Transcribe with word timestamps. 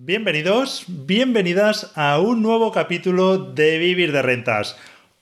Bienvenidos, 0.00 0.84
bienvenidas 0.86 1.90
a 1.96 2.20
un 2.20 2.40
nuevo 2.40 2.70
capítulo 2.70 3.36
de 3.36 3.78
Vivir 3.78 4.12
de 4.12 4.22
Rentas. 4.22 4.76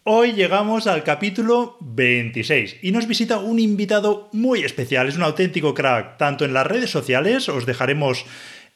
Hoy 0.05 0.35
llegamos 0.35 0.87
al 0.87 1.03
capítulo 1.03 1.79
26 1.81 2.81
y 2.83 2.93
nos 2.93 3.07
visita 3.07 3.39
un 3.39 3.59
invitado 3.59 4.29
muy 4.33 4.65
especial, 4.65 5.09
es 5.09 5.17
un 5.17 5.23
auténtico 5.23 5.73
crack, 5.73 6.19
tanto 6.19 6.45
en 6.45 6.53
las 6.53 6.67
redes 6.67 6.91
sociales, 6.91 7.49
os 7.49 7.65
dejaremos 7.65 8.27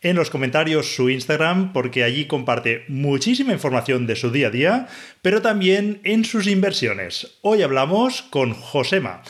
en 0.01 0.17
los 0.17 0.31
comentarios 0.31 0.95
su 0.95 1.11
Instagram 1.11 1.75
porque 1.75 2.03
allí 2.03 2.25
comparte 2.25 2.85
muchísima 2.89 3.53
información 3.53 4.07
de 4.07 4.17
su 4.17 4.30
día 4.30 4.46
a 4.46 4.51
día, 4.51 4.89
pero 5.21 5.43
también 5.43 6.01
en 6.05 6.25
sus 6.25 6.46
inversiones. 6.46 7.39
Hoy 7.43 7.61
hablamos 7.61 8.23
con 8.23 8.55
Josema. 8.55 9.23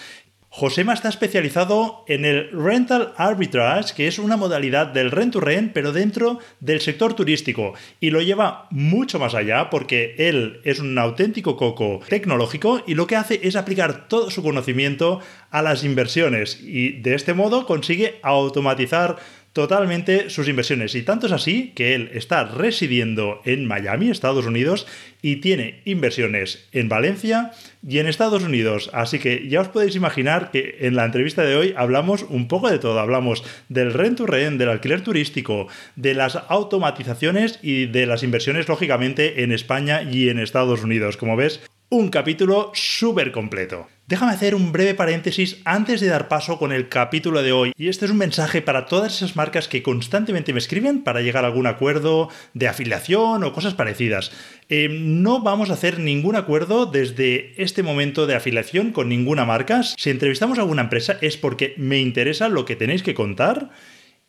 Josema 0.53 0.95
está 0.95 1.09
especializado 1.09 2.05
en 2.09 2.25
el 2.25 2.51
rental 2.51 3.13
arbitrage, 3.17 3.95
que 3.95 4.09
es 4.09 4.19
una 4.19 4.37
modalidad 4.37 4.89
del 4.89 5.13
rent 5.13 5.35
to 5.35 5.41
rent, 5.41 5.73
pero 5.73 5.93
dentro 5.93 6.41
del 6.59 6.81
sector 6.81 7.15
turístico. 7.15 7.75
Y 8.01 8.11
lo 8.11 8.21
lleva 8.21 8.67
mucho 8.71 9.21
más 9.21 9.37
allá 9.37 9.71
porque 9.71 10.17
él 10.19 10.61
es 10.65 10.81
un 10.81 10.99
auténtico 10.99 11.57
coco 11.57 12.01
tecnológico 12.09 12.83
y 12.85 12.95
lo 12.95 13.07
que 13.07 13.15
hace 13.15 13.39
es 13.45 13.55
aplicar 13.55 14.09
todo 14.09 14.29
su 14.29 14.43
conocimiento 14.43 15.21
a 15.53 15.63
las 15.63 15.85
inversiones. 15.85 16.61
Y 16.61 17.01
de 17.01 17.15
este 17.15 17.33
modo 17.33 17.65
consigue 17.65 18.19
automatizar 18.25 19.19
totalmente 19.53 20.31
sus 20.31 20.49
inversiones. 20.49 20.95
Y 20.95 21.03
tanto 21.03 21.27
es 21.27 21.33
así 21.33 21.73
que 21.75 21.95
él 21.95 22.11
está 22.13 22.45
residiendo 22.45 23.43
en 23.45 23.67
Miami, 23.67 24.11
Estados 24.11 24.47
Unidos, 24.47 24.87
y 25.23 25.37
tiene 25.37 25.81
inversiones 25.85 26.69
en 26.73 26.89
Valencia 26.89 27.53
y 27.87 27.99
en 27.99 28.07
Estados 28.07 28.43
Unidos. 28.43 28.91
Así 28.93 29.19
que 29.19 29.49
ya 29.49 29.61
os 29.61 29.69
podéis 29.69 29.97
imaginar 29.97 30.51
que 30.51 30.79
en 30.81 30.97
la 30.97 31.05
entrevista 31.05 31.43
de 31.43 31.57
hoy 31.57 31.75
hablamos 31.77 32.23
un 32.29 32.49
poco 32.49 32.71
de 32.71 32.79
todo. 32.79 33.01
Hablamos 33.01 33.45
del 33.69 33.93
rent 33.93 34.19
to 34.19 34.27
rent, 34.27 34.59
del 34.59 34.69
alquiler 34.69 35.03
turístico, 35.03 35.69
de 35.97 36.15
las 36.15 36.37
automatizaciones 36.49 37.59
y 37.63 37.87
de 37.87 38.07
las 38.07 38.23
inversiones, 38.23 38.69
lógicamente, 38.69 39.43
en 39.43 39.53
España 39.53 40.03
y 40.03 40.29
en 40.29 40.39
Estados 40.39 40.83
Unidos. 40.83 41.17
Como 41.17 41.37
ves, 41.37 41.61
un 41.93 42.09
capítulo 42.09 42.71
súper 42.73 43.33
completo. 43.33 43.89
Déjame 44.07 44.33
hacer 44.33 44.55
un 44.55 44.71
breve 44.71 44.95
paréntesis 44.95 45.61
antes 45.65 46.01
de 46.01 46.07
dar 46.07 46.29
paso 46.29 46.57
con 46.57 46.71
el 46.71 46.89
capítulo 46.89 47.43
de 47.43 47.51
hoy. 47.51 47.73
Y 47.77 47.89
este 47.89 48.05
es 48.05 48.13
un 48.13 48.19
mensaje 48.19 48.63
para 48.63 48.87
todas 48.87 49.17
esas 49.17 49.35
marcas 49.35 49.67
que 49.67 49.83
constantemente 49.83 50.53
me 50.53 50.61
escriben 50.61 51.03
para 51.03 51.21
llegar 51.21 51.45
a 51.45 51.49
algún 51.49 51.67
acuerdo 51.67 52.29
de 52.55 52.69
afiliación 52.69 53.43
o 53.43 53.53
cosas 53.53 53.75
parecidas. 53.75 54.31
Eh, 54.69 54.89
no 54.89 55.43
vamos 55.43 55.71
a 55.71 55.73
hacer 55.73 55.99
ningún 55.99 56.37
acuerdo 56.37 56.87
desde 56.87 57.61
este 57.61 57.83
momento 57.83 58.29
de 58.29 58.37
afiliación 58.37 58.93
con 58.93 59.09
ninguna 59.09 59.45
marca. 59.45 59.83
Si 59.83 60.11
entrevistamos 60.11 60.59
a 60.59 60.63
alguna 60.63 60.83
empresa 60.83 61.19
es 61.21 61.37
porque 61.37 61.75
me 61.77 61.99
interesa 61.99 62.49
lo 62.49 62.65
que 62.65 62.77
tenéis 62.77 63.03
que 63.03 63.15
contar 63.15 63.71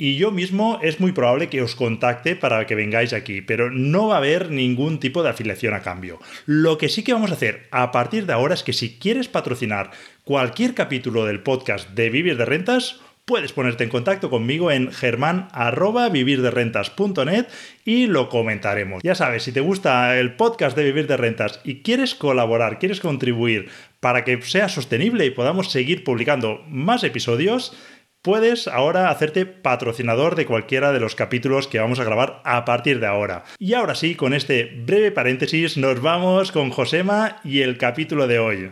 y 0.02 0.16
yo 0.16 0.32
mismo 0.32 0.80
es 0.82 1.00
muy 1.00 1.12
probable 1.12 1.48
que 1.48 1.62
os 1.62 1.76
contacte 1.76 2.36
para 2.36 2.66
que 2.66 2.74
vengáis 2.74 3.14
aquí, 3.14 3.44
pero 3.44 3.70
no 3.70 4.08
va 4.08 4.16
a 4.16 4.18
haber 4.18 4.50
ningún 4.50 5.00
tipo 5.00 5.22
de 5.22 5.30
afiliación 5.30 5.76
a 5.76 5.84
cambio. 5.84 6.20
Lo 6.48 6.80
que 6.80 6.90
sí 6.90 7.04
que 7.04 7.14
vamos 7.14 7.30
a 7.30 7.36
hacer 7.36 7.68
a 7.70 7.92
partir 7.92 8.26
de 8.26 8.34
ahora 8.34 8.56
es 8.56 8.64
que 8.64 8.74
si 8.74 8.98
quieres 8.98 9.28
patrocinar 9.28 9.92
cualquier 10.24 10.74
capítulo 10.74 11.28
del 11.28 11.42
podcast 11.42 11.92
de 11.92 12.10
Vivir 12.10 12.36
de 12.36 12.46
Rentas, 12.46 13.00
puedes 13.26 13.54
ponerte 13.54 13.84
en 13.84 13.92
contacto 13.92 14.32
conmigo 14.32 14.72
en 14.72 14.92
germán.vivirderrentas.net 14.92 17.46
y 17.86 18.08
lo 18.08 18.28
comentaremos. 18.30 19.04
Ya 19.04 19.14
sabes, 19.14 19.44
si 19.44 19.52
te 19.52 19.62
gusta 19.62 20.18
el 20.18 20.34
podcast 20.34 20.76
de 20.76 20.84
Vivir 20.84 21.06
de 21.06 21.18
Rentas 21.18 21.60
y 21.64 21.84
quieres 21.84 22.16
colaborar, 22.16 22.80
quieres 22.80 23.02
contribuir 23.02 23.70
para 24.00 24.24
que 24.24 24.42
sea 24.42 24.68
sostenible 24.68 25.28
y 25.28 25.30
podamos 25.30 25.72
seguir 25.72 26.04
publicando 26.04 26.64
más 26.68 27.04
episodios, 27.04 27.78
Puedes 28.24 28.68
ahora 28.68 29.10
hacerte 29.10 29.48
patrocinador 29.48 30.36
de 30.36 30.46
cualquiera 30.46 30.92
de 30.92 31.00
los 31.00 31.16
capítulos 31.16 31.68
que 31.68 31.80
vamos 31.80 32.00
a 32.00 32.04
grabar 32.04 32.40
a 32.46 32.66
partir 32.66 33.00
de 33.00 33.08
ahora. 33.08 33.46
Y 33.58 33.74
ahora 33.74 33.96
sí, 33.96 34.14
con 34.14 34.36
este 34.36 34.84
breve 34.86 35.12
paréntesis, 35.12 35.76
nos 35.76 36.00
vamos 36.04 36.52
con 36.52 36.70
Josema 36.70 37.38
y 37.44 37.62
el 37.62 37.80
capítulo 37.80 38.28
de 38.28 38.38
hoy. 38.38 38.72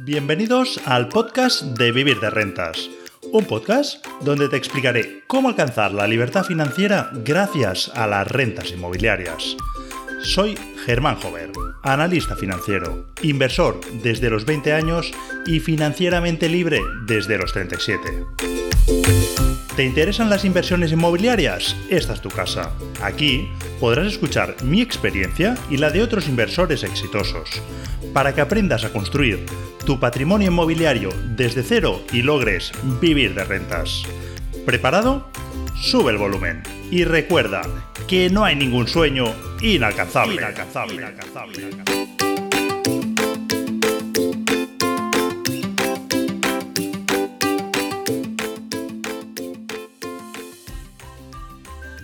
Bienvenidos 0.00 0.80
al 0.84 1.08
podcast 1.08 1.62
de 1.62 1.92
Vivir 1.92 2.18
de 2.18 2.30
Rentas. 2.30 2.90
Un 3.30 3.44
podcast 3.44 4.04
donde 4.22 4.48
te 4.48 4.56
explicaré 4.56 5.22
cómo 5.28 5.48
alcanzar 5.48 5.92
la 5.92 6.08
libertad 6.08 6.42
financiera 6.42 7.10
gracias 7.24 7.88
a 7.94 8.08
las 8.08 8.26
rentas 8.26 8.72
inmobiliarias. 8.72 9.56
Soy 10.24 10.58
Germán 10.86 11.16
Jover, 11.16 11.52
analista 11.82 12.34
financiero, 12.34 13.06
inversor 13.20 13.78
desde 14.02 14.30
los 14.30 14.46
20 14.46 14.72
años 14.72 15.12
y 15.46 15.60
financieramente 15.60 16.48
libre 16.48 16.80
desde 17.06 17.36
los 17.36 17.52
37. 17.52 18.24
¿Te 19.76 19.84
interesan 19.84 20.30
las 20.30 20.46
inversiones 20.46 20.92
inmobiliarias? 20.92 21.76
Esta 21.90 22.14
es 22.14 22.22
tu 22.22 22.30
casa. 22.30 22.72
Aquí 23.02 23.50
podrás 23.78 24.06
escuchar 24.06 24.56
mi 24.62 24.80
experiencia 24.80 25.58
y 25.68 25.76
la 25.76 25.90
de 25.90 26.02
otros 26.02 26.26
inversores 26.26 26.84
exitosos, 26.84 27.50
para 28.14 28.34
que 28.34 28.40
aprendas 28.40 28.84
a 28.84 28.92
construir 28.92 29.44
tu 29.84 30.00
patrimonio 30.00 30.48
inmobiliario 30.48 31.10
desde 31.36 31.62
cero 31.62 32.02
y 32.12 32.22
logres 32.22 32.72
vivir 32.98 33.34
de 33.34 33.44
rentas. 33.44 34.04
¿Preparado? 34.64 35.28
Sube 35.74 36.12
el 36.12 36.18
volumen 36.18 36.62
y 36.90 37.04
recuerda 37.04 37.62
que 38.08 38.30
no 38.30 38.44
hay 38.44 38.56
ningún 38.56 38.86
sueño 38.88 39.26
inalcanzable. 39.60 40.36
inalcanzable, 40.36 40.94
inalcanzable. 40.94 41.70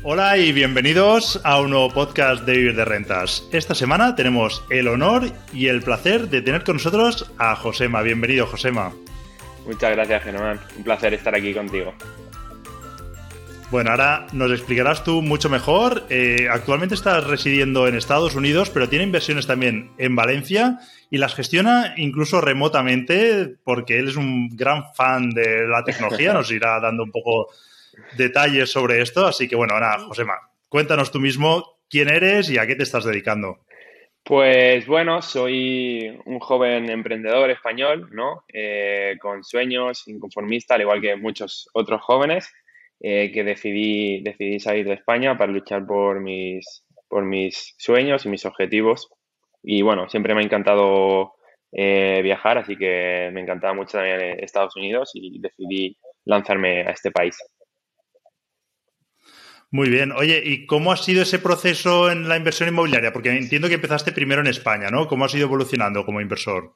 Hola 0.03 0.39
y 0.39 0.53
bienvenidos 0.53 1.41
a 1.45 1.61
un 1.61 1.71
nuevo 1.71 1.91
podcast 1.91 2.45
de 2.45 2.53
Vivir 2.55 2.75
de 2.75 2.85
Rentas. 2.85 3.47
Esta 3.53 3.75
semana 3.75 4.17
tenemos 4.17 4.65
el 4.71 4.89
honor 4.89 5.31
y 5.53 5.69
el 5.69 5.83
placer 5.83 6.29
de 6.29 6.43
tener 6.43 6.65
con 6.65 6.77
nosotros 6.77 7.31
a 7.39 7.55
Josema. 7.55 8.03
Bienvenido, 8.03 8.47
Josema. 8.47 8.93
Muchas 9.67 9.93
gracias, 9.93 10.25
Germán. 10.25 10.59
Un 10.77 10.83
placer 10.83 11.15
estar 11.15 11.35
aquí 11.35 11.55
contigo. 11.55 11.95
Bueno, 13.71 13.93
ahora 13.93 14.27
nos 14.33 14.51
explicarás 14.51 15.05
tú 15.05 15.23
mucho 15.23 15.49
mejor. 15.49 16.05
Eh, 16.11 16.49
actualmente 16.51 16.97
estás 16.97 17.25
residiendo 17.25 17.87
en 17.87 17.95
Estados 17.95 18.35
Unidos, 18.35 18.69
pero 18.69 18.89
tiene 18.89 19.05
inversiones 19.05 19.47
también 19.47 19.93
en 19.97 20.17
Valencia 20.17 20.81
y 21.09 21.19
las 21.19 21.37
gestiona 21.37 21.95
incluso 21.97 22.41
remotamente 22.41 23.55
porque 23.63 24.01
él 24.01 24.09
es 24.09 24.17
un 24.17 24.49
gran 24.57 24.93
fan 24.95 25.31
de 25.31 25.69
la 25.69 25.85
tecnología. 25.85 26.33
Nos 26.33 26.51
irá 26.51 26.81
dando 26.81 27.05
un 27.05 27.13
poco 27.13 27.47
detalles 28.17 28.73
sobre 28.73 29.03
esto. 29.03 29.25
Así 29.25 29.47
que 29.47 29.55
bueno, 29.55 29.75
ahora, 29.75 30.01
Josema, 30.01 30.35
cuéntanos 30.69 31.13
tú 31.13 31.21
mismo 31.21 31.79
quién 31.89 32.09
eres 32.09 32.51
y 32.51 32.59
a 32.59 32.67
qué 32.67 32.75
te 32.75 32.83
estás 32.83 33.05
dedicando. 33.05 33.61
Pues 34.25 34.87
bueno, 34.87 35.23
soy 35.23 36.21
un 36.25 36.41
joven 36.41 36.91
emprendedor 36.91 37.51
español, 37.51 38.09
¿no? 38.13 38.45
Eh, 38.53 39.17
con 39.21 39.43
sueños, 39.45 40.07
inconformista, 40.09 40.75
al 40.75 40.83
igual 40.83 41.01
que 41.01 41.17
muchos 41.17 41.69
otros 41.73 42.03
jóvenes. 42.03 42.53
Eh, 43.03 43.33
que 43.33 43.44
decidí, 43.44 44.21
decidí 44.22 44.61
salir 44.61 44.87
de 44.87 44.93
España 44.93 45.38
para 45.38 45.50
luchar 45.50 45.87
por 45.87 46.21
mis, 46.21 46.84
por 47.09 47.25
mis 47.25 47.75
sueños 47.78 48.27
y 48.27 48.28
mis 48.28 48.44
objetivos. 48.44 49.09
Y 49.62 49.81
bueno, 49.81 50.09
siempre 50.11 50.34
me 50.34 50.43
ha 50.43 50.44
encantado 50.44 51.33
eh, 51.72 52.21
viajar, 52.22 52.59
así 52.59 52.77
que 52.77 53.31
me 53.33 53.41
encantaba 53.41 53.72
mucho 53.72 53.99
también 53.99 54.39
Estados 54.41 54.77
Unidos 54.77 55.12
y 55.15 55.41
decidí 55.41 55.97
lanzarme 56.27 56.83
a 56.83 56.91
este 56.91 57.10
país. 57.10 57.37
Muy 59.71 59.89
bien. 59.89 60.12
Oye, 60.12 60.43
¿y 60.44 60.66
cómo 60.66 60.93
ha 60.93 60.97
sido 60.97 61.22
ese 61.22 61.39
proceso 61.39 62.10
en 62.10 62.28
la 62.28 62.37
inversión 62.37 62.69
inmobiliaria? 62.69 63.12
Porque 63.12 63.31
entiendo 63.31 63.69
que 63.69 63.75
empezaste 63.75 64.12
primero 64.12 64.41
en 64.41 64.49
España, 64.49 64.91
¿no? 64.91 65.06
¿Cómo 65.06 65.25
has 65.25 65.34
ido 65.34 65.44
evolucionando 65.44 66.05
como 66.05 66.21
inversor? 66.21 66.75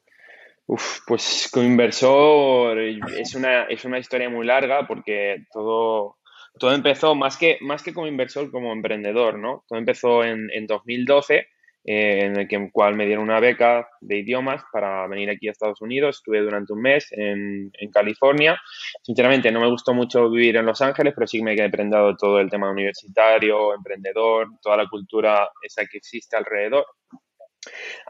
Pues 0.66 1.50
como 1.52 1.66
inversor 1.66 2.78
es 2.78 3.34
una, 3.34 3.64
es 3.64 3.84
una 3.84 3.98
historia 3.98 4.30
muy 4.30 4.46
larga 4.46 4.86
porque 4.86 5.44
todo, 5.52 6.16
todo 6.58 6.72
empezó 6.72 7.14
más 7.14 7.36
que, 7.36 7.58
más 7.60 7.82
que 7.82 7.92
como 7.92 8.06
inversor, 8.06 8.50
como 8.50 8.72
emprendedor, 8.72 9.38
¿no? 9.38 9.64
Todo 9.68 9.78
empezó 9.78 10.24
en, 10.24 10.50
en 10.50 10.66
2012, 10.66 11.48
eh, 11.86 12.24
en 12.24 12.36
el 12.38 12.48
que, 12.48 12.70
cual 12.72 12.94
me 12.94 13.04
dieron 13.04 13.24
una 13.24 13.40
beca 13.40 13.86
de 14.00 14.20
idiomas 14.20 14.62
para 14.72 15.06
venir 15.06 15.28
aquí 15.28 15.48
a 15.48 15.50
Estados 15.50 15.82
Unidos. 15.82 16.16
Estuve 16.16 16.40
durante 16.40 16.72
un 16.72 16.80
mes 16.80 17.08
en, 17.12 17.70
en 17.78 17.90
California. 17.90 18.58
Sinceramente, 19.02 19.52
no 19.52 19.60
me 19.60 19.68
gustó 19.68 19.92
mucho 19.92 20.30
vivir 20.30 20.56
en 20.56 20.64
Los 20.64 20.80
Ángeles, 20.80 21.12
pero 21.14 21.26
sí 21.26 21.42
me 21.42 21.54
he 21.54 21.62
aprendido 21.62 22.16
todo 22.16 22.40
el 22.40 22.48
tema 22.48 22.70
universitario, 22.70 23.74
emprendedor, 23.74 24.48
toda 24.62 24.78
la 24.78 24.88
cultura 24.88 25.46
esa 25.60 25.84
que 25.84 25.98
existe 25.98 26.38
alrededor. 26.38 26.86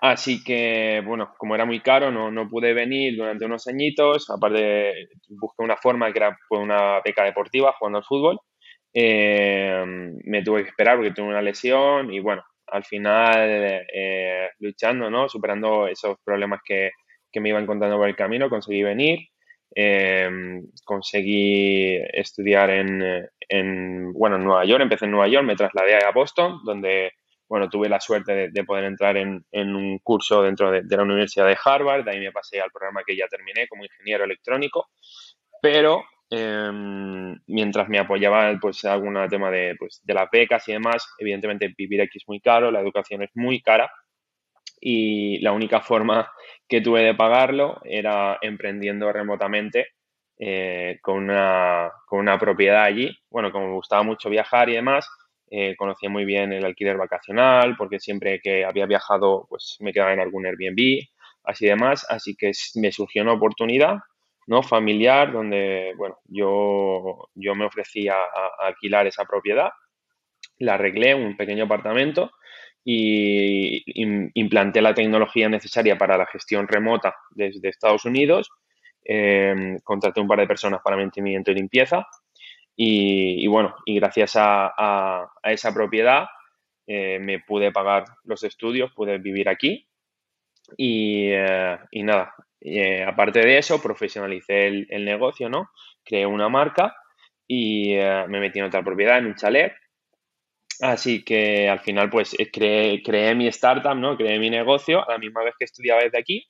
Así 0.00 0.42
que, 0.42 1.02
bueno, 1.04 1.34
como 1.38 1.54
era 1.54 1.64
muy 1.64 1.80
caro, 1.80 2.10
no, 2.10 2.30
no 2.30 2.48
pude 2.48 2.74
venir 2.74 3.16
durante 3.16 3.44
unos 3.44 3.66
añitos. 3.66 4.30
Aparte, 4.30 5.08
busqué 5.28 5.62
una 5.62 5.76
forma 5.76 6.12
que 6.12 6.18
era 6.18 6.36
pues, 6.48 6.60
una 6.60 7.00
beca 7.04 7.24
deportiva 7.24 7.74
jugando 7.78 7.98
al 7.98 8.04
fútbol. 8.04 8.38
Eh, 8.92 9.84
me 10.24 10.42
tuve 10.42 10.62
que 10.62 10.68
esperar 10.70 10.96
porque 10.96 11.12
tuve 11.12 11.28
una 11.28 11.42
lesión 11.42 12.12
y, 12.12 12.20
bueno, 12.20 12.42
al 12.68 12.84
final 12.84 13.84
eh, 13.92 14.50
luchando, 14.60 15.10
¿no? 15.10 15.28
Superando 15.28 15.88
esos 15.88 16.16
problemas 16.24 16.60
que, 16.64 16.90
que, 17.30 17.40
me 17.40 17.50
iba 17.50 17.60
encontrando 17.60 17.96
por 17.96 18.08
el 18.08 18.16
camino, 18.16 18.48
conseguí 18.48 18.82
venir. 18.82 19.18
Em, 19.76 20.62
conseguí 20.84 21.96
estudiar 22.12 22.70
en, 22.70 24.12
bueno, 24.12 24.36
en 24.36 24.44
Nueva 24.44 24.64
York, 24.64 24.82
empecé 24.82 25.06
en 25.06 25.10
Nueva 25.10 25.28
York, 25.28 25.44
me 25.44 25.56
trasladé 25.56 25.96
a 25.96 26.12
Boston, 26.12 26.60
donde 26.64 27.12
bueno, 27.54 27.68
tuve 27.68 27.88
la 27.88 28.00
suerte 28.00 28.50
de, 28.50 28.64
poder 28.64 28.82
entrar 28.82 29.16
en, 29.16 29.44
un 29.52 30.00
curso 30.00 30.42
dentro 30.42 30.72
de, 30.72 30.82
la 30.88 31.04
Universidad 31.04 31.46
de 31.46 31.56
Harvard, 31.64 32.04
de 32.04 32.10
ahí 32.10 32.18
me 32.18 32.32
pasé 32.32 32.60
al 32.60 32.72
programa 32.72 33.02
que 33.06 33.16
ya 33.16 33.28
terminé 33.28 33.68
como 33.68 33.84
ingeniero 33.84 34.24
electrónico, 34.24 34.88
pero 35.62 36.02
em, 36.30 37.38
mientras 37.46 37.88
me 37.88 38.00
apoyaba 38.00 38.58
pues 38.60 38.84
algún 38.84 39.16
tema 39.30 39.52
de, 39.52 39.76
pues, 39.78 40.00
de 40.02 40.14
las 40.14 40.28
becas 40.32 40.66
y 40.68 40.72
demás, 40.72 41.08
evidentemente 41.16 41.72
vivir 41.78 42.02
aquí 42.02 42.18
es 42.18 42.24
muy 42.26 42.40
caro, 42.40 42.72
la 42.72 42.80
educación 42.80 43.22
es 43.22 43.30
muy 43.34 43.62
cara 43.62 43.88
y 44.80 45.38
la 45.38 45.52
única 45.52 45.80
forma 45.80 46.28
que 46.68 46.80
tuve 46.80 47.02
de 47.02 47.14
pagarlo 47.14 47.80
era 47.84 48.36
emprendiendo 48.42 49.12
remotamente 49.12 49.90
eh, 50.40 50.98
con, 51.00 51.22
una, 51.22 51.92
con, 52.08 52.18
una, 52.18 52.36
propiedad 52.36 52.82
allí. 52.82 53.16
Bueno, 53.30 53.52
como 53.52 53.68
me 53.68 53.74
gustaba 53.74 54.02
mucho 54.02 54.28
viajar 54.28 54.68
y 54.70 54.74
demás, 54.74 55.08
eh, 55.56 55.76
conocía 55.76 56.10
muy 56.10 56.24
bien 56.24 56.52
el 56.52 56.64
alquiler 56.64 56.96
vacacional, 56.96 57.76
porque 57.76 58.00
siempre 58.00 58.40
que 58.42 58.64
había 58.64 58.86
viajado, 58.86 59.46
pues 59.48 59.76
me 59.78 59.92
quedaba 59.92 60.12
en 60.12 60.18
algún 60.18 60.46
Airbnb, 60.46 61.06
así 61.44 61.66
demás. 61.66 62.04
Así 62.08 62.34
que 62.34 62.50
me 62.74 62.90
surgió 62.90 63.22
una 63.22 63.34
oportunidad 63.34 63.98
¿no? 64.48 64.64
familiar 64.64 65.30
donde, 65.30 65.92
bueno, 65.96 66.18
yo, 66.24 67.28
yo 67.36 67.54
me 67.54 67.66
ofrecía 67.66 68.14
a 68.14 68.66
alquilar 68.66 69.06
esa 69.06 69.26
propiedad, 69.26 69.70
la 70.58 70.74
arreglé, 70.74 71.14
un 71.14 71.36
pequeño 71.36 71.64
apartamento 71.64 72.32
y 72.84 73.84
implanté 74.34 74.82
la 74.82 74.92
tecnología 74.92 75.48
necesaria 75.48 75.96
para 75.96 76.18
la 76.18 76.26
gestión 76.26 76.66
remota 76.66 77.14
desde 77.30 77.68
Estados 77.68 78.04
Unidos. 78.06 78.50
Em, 79.04 79.78
contraté 79.84 80.20
un 80.20 80.26
par 80.26 80.40
de 80.40 80.48
personas 80.48 80.80
para 80.82 80.96
mantenimiento 80.96 81.52
y 81.52 81.54
limpieza 81.54 82.06
y, 82.76 83.46
bueno, 83.46 83.76
y 83.84 83.96
gracias 83.96 84.32
a, 84.36 85.30
esa 85.44 85.72
propiedad 85.72 86.26
eh, 86.86 87.18
me 87.20 87.40
pude 87.40 87.72
pagar 87.72 88.04
los 88.24 88.42
estudios, 88.42 88.92
pude 88.92 89.18
vivir 89.18 89.48
aquí 89.48 89.88
y, 90.76 91.28
eh, 91.30 91.78
nada, 91.92 92.34
eh, 92.60 93.04
aparte 93.04 93.40
de 93.40 93.58
eso, 93.58 93.80
profesionalicé 93.80 94.66
el, 94.66 94.86
el, 94.90 95.04
negocio, 95.04 95.48
¿no? 95.48 95.70
Creé 96.04 96.26
una 96.26 96.48
marca 96.48 96.96
y 97.46 97.94
me 98.28 98.40
metí 98.40 98.58
en 98.58 98.64
otra 98.66 98.82
propiedad, 98.82 99.18
en 99.18 99.26
un 99.26 99.34
chalet 99.34 99.74
Así 100.80 101.24
que 101.24 101.68
al 101.68 101.80
final, 101.80 102.10
pues 102.10 102.36
creé, 102.52 103.02
creé, 103.02 103.34
mi 103.34 103.46
startup, 103.48 103.94
¿no? 103.94 104.16
Creé 104.16 104.38
mi 104.38 104.50
negocio 104.50 105.08
a 105.08 105.12
la 105.12 105.18
misma 105.18 105.44
vez 105.44 105.54
que 105.58 105.64
estudiaba 105.64 106.02
desde 106.02 106.18
aquí. 106.18 106.46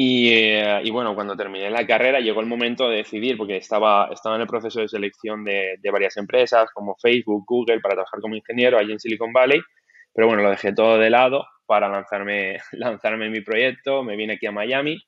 Y, 0.00 0.32
eh, 0.32 0.80
y, 0.84 0.92
bueno, 0.92 1.16
cuando 1.16 1.36
terminé 1.36 1.70
la 1.70 1.84
carrera 1.84 2.20
llegó 2.20 2.40
el 2.40 2.46
momento 2.46 2.88
de 2.88 2.98
decidir, 2.98 3.36
porque 3.36 3.56
estaba, 3.56 4.08
estaba 4.12 4.36
en 4.36 4.42
el 4.42 4.46
proceso 4.46 4.80
de 4.80 4.86
selección 4.86 5.42
de, 5.42 5.74
de, 5.80 5.90
varias 5.90 6.16
empresas 6.16 6.70
como 6.72 6.94
Facebook, 7.02 7.44
Google, 7.44 7.80
para 7.80 7.96
trabajar 7.96 8.20
como 8.20 8.36
ingeniero 8.36 8.78
allí 8.78 8.92
en 8.92 9.00
Silicon 9.00 9.32
Valley. 9.32 9.60
Pero 10.14 10.28
bueno, 10.28 10.44
lo 10.44 10.50
dejé 10.50 10.72
todo 10.72 10.98
de 10.98 11.10
lado 11.10 11.46
para 11.66 11.88
lanzarme, 11.88 12.58
lanzarme 12.72 13.26
en 13.26 13.32
mi 13.32 13.40
proyecto. 13.40 14.04
Me 14.04 14.14
vine 14.14 14.34
aquí 14.34 14.46
a 14.46 14.52
Miami 14.52 15.02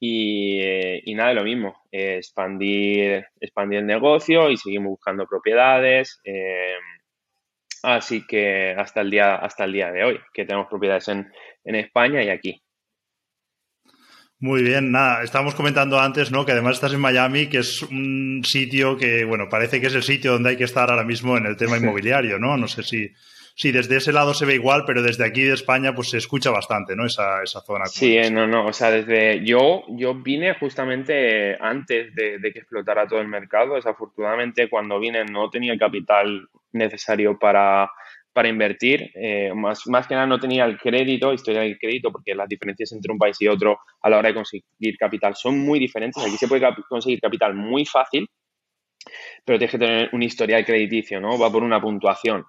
y, 0.00 0.60
eh, 0.60 1.02
y 1.04 1.14
nada, 1.14 1.34
lo 1.34 1.44
mismo, 1.44 1.76
expandir, 1.92 3.24
expandir 3.40 3.78
el 3.78 3.86
negocio 3.86 4.50
y 4.50 4.56
seguimos 4.56 4.90
buscando 4.90 5.24
propiedades. 5.26 6.20
Así 7.82 8.24
que 8.26 8.74
hasta 8.78 9.00
el 9.00 9.10
día, 9.10 9.34
hasta 9.36 9.64
el 9.64 9.72
día 9.72 9.90
de 9.90 10.04
hoy, 10.04 10.20
que 10.32 10.44
tenemos 10.44 10.68
propiedades 10.68 11.08
en, 11.08 11.30
España 11.64 12.22
y 12.22 12.28
aquí. 12.28 12.62
Muy 14.42 14.64
bien, 14.64 14.90
nada, 14.90 15.22
estábamos 15.22 15.54
comentando 15.54 16.00
antes, 16.00 16.32
¿no? 16.32 16.44
Que 16.44 16.50
además 16.50 16.74
estás 16.74 16.92
en 16.92 16.98
Miami, 16.98 17.46
que 17.46 17.58
es 17.58 17.80
un 17.80 18.42
sitio 18.44 18.96
que, 18.96 19.24
bueno, 19.24 19.48
parece 19.48 19.80
que 19.80 19.86
es 19.86 19.94
el 19.94 20.02
sitio 20.02 20.32
donde 20.32 20.50
hay 20.50 20.56
que 20.56 20.64
estar 20.64 20.90
ahora 20.90 21.04
mismo 21.04 21.36
en 21.36 21.46
el 21.46 21.56
tema 21.56 21.76
inmobiliario, 21.76 22.40
¿no? 22.40 22.56
No 22.56 22.66
sé 22.66 22.82
si, 22.82 23.12
si 23.54 23.70
desde 23.70 23.98
ese 23.98 24.12
lado 24.12 24.34
se 24.34 24.44
ve 24.44 24.54
igual, 24.54 24.82
pero 24.84 25.00
desde 25.00 25.24
aquí 25.24 25.42
de 25.42 25.54
España, 25.54 25.94
pues 25.94 26.10
se 26.10 26.18
escucha 26.18 26.50
bastante, 26.50 26.96
¿no? 26.96 27.06
Esa, 27.06 27.40
esa 27.40 27.60
zona. 27.60 27.86
Sí, 27.86 28.18
no, 28.32 28.48
no, 28.48 28.66
o 28.66 28.72
sea, 28.72 28.90
desde 28.90 29.46
yo, 29.46 29.84
yo 29.90 30.12
vine 30.12 30.54
justamente 30.54 31.56
antes 31.60 32.12
de, 32.12 32.40
de 32.40 32.52
que 32.52 32.58
explotara 32.58 33.06
todo 33.06 33.20
el 33.20 33.28
mercado. 33.28 33.76
Desafortunadamente, 33.76 34.68
cuando 34.68 34.98
vine 34.98 35.24
no 35.24 35.50
tenía 35.50 35.72
el 35.72 35.78
capital 35.78 36.48
necesario 36.72 37.38
para, 37.38 37.92
para 38.32 38.48
invertir. 38.48 39.10
Eh, 39.14 39.52
más, 39.54 39.86
más 39.86 40.06
que 40.06 40.14
nada 40.14 40.26
no 40.26 40.40
tenía 40.40 40.64
el 40.64 40.78
crédito, 40.78 41.32
historia 41.32 41.62
del 41.62 41.78
crédito, 41.78 42.10
porque 42.10 42.34
las 42.34 42.48
diferencias 42.48 42.92
entre 42.92 43.12
un 43.12 43.18
país 43.18 43.36
y 43.40 43.48
otro 43.48 43.78
a 44.00 44.10
la 44.10 44.18
hora 44.18 44.28
de 44.28 44.34
conseguir 44.34 44.96
capital 44.98 45.34
son 45.34 45.58
muy 45.58 45.78
diferentes. 45.78 46.22
Aquí 46.24 46.36
se 46.36 46.48
puede 46.48 46.66
conseguir 46.88 47.20
capital 47.20 47.54
muy 47.54 47.84
fácil, 47.84 48.28
pero 49.44 49.58
tienes 49.58 49.72
que 49.72 49.78
tener 49.78 50.10
un 50.12 50.22
historial 50.22 50.64
crediticio, 50.64 51.20
¿no? 51.20 51.38
Va 51.38 51.50
por 51.50 51.62
una 51.62 51.80
puntuación. 51.80 52.44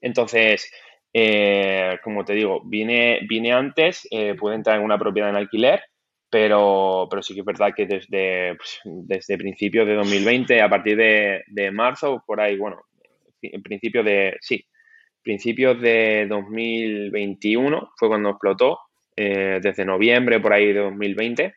Entonces, 0.00 0.70
eh, 1.12 1.98
como 2.02 2.24
te 2.24 2.34
digo, 2.34 2.60
vine, 2.64 3.20
vine 3.28 3.52
antes, 3.52 4.06
eh, 4.10 4.34
pude 4.34 4.56
entrar 4.56 4.78
en 4.78 4.84
una 4.84 4.98
propiedad 4.98 5.30
en 5.30 5.36
alquiler, 5.36 5.82
pero, 6.28 7.06
pero 7.08 7.22
sí 7.22 7.32
que 7.32 7.40
es 7.40 7.46
verdad 7.46 7.72
que 7.74 7.86
desde, 7.86 8.56
pues, 8.56 8.80
desde 8.84 9.38
principios 9.38 9.86
de 9.86 9.94
2020, 9.94 10.60
a 10.60 10.68
partir 10.68 10.96
de, 10.96 11.44
de 11.46 11.70
marzo, 11.70 12.22
por 12.26 12.40
ahí, 12.40 12.56
bueno, 12.56 12.82
en 13.40 13.62
principio 13.62 14.02
de, 14.02 14.36
sí, 14.40 14.64
principios 15.24 15.80
de 15.80 16.26
2021 16.28 17.92
fue 17.96 18.08
cuando 18.08 18.30
explotó, 18.30 18.78
eh, 19.16 19.58
desde 19.62 19.84
noviembre 19.84 20.38
por 20.38 20.52
ahí 20.52 20.72
de 20.72 20.80
2020. 20.80 21.54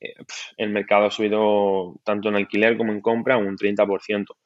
Eh, 0.00 0.14
el 0.56 0.70
mercado 0.70 1.06
ha 1.06 1.10
subido 1.10 2.00
tanto 2.04 2.28
en 2.28 2.36
alquiler 2.36 2.76
como 2.76 2.92
en 2.92 3.00
compra 3.00 3.36
un 3.36 3.56
30%. 3.56 4.36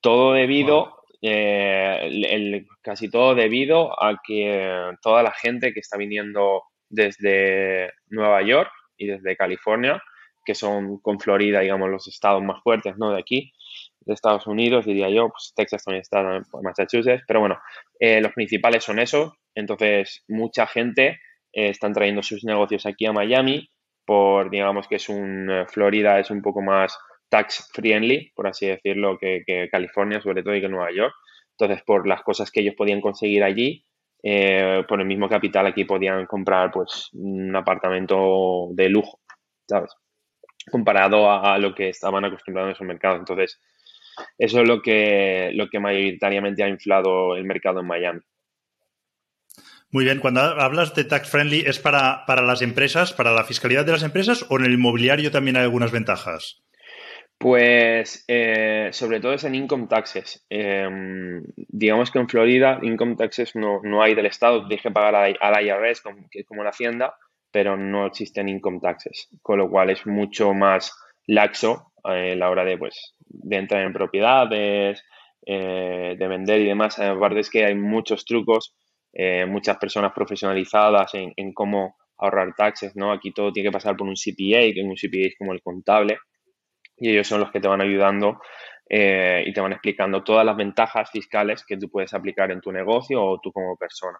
Todo 0.00 0.34
debido, 0.34 0.98
eh, 1.22 2.66
casi 2.82 3.08
todo 3.10 3.34
debido 3.34 4.00
a 4.02 4.20
que 4.22 4.92
toda 5.00 5.22
la 5.22 5.32
gente 5.32 5.72
que 5.72 5.80
está 5.80 5.96
viniendo 5.96 6.64
desde 6.90 7.92
Nueva 8.08 8.42
York 8.42 8.70
y 8.98 9.06
desde 9.06 9.36
California, 9.36 10.02
que 10.44 10.54
son 10.54 10.98
con 10.98 11.18
Florida, 11.18 11.60
digamos, 11.60 11.88
los 11.88 12.06
estados 12.06 12.42
más 12.42 12.62
fuertes 12.62 12.96
¿no? 12.98 13.12
de 13.12 13.20
aquí, 13.20 13.53
de 14.06 14.14
Estados 14.14 14.46
Unidos, 14.46 14.84
diría 14.86 15.08
yo, 15.08 15.28
pues 15.28 15.52
Texas 15.54 15.84
también 15.84 16.02
está, 16.02 16.22
Massachusetts, 16.62 17.24
pero 17.26 17.40
bueno, 17.40 17.58
eh, 17.98 18.20
los 18.20 18.32
principales 18.32 18.84
son 18.84 18.98
esos, 18.98 19.32
entonces 19.54 20.24
mucha 20.28 20.66
gente 20.66 21.20
eh, 21.52 21.70
están 21.70 21.92
trayendo 21.92 22.22
sus 22.22 22.44
negocios 22.44 22.86
aquí 22.86 23.06
a 23.06 23.12
Miami 23.12 23.68
por, 24.04 24.50
digamos 24.50 24.86
que 24.88 24.96
es 24.96 25.08
un, 25.08 25.50
eh, 25.50 25.66
Florida 25.66 26.18
es 26.18 26.30
un 26.30 26.42
poco 26.42 26.60
más 26.60 26.98
tax 27.28 27.70
friendly, 27.72 28.30
por 28.34 28.46
así 28.46 28.66
decirlo, 28.66 29.18
que, 29.18 29.42
California 29.70 30.20
sobre 30.20 30.42
todo 30.42 30.54
y 30.54 30.60
que 30.60 30.68
Nueva 30.68 30.92
York, 30.92 31.14
entonces 31.58 31.82
por 31.84 32.06
las 32.06 32.22
cosas 32.22 32.50
que 32.50 32.60
ellos 32.60 32.74
podían 32.76 33.00
conseguir 33.00 33.42
allí, 33.42 33.84
por 34.88 35.00
el 35.00 35.06
mismo 35.06 35.28
capital 35.28 35.66
aquí 35.66 35.84
podían 35.84 36.24
comprar 36.24 36.70
pues 36.70 37.10
un 37.12 37.54
apartamento 37.54 38.68
de 38.72 38.88
lujo, 38.88 39.20
¿sabes? 39.68 39.90
Comparado 40.70 41.30
a, 41.30 41.54
a 41.54 41.58
lo 41.58 41.74
que 41.74 41.90
estaban 41.90 42.24
acostumbrados 42.24 42.70
en 42.70 42.74
esos 42.74 42.86
mercados. 42.86 43.18
Entonces, 43.18 43.60
eso 44.38 44.60
es 44.60 44.68
lo 44.68 44.82
que, 44.82 45.50
lo 45.54 45.68
que 45.68 45.80
mayoritariamente 45.80 46.62
ha 46.62 46.68
inflado 46.68 47.36
el 47.36 47.44
mercado 47.44 47.80
en 47.80 47.86
Miami. 47.86 48.20
Muy 49.94 50.04
bien, 50.04 50.18
cuando 50.18 50.40
hablas 50.40 50.92
de 50.96 51.04
tax 51.04 51.30
friendly, 51.30 51.60
¿es 51.60 51.78
para, 51.78 52.24
las 52.26 52.62
empresas, 52.62 53.12
para 53.12 53.32
la 53.32 53.44
fiscalidad 53.44 53.86
de 53.86 53.92
las 53.92 54.02
empresas 54.02 54.44
o 54.48 54.58
en 54.58 54.64
el 54.64 54.72
inmobiliario 54.72 55.30
también 55.30 55.56
hay 55.56 55.62
algunas 55.62 55.92
ventajas? 55.92 56.64
Pues 57.38 58.24
eh, 58.26 58.88
sobre 58.90 59.20
todo 59.20 59.34
es 59.34 59.44
en 59.44 59.54
income 59.54 59.86
taxes. 59.86 60.44
Em, 60.50 61.44
digamos 61.56 62.10
que 62.10 62.18
en 62.18 62.28
Florida 62.28 62.80
income 62.82 63.14
taxes 63.14 63.54
no, 63.54 63.80
hay 64.02 64.16
del 64.16 64.26
Estado, 64.26 64.66
dije 64.66 64.90
pagar 64.90 65.14
al 65.40 65.64
IRS, 65.64 66.02
que 66.28 66.40
es 66.40 66.46
como 66.46 66.64
la 66.64 66.70
Hacienda, 66.70 67.14
pero 67.52 67.76
no 67.76 68.06
existen 68.06 68.48
income 68.48 68.80
taxes, 68.82 69.28
con 69.42 69.58
lo 69.58 69.70
cual 69.70 69.90
es 69.90 70.04
mucho 70.06 70.54
más 70.54 70.92
laxo 71.28 71.92
eh, 72.04 72.32
a 72.32 72.36
la 72.36 72.50
hora 72.50 72.64
de 72.64 72.78
pues 72.78 73.14
de 73.26 73.56
entrar 73.56 73.82
en 73.82 73.92
propiedades, 73.92 75.02
eh, 75.46 76.16
de 76.18 76.28
vender 76.28 76.60
y 76.60 76.66
demás. 76.66 76.98
Aparte 76.98 77.40
es 77.40 77.50
que 77.50 77.64
hay 77.64 77.74
muchos 77.74 78.24
trucos, 78.24 78.74
eh, 79.12 79.46
muchas 79.46 79.76
personas 79.78 80.12
profesionalizadas 80.12 81.12
en, 81.14 81.52
cómo 81.52 81.96
ahorrar 82.18 82.54
taxes, 82.56 82.96
¿no? 82.96 83.12
Aquí 83.12 83.32
todo 83.32 83.52
tiene 83.52 83.68
que 83.68 83.72
pasar 83.72 83.96
por 83.96 84.08
un 84.08 84.14
CPA, 84.14 84.72
que 84.72 84.82
un 84.82 84.94
CPA 84.96 85.26
es 85.28 85.34
como 85.38 85.52
el 85.52 85.62
contable, 85.62 86.18
y 86.96 87.10
ellos 87.10 87.26
son 87.26 87.40
los 87.40 87.50
que 87.50 87.60
te 87.60 87.68
van 87.68 87.80
ayudando 87.80 88.40
eh, 88.88 89.44
y 89.46 89.52
te 89.52 89.60
van 89.60 89.72
explicando 89.72 90.22
todas 90.22 90.44
las 90.46 90.56
ventajas 90.56 91.10
fiscales 91.10 91.64
que 91.66 91.76
tú 91.76 91.88
puedes 91.90 92.14
aplicar 92.14 92.50
en 92.50 92.60
tu 92.60 92.72
negocio 92.72 93.22
o 93.22 93.40
tú 93.40 93.52
como 93.52 93.76
persona. 93.76 94.18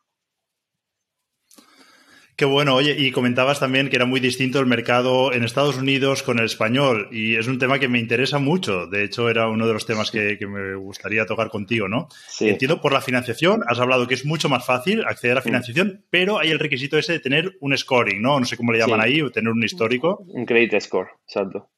Qué 2.37 2.45
bueno, 2.45 2.75
oye, 2.75 2.97
y 2.99 3.13
comentabas 3.13 3.61
también 3.61 3.89
que 3.89 3.97
era 3.97 4.07
muy 4.07 4.19
distinto 4.19 4.59
el 4.59 4.67
mercado 4.67 5.33
en 5.33 5.45
Estados 5.45 5.77
Unidos 5.77 6.25
con 6.25 6.41
el 6.41 6.47
español, 6.47 7.09
y 7.13 7.37
es 7.37 7.47
un 7.47 7.61
tema 7.61 7.79
que 7.79 7.87
me 7.87 8.01
interesa 8.01 8.39
mucho. 8.39 8.87
De 8.87 9.05
hecho, 9.05 9.31
era 9.31 9.49
uno 9.49 9.69
de 9.69 9.73
los 9.73 9.87
temas 9.87 10.11
que, 10.11 10.37
me 10.45 10.75
gustaría 10.75 11.27
tocar 11.27 11.49
contigo, 11.49 11.87
¿no? 11.87 12.09
Sí. 12.27 12.49
Entiendo 12.49 12.81
por 12.81 12.93
la 12.93 13.01
financiación, 13.01 13.63
has 13.69 13.79
hablado 13.79 14.09
que 14.09 14.15
es 14.15 14.25
mucho 14.25 14.49
más 14.49 14.67
fácil 14.67 15.05
acceder 15.05 15.37
a 15.37 15.41
mm. 15.41 15.45
financiación, 15.45 16.05
pero 16.11 16.41
hay 16.41 16.51
el 16.51 16.59
requisito 16.59 16.99
ese 16.99 17.13
de 17.13 17.21
tener 17.21 17.57
un 17.61 17.77
scoring, 17.77 18.21
¿no? 18.21 18.41
No 18.41 18.47
sé 18.47 18.57
cómo 18.57 18.73
le 18.73 18.81
llaman 18.81 19.01
ahí, 19.01 19.23
o 19.23 19.31
tener 19.31 19.53
un 19.53 19.63
histórico. 19.63 20.25
Un 20.27 20.45
credit 20.45 20.81
score, 20.81 21.11
exacto. 21.29 21.71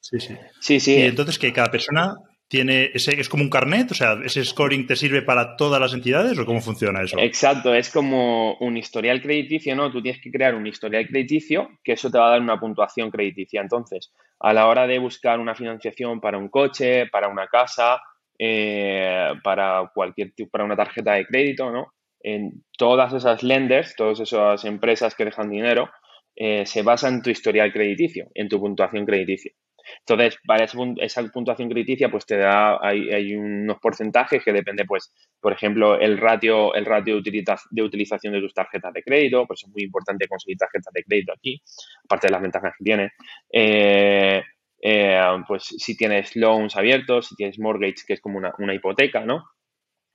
Sí, 0.00 0.20
sí. 0.20 0.36
Sí, 0.60 0.78
sí. 0.78 0.94
Y 0.94 1.02
entonces 1.02 1.40
que 1.40 1.52
cada 1.52 1.72
persona 1.72 2.14
tiene 2.48 2.90
ese 2.94 3.20
es 3.20 3.28
como 3.28 3.42
un 3.42 3.50
carnet, 3.50 3.90
o 3.92 3.94
sea, 3.94 4.18
ese 4.24 4.44
scoring 4.44 4.86
te 4.86 4.96
sirve 4.96 5.22
para 5.22 5.56
todas 5.56 5.80
las 5.80 5.92
entidades 5.92 6.38
o 6.38 6.46
cómo 6.46 6.62
funciona 6.62 7.02
eso? 7.02 7.18
Exacto, 7.18 7.74
es 7.74 7.90
como 7.90 8.56
un 8.58 8.76
historial 8.78 9.20
crediticio, 9.20 9.76
¿no? 9.76 9.92
Tú 9.92 10.02
tienes 10.02 10.20
que 10.22 10.30
crear 10.30 10.54
un 10.54 10.66
historial 10.66 11.06
crediticio 11.06 11.68
que 11.84 11.92
eso 11.92 12.10
te 12.10 12.18
va 12.18 12.28
a 12.28 12.30
dar 12.30 12.40
una 12.40 12.58
puntuación 12.58 13.10
crediticia. 13.10 13.60
Entonces, 13.60 14.12
a 14.40 14.52
la 14.54 14.66
hora 14.66 14.86
de 14.86 14.98
buscar 14.98 15.38
una 15.38 15.54
financiación 15.54 16.20
para 16.20 16.38
un 16.38 16.48
coche, 16.48 17.06
para 17.08 17.28
una 17.28 17.46
casa, 17.48 18.00
eh, 18.38 19.32
para 19.44 19.90
cualquier 19.94 20.32
tipo, 20.32 20.50
para 20.50 20.64
una 20.64 20.76
tarjeta 20.76 21.14
de 21.14 21.26
crédito, 21.26 21.70
¿no? 21.70 21.92
En 22.20 22.64
todas 22.78 23.12
esas 23.12 23.42
lenders, 23.42 23.94
todas 23.94 24.20
esas 24.20 24.64
empresas 24.64 25.14
que 25.14 25.26
dejan 25.26 25.50
dinero, 25.50 25.90
eh, 26.34 26.64
se 26.64 26.82
basa 26.82 27.08
en 27.08 27.20
tu 27.20 27.30
historial 27.30 27.72
crediticio, 27.72 28.28
en 28.34 28.48
tu 28.48 28.58
puntuación 28.58 29.04
crediticia. 29.04 29.52
Entonces, 30.00 30.38
para 30.46 30.64
esa 30.64 31.22
puntuación 31.32 31.68
crediticia, 31.68 32.10
pues 32.10 32.26
te 32.26 32.36
da, 32.36 32.78
hay, 32.80 33.34
unos 33.34 33.78
porcentajes 33.78 34.42
que 34.44 34.52
depende, 34.52 34.84
pues, 34.84 35.12
por 35.40 35.52
ejemplo, 35.52 35.98
el 35.98 36.18
ratio, 36.18 36.74
el 36.74 36.84
ratio 36.84 37.20
de, 37.20 37.82
utilización 37.82 38.32
de 38.32 38.40
tus 38.40 38.54
tarjetas 38.54 38.92
de 38.92 39.02
crédito, 39.02 39.46
pues 39.46 39.62
es 39.64 39.70
muy 39.70 39.82
importante 39.84 40.26
conseguir 40.26 40.58
tarjetas 40.58 40.92
de 40.92 41.04
crédito 41.04 41.32
aquí, 41.32 41.60
aparte 42.04 42.26
de 42.28 42.32
las 42.32 42.42
ventajas 42.42 42.72
que 42.78 42.84
tiene. 42.84 43.10
Eh, 43.52 44.42
eh, 44.80 45.20
pues 45.46 45.64
si 45.64 45.96
tienes 45.96 46.36
loans 46.36 46.76
abiertos, 46.76 47.28
si 47.28 47.36
tienes 47.36 47.58
mortgage, 47.58 48.04
que 48.06 48.14
es 48.14 48.20
como 48.20 48.38
una, 48.38 48.54
una 48.58 48.74
hipoteca, 48.74 49.24
¿no? 49.24 49.44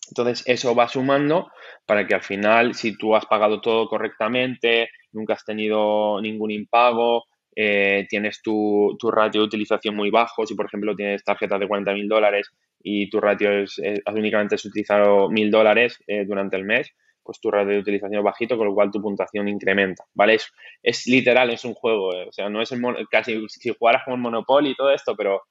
Entonces, 0.10 0.44
eso 0.48 0.76
va 0.76 0.88
sumando 0.88 1.50
para 1.86 2.06
que 2.06 2.16
al 2.16 2.24
final, 2.24 2.74
si 2.76 2.98
tú 2.98 3.16
has 3.16 3.26
pagado 3.26 3.62
todo 3.62 3.88
correctamente, 3.88 4.90
nunca 5.12 5.34
has 5.34 5.46
tenido 5.46 6.20
ningún 6.22 6.52
impago, 6.52 7.24
eh, 7.56 8.06
tienes 8.10 8.42
tu, 8.42 8.98
ratio 9.12 9.42
de 9.42 9.48
utilización 9.48 9.96
muy 9.96 10.10
bajo, 10.10 10.46
si 10.46 10.56
por 10.56 10.66
ejemplo 10.66 10.96
tienes 10.96 11.24
tarjetas 11.24 11.60
de 11.60 11.68
40 11.68 11.94
mil 11.94 12.08
dólares 12.08 12.52
y 12.82 13.10
tu 13.10 13.20
ratio 13.20 13.52
es, 13.52 13.82
únicamente 14.08 14.56
has 14.56 14.66
utilizado 14.66 15.30
mil 15.30 15.52
dólares 15.52 16.02
eh, 16.08 16.26
durante 16.26 16.58
el 16.58 16.64
mes, 16.64 16.92
pues 17.24 17.40
tu 17.40 17.52
ratio 17.52 17.74
de 17.74 17.80
utilización 17.80 18.20
es 18.20 18.24
bajito, 18.24 18.58
con 18.58 18.68
lo 18.68 18.74
cual 18.74 18.92
tu 18.92 19.02
puntuación 19.02 19.48
incrementa, 19.48 20.04
¿vale? 20.14 20.36
Es, 20.36 20.52
es 20.82 21.08
literal, 21.08 21.50
es 21.52 21.64
un 21.64 21.74
juego, 21.74 22.14
eh, 22.14 22.28
o 22.28 22.32
sea, 22.32 22.50
no 22.50 22.62
es 22.62 22.74
casi 23.10 23.48
si 23.48 23.74
jugaras 23.78 24.04
con 24.06 24.20
Monopoly 24.20 24.72
y 24.72 24.76
todo 24.76 24.92
esto, 24.92 25.16
pero 25.16 25.44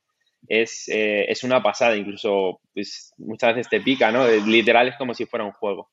es, 0.49 0.85
es 0.89 1.45
una 1.45 1.63
pasada, 1.63 1.97
incluso 1.97 2.61
pues, 2.75 3.15
muchas 3.17 3.55
veces 3.55 3.71
te 3.71 3.81
pica, 3.81 4.11
¿no? 4.11 4.27
Literal 4.29 4.89
es 4.89 4.97
como 4.97 5.15
si 5.15 5.25
fuera 5.25 5.45
un 5.45 5.53
juego. 5.53 5.89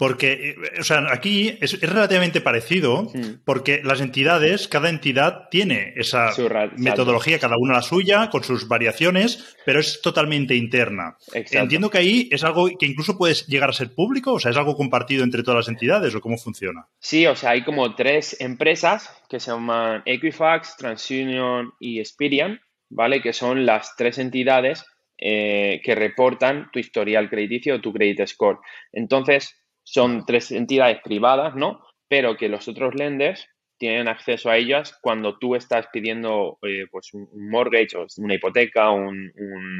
Porque, 0.00 0.56
o 0.78 0.82
sea, 0.82 1.04
aquí 1.12 1.58
es, 1.60 1.78
relativamente 1.78 2.40
parecido, 2.40 3.12
porque 3.44 3.82
las 3.84 4.00
entidades, 4.00 4.66
cada 4.66 4.88
entidad 4.88 5.50
tiene 5.50 5.92
esa 5.94 6.30
metodología, 6.78 7.38
cada 7.38 7.56
una 7.58 7.74
la 7.74 7.82
suya, 7.82 8.30
con 8.30 8.42
sus 8.42 8.66
variaciones, 8.66 9.54
pero 9.66 9.78
es 9.78 10.00
totalmente 10.00 10.56
interna. 10.56 11.18
Entiendo 11.34 11.90
que 11.90 11.98
ahí 11.98 12.28
es 12.32 12.44
algo 12.44 12.70
que 12.78 12.86
incluso 12.86 13.18
puede 13.18 13.34
llegar 13.46 13.68
a 13.68 13.74
ser 13.74 13.94
público, 13.94 14.32
o 14.32 14.40
sea, 14.40 14.52
es 14.52 14.56
algo 14.56 14.74
compartido 14.74 15.22
entre 15.22 15.42
todas 15.42 15.66
las 15.66 15.68
entidades, 15.68 16.14
o 16.14 16.22
cómo 16.22 16.38
funciona. 16.38 16.86
Sí, 16.98 17.26
o 17.26 17.36
sea, 17.36 17.50
hay 17.50 17.62
como 17.62 17.94
tres 17.94 18.40
empresas 18.40 19.14
que 19.28 19.38
se 19.38 19.50
llaman 19.50 20.00
Equifax, 20.06 20.78
TransUnion 20.78 21.74
y 21.78 22.00
Experian, 22.00 22.58
¿vale? 22.88 23.20
Que 23.20 23.34
son 23.34 23.66
las 23.66 23.96
tres 23.96 24.16
entidades 24.16 24.82
eh, 25.18 25.82
que 25.84 25.94
reportan 25.94 26.70
tu 26.72 26.78
historial 26.78 27.28
crediticio 27.28 27.74
o 27.74 27.80
tu 27.82 27.92
credit 27.92 28.26
score. 28.26 28.60
Entonces, 28.94 29.59
son 29.90 30.24
tres 30.24 30.52
entidades 30.52 31.00
privadas, 31.02 31.56
¿no? 31.56 31.80
Pero 32.08 32.36
que 32.36 32.48
los 32.48 32.68
otros 32.68 32.94
lenders 32.94 33.48
tienen 33.76 34.08
acceso 34.08 34.50
a 34.50 34.56
ellas 34.56 34.96
cuando 35.00 35.38
tú 35.38 35.56
estás 35.56 35.86
pidiendo 35.92 36.58
eh, 36.62 36.84
pues 36.90 37.12
un, 37.12 37.28
mortgage 37.50 37.96
o 37.96 38.06
una 38.18 38.34
hipoteca, 38.34 38.90
un, 38.90 39.32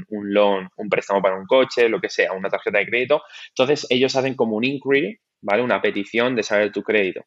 un, 0.09 0.35
loan, 0.35 0.69
un 0.77 0.89
préstamo 0.89 1.23
para 1.23 1.37
un 1.37 1.47
coche, 1.47 1.89
lo 1.89 2.01
que 2.01 2.09
sea, 2.09 2.33
una 2.33 2.49
tarjeta 2.49 2.79
de 2.79 2.87
crédito. 2.87 3.23
Entonces 3.51 3.87
ellos 3.91 4.17
hacen 4.17 4.35
como 4.35 4.57
un 4.57 4.65
inquiry, 4.65 5.19
¿vale? 5.43 5.63
Una 5.63 5.81
petición 5.81 6.35
de 6.35 6.43
saber 6.43 6.73
tu 6.73 6.83
crédito. 6.83 7.25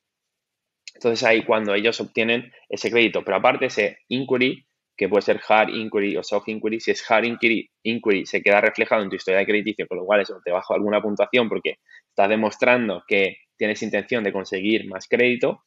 Entonces 0.96 1.24
ahí 1.24 1.44
cuando 1.46 1.74
ellos 1.74 2.02
obtienen 2.02 2.52
ese 2.68 2.92
crédito, 2.92 3.24
pero 3.24 3.38
aparte 3.38 3.68
ese 3.68 4.00
inquiry 4.10 4.66
que 4.96 5.10
puede 5.10 5.22
ser 5.22 5.42
hard 5.48 5.70
inquiry 5.70 6.18
o 6.18 6.24
soft 6.24 6.48
inquiry. 6.50 6.80
Si 6.80 6.92
es 6.92 7.10
hard 7.10 7.26
inquiry, 7.26 7.70
inquiry 7.84 8.26
se 8.26 8.42
queda 8.42 8.62
reflejado 8.62 9.04
en 9.04 9.10
tu 9.10 9.16
historia 9.16 9.40
de 9.40 9.46
crediticio, 9.46 9.88
con 9.88 9.98
lo 9.98 10.06
cual 10.06 10.22
eso 10.22 10.40
te 10.44 10.52
baja 10.52 10.74
alguna 10.74 11.02
puntuación 11.02 11.50
porque 11.50 11.78
estás 12.08 12.30
demostrando 12.30 13.04
que 13.08 13.38
tienes 13.58 13.82
intención 13.82 14.24
de 14.24 14.34
conseguir 14.34 14.88
más 14.88 15.08
crédito. 15.08 15.64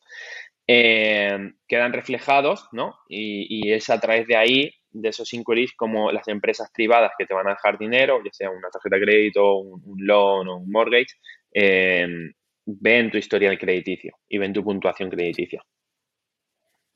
Eh, 0.69 1.39
quedan 1.69 1.93
reflejados, 1.93 2.69
¿no? 2.73 2.97
Y, 3.09 3.71
es 3.73 3.89
a 3.91 4.01
través 4.01 4.27
de 4.27 4.37
ahí, 4.37 4.71
de 4.91 5.11
esos 5.11 5.33
inquiries, 5.33 5.73
como 5.77 6.11
las 6.11 6.27
empresas 6.29 6.71
privadas 6.73 7.13
que 7.19 7.27
te 7.27 7.35
van 7.35 7.47
a 7.47 7.51
dejar 7.51 7.79
dinero, 7.79 8.21
ya 8.25 8.33
sea 8.33 8.51
una 8.51 8.69
tarjeta 8.71 8.97
de 8.97 9.03
crédito, 9.03 9.59
un, 9.59 9.83
loan 9.99 10.49
o 10.49 10.57
un 10.57 10.71
mortgage, 10.71 11.15
eh, 11.53 12.07
ven 12.65 13.11
tu 13.11 13.19
historia 13.19 13.51
de 13.51 13.59
crediticio 13.59 14.17
y 14.29 14.39
ven 14.39 14.53
tu 14.53 14.65
puntuación 14.65 15.11
crediticia. 15.11 15.63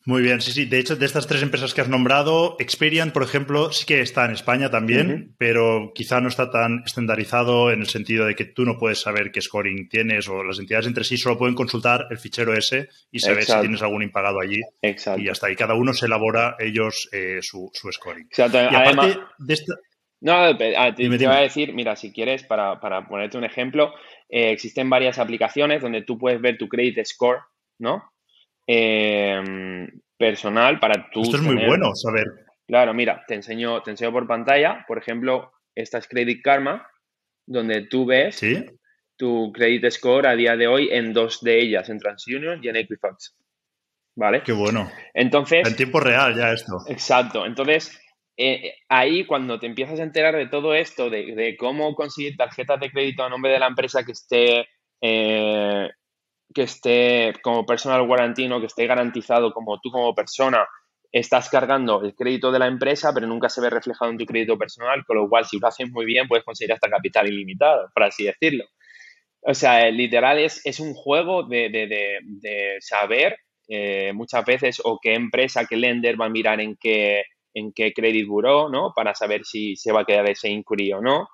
Muy 0.07 0.23
bien, 0.23 0.41
sí, 0.41 0.53
sí. 0.53 0.65
De 0.65 0.79
hecho, 0.79 0.97
de 0.97 1.05
estas 1.05 1.27
tres 1.27 1.43
empresas 1.43 1.75
que 1.75 1.83
has 1.83 1.89
nombrado, 1.89 2.57
Experian, 2.59 3.11
por 3.11 3.23
ejemplo, 3.23 3.71
sí 3.71 3.85
que 3.85 4.01
está 4.01 4.25
en 4.25 4.31
España 4.31 4.71
también, 4.71 5.35
pero 5.37 5.93
quizá 5.95 6.21
no 6.23 6.29
está 6.29 6.51
tan 6.51 6.83
estandarizado 6.87 7.71
en 7.71 7.81
el 7.81 7.87
sentido 7.87 8.25
de 8.25 8.35
que 8.35 8.47
tú 8.47 8.65
no 8.65 8.79
puedes 8.79 9.01
saber 9.01 9.31
qué 9.31 9.43
scoring 9.43 9.91
tienes 9.91 10.27
o 10.29 10.43
las 10.43 10.59
entidades 10.59 10.87
entre 10.87 11.05
sí 11.05 11.19
solo 11.19 11.37
pueden 11.37 11.55
consultar 11.55 12.07
el 12.11 12.19
fichero 12.19 12.55
ese 12.55 12.89
y 13.11 13.21
saber 13.21 13.45
si 13.45 13.61
tienes 13.61 13.83
algún 13.83 14.03
impagado 14.03 14.41
allí. 14.41 14.61
Exacto. 14.81 15.21
Y 15.21 15.29
hasta 15.29 15.49
ahí 15.49 15.57
cada 15.57 15.75
uno 15.75 15.93
se 15.93 16.07
elabora 16.07 16.57
ellos 16.59 17.09
eh, 17.13 17.41
su, 17.43 17.71
scoring. 17.93 18.25
Exacto. 18.25 18.59
Y 18.59 18.75
aparte 18.75 19.21
de 19.39 19.55
esta... 19.55 19.75
No, 20.23 20.57
te, 20.57 20.71
iba 20.99 21.37
a 21.37 21.41
decir, 21.41 21.73
mira, 21.73 21.97
si 21.97 22.13
quieres, 22.13 22.45
para, 22.45 22.79
ponerte 23.09 23.39
un 23.39 23.45
ejemplo, 23.45 23.95
eh, 24.29 24.51
existen 24.51 24.91
varias 24.91 25.19
aplicaciones 25.19 25.83
donde 25.83 26.03
tú 26.03 26.19
puedes 26.19 26.41
ver 26.41 26.59
tu 26.59 26.69
credit 26.69 27.05
score, 27.07 27.41
¿no? 27.79 28.03
Em, 28.73 29.89
personal 30.17 30.79
para 30.79 31.11
tu. 31.11 31.23
Esto 31.23 31.39
es 31.39 31.43
muy 31.43 31.57
bueno 31.67 31.93
saber. 31.97 32.27
Claro, 32.69 32.95
mira, 32.95 33.25
te 33.27 33.35
enseño, 33.35 33.83
te 33.83 33.91
enseño 33.91 34.13
por 34.13 34.29
pantalla, 34.29 34.85
por 34.87 34.97
ejemplo, 34.97 35.51
esta 35.75 35.99
es 35.99 36.07
Credit 36.07 36.41
Karma, 36.41 36.87
donde 37.49 37.89
tú 37.89 38.07
ves 38.07 38.41
tu 39.17 39.51
credit 39.53 39.91
score 39.91 40.29
a 40.29 40.37
día 40.37 40.57
de 40.57 40.69
hoy 40.69 40.89
en 40.93 41.13
dos 41.13 41.41
de 41.43 41.61
ellas, 41.61 41.89
en 41.89 41.99
TransUnion 41.99 42.63
y 42.63 42.69
en 42.69 42.77
Equifax. 42.77 43.37
¿Vale? 44.15 44.45
Qué 44.45 44.53
bueno. 44.53 44.89
Entonces. 45.15 45.67
En 45.67 45.75
tiempo 45.75 45.99
real 45.99 46.37
ya 46.37 46.53
esto. 46.53 46.77
Exacto. 46.87 47.47
Entonces, 47.47 48.01
eh, 48.37 48.75
ahí 48.89 49.27
cuando 49.27 49.59
te 49.59 49.67
empiezas 49.67 49.99
a 49.99 50.05
enterar 50.05 50.37
de 50.37 50.47
todo 50.47 50.75
esto, 50.75 51.11
de, 51.11 51.57
cómo 51.59 51.97
conseguir 51.97 52.37
tarjetas 52.37 52.79
de 52.79 52.93
crédito 52.93 53.25
a 53.25 53.29
nombre 53.29 53.51
de 53.51 53.59
la 53.59 53.67
empresa 53.67 54.05
que 54.05 54.13
esté 54.13 54.69
eh, 55.01 55.91
que 56.55 56.63
esté 56.63 57.33
como 57.43 57.65
personal 57.65 58.07
guarantino, 58.07 58.61
que 58.61 58.67
esté 58.67 58.87
garantizado 58.87 59.53
como 59.53 59.81
tú 59.81 59.91
como 59.91 60.15
persona 60.15 60.67
estás 61.13 61.49
cargando 61.49 62.03
el 62.03 62.15
crédito 62.15 62.53
de 62.53 62.59
la 62.59 62.67
empresa, 62.67 63.13
pero 63.13 63.27
nunca 63.27 63.49
se 63.49 63.61
ve 63.61 63.71
reflejado 63.71 64.11
en 64.11 64.19
tu 64.19 64.27
crédito 64.27 64.57
personal, 64.57 65.05
con 65.05 65.17
lo 65.17 65.29
cual 65.29 65.45
si 65.45 65.59
lo 65.59 65.67
haces 65.67 65.91
muy 65.91 66.05
bien 66.05 66.29
puedes 66.29 66.45
conseguir 66.45 66.73
hasta 66.73 66.89
capital 66.89 67.29
ilimitado, 67.29 67.91
por 67.93 68.05
así 68.05 68.25
decirlo. 68.25 68.65
O 69.43 69.55
sea, 69.55 69.91
literal 69.91 70.39
es, 70.39 70.61
es 70.65 70.81
un 70.81 70.95
juego 70.95 71.45
de, 71.45 72.79
saber 72.81 73.37
eh, 73.69 74.13
muchas 74.13 74.45
veces 74.45 74.81
o 74.85 74.99
qué 75.03 75.15
empresa, 75.15 75.67
qué 75.67 75.77
lender 75.77 76.21
va 76.21 76.27
a 76.27 76.31
mirar 76.31 76.61
en 76.61 76.77
qué, 76.77 77.25
en 77.55 77.73
qué 77.73 77.93
credit 77.93 78.27
bureau, 78.27 78.69
¿no? 78.69 78.93
Para 78.95 79.15
saber 79.15 79.45
si 79.45 79.77
se 79.77 79.93
va 79.93 80.03
a 80.03 80.05
quedar 80.05 80.29
ese 80.29 80.49
inquiry 80.49 80.93
o 80.93 81.01
no. 81.01 81.29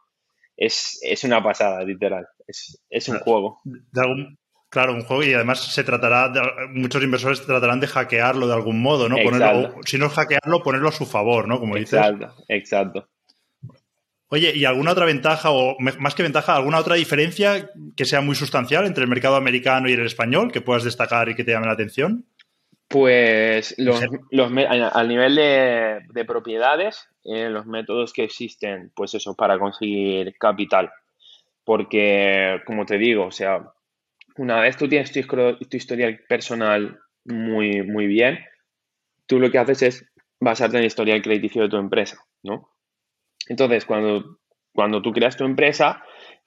Es, 0.56 1.23
una 1.25 1.42
pasada, 1.42 1.85
literal. 1.85 2.26
Es, 2.46 2.82
es 2.88 3.08
un 3.08 3.18
juego. 3.18 3.61
De 3.64 4.00
algún, 4.00 4.38
Claro, 4.76 4.92
un 4.92 5.04
juego 5.04 5.23
y 5.23 5.33
además 5.33 5.73
se 5.73 5.85
tratará, 5.85 6.30
muchos 6.68 7.02
inversores 7.02 7.40
tratarán 7.47 7.80
de 7.80 7.87
hackearlo 7.87 8.47
de 8.47 8.52
algún 8.52 8.83
modo, 8.83 9.09
¿no? 9.09 9.16
si 9.87 9.97
no 9.97 10.04
es 10.04 10.12
hackearlo, 10.12 10.62
ponerlo 10.62 10.90
a 10.90 10.92
su 10.92 11.06
favor, 11.06 11.49
¿no? 11.49 11.59
Como 11.59 11.76
dices. 11.76 11.95
Exacto, 11.95 12.35
exacto. 12.47 13.09
Oye, 14.28 14.52
¿y 14.54 14.66
alguna 14.66 14.92
otra 14.92 15.06
ventaja 15.06 15.50
o 15.50 15.78
más 15.78 16.14
que 16.14 16.23
ventaja, 16.23 16.56
alguna 16.56 16.78
otra 16.78 16.97
diferencia 16.97 17.71
que 17.97 18.04
sea 18.04 18.21
muy 18.21 18.35
sustancial 18.35 18.85
entre 18.85 19.04
el 19.04 19.09
mercado 19.09 19.37
americano 19.37 19.88
y 19.88 19.95
el 19.95 20.04
español 20.04 20.52
que 20.52 20.61
puedas 20.61 20.85
destacar 20.85 21.30
y 21.30 21.35
que 21.35 21.42
te 21.42 21.52
llame 21.52 21.68
la 21.68 21.73
atención? 21.73 22.26
Pues 22.87 23.75
los, 23.78 23.99
al 24.02 25.09
nivel 25.09 25.37
de, 25.37 26.25
propiedades, 26.26 27.09
eh, 27.25 27.49
los 27.49 27.64
métodos 27.64 28.12
que 28.12 28.25
existen, 28.25 28.92
pues 28.95 29.14
eso, 29.14 29.35
para 29.35 29.59
conseguir 29.59 30.37
capital. 30.38 30.90
Porque, 31.64 32.61
como 32.66 32.85
te 32.85 32.99
digo, 32.99 33.25
o 33.25 33.33
sea, 33.33 33.73
una 34.38 34.61
vez 34.61 34.76
tú 34.76 34.88
tienes 34.88 35.12
tu, 35.12 35.23
tu 35.23 35.76
historial 35.76 36.21
personal 36.28 36.99
muy, 37.25 37.83
muy 37.83 38.07
bien, 38.07 38.38
tú 39.26 39.38
lo 39.38 39.50
que 39.50 39.59
haces 39.59 39.83
es 39.83 40.12
basarte 40.40 40.76
en 40.76 40.83
el 40.83 40.87
historial 40.87 41.23
crediticio 41.23 41.62
de 41.62 41.69
tu 41.69 41.76
empresa, 41.76 42.19
¿no? 42.43 42.71
Entonces, 43.49 43.85
cuando, 43.85 44.38
cuando 44.73 45.02
tú 45.02 45.12
creas 45.12 45.37
tu 45.37 45.45
empresa 45.45 46.02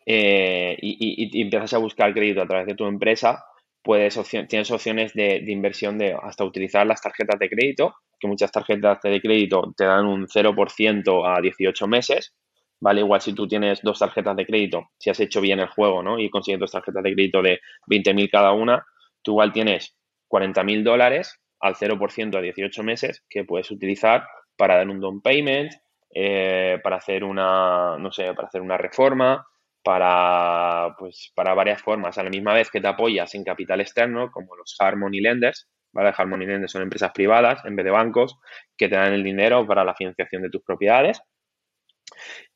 eh, 0.05 0.77
y, 0.81 1.41
empiezas 1.41 1.73
a 1.73 1.77
buscar 1.77 2.13
crédito 2.13 2.41
a 2.41 2.47
través 2.47 2.67
de 2.67 2.75
tu 2.75 2.85
empresa, 2.85 3.45
puedes 3.81 4.19
tienes 4.47 4.71
opciones 4.71 5.13
de, 5.13 5.41
de, 5.41 5.51
inversión 5.51 5.97
de 5.97 6.15
hasta 6.21 6.43
utilizar 6.43 6.85
las 6.85 7.01
tarjetas 7.01 7.39
de 7.39 7.49
crédito, 7.49 7.95
que 8.19 8.27
muchas 8.27 8.51
tarjetas 8.51 9.01
de 9.01 9.21
crédito 9.21 9.73
te 9.75 9.85
dan 9.85 10.05
un 10.05 10.27
0% 10.27 11.37
a 11.37 11.41
18 11.41 11.87
meses, 11.87 12.33
¿vale? 12.79 13.01
Igual 13.01 13.21
si 13.21 13.33
tú 13.33 13.47
tienes 13.47 13.81
dos 13.81 13.99
tarjetas 13.99 14.35
de 14.35 14.45
crédito, 14.45 14.89
si 14.97 15.09
has 15.09 15.19
hecho 15.19 15.41
bien 15.41 15.59
el 15.59 15.67
juego, 15.67 16.03
¿no? 16.03 16.19
Y 16.19 16.29
consigues 16.29 16.59
dos 16.59 16.71
tarjetas 16.71 17.03
de 17.03 17.13
crédito 17.13 17.41
de 17.41 17.59
20.000 17.87 18.29
cada 18.29 18.51
una, 18.53 18.85
tú 19.21 19.31
igual 19.31 19.51
tienes 19.51 19.95
40.000 20.27 20.83
dólares 20.83 21.39
al 21.59 21.75
0% 21.75 22.37
a 22.37 22.41
18 22.41 22.83
meses 22.83 23.23
que 23.29 23.43
puedes 23.43 23.69
utilizar 23.71 24.25
para 24.55 24.77
dar 24.77 24.89
un 24.89 24.99
down 24.99 25.21
payment, 25.21 25.73
eh, 26.13 26.79
para 26.83 26.97
hacer 26.97 27.23
una, 27.23 27.97
no 27.97 28.11
sé, 28.11 28.33
para 28.33 28.47
hacer 28.47 28.61
una 28.61 28.77
reforma, 28.77 29.45
para, 29.83 30.95
pues, 30.97 31.31
para 31.35 31.53
varias 31.53 31.81
formas. 31.81 32.17
A 32.17 32.23
la 32.23 32.29
misma 32.29 32.53
vez 32.53 32.69
que 32.69 32.81
te 32.81 32.87
apoyas 32.87 33.33
en 33.35 33.43
capital 33.43 33.81
externo, 33.81 34.31
como 34.31 34.55
los 34.55 34.75
Harmony 34.79 35.21
Lenders, 35.21 35.67
¿vale? 35.93 36.13
Harmony 36.15 36.45
Lenders 36.45 36.71
son 36.71 36.81
empresas 36.81 37.11
privadas 37.11 37.63
en 37.65 37.75
vez 37.75 37.85
de 37.85 37.91
bancos 37.91 38.37
que 38.77 38.89
te 38.89 38.95
dan 38.95 39.13
el 39.13 39.23
dinero 39.23 39.65
para 39.65 39.83
la 39.83 39.95
financiación 39.95 40.41
de 40.43 40.49
tus 40.49 40.63
propiedades. 40.63 41.21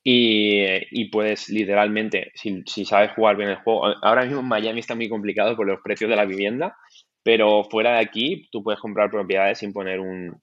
Y, 0.06 1.10
puedes 1.12 1.50
literalmente, 1.50 2.32
si, 2.36 2.86
sabes 2.86 3.12
jugar 3.14 3.38
bien 3.38 3.50
el 3.50 3.56
juego, 3.58 3.86
ahora 4.02 4.26
mismo 4.26 4.44
Miami 4.44 4.82
está 4.82 4.96
muy 4.96 5.08
complicado 5.08 5.56
por 5.56 5.66
los 5.66 5.80
precios 5.82 6.10
de 6.10 6.18
la 6.18 6.26
vivienda, 6.26 6.76
pero 7.24 7.64
fuera 7.64 7.94
de 7.94 8.00
aquí 8.00 8.50
tú 8.52 8.64
puedes 8.64 8.82
comprar 8.82 9.10
propiedades 9.10 9.60
sin 9.60 9.72
poner 9.72 10.00
un, 10.00 10.42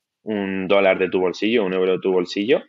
dólar 0.68 0.98
de 0.98 1.10
tu 1.10 1.20
bolsillo, 1.20 1.64
un 1.64 1.74
euro 1.74 1.92
de 1.92 2.00
tu 2.00 2.12
bolsillo 2.12 2.62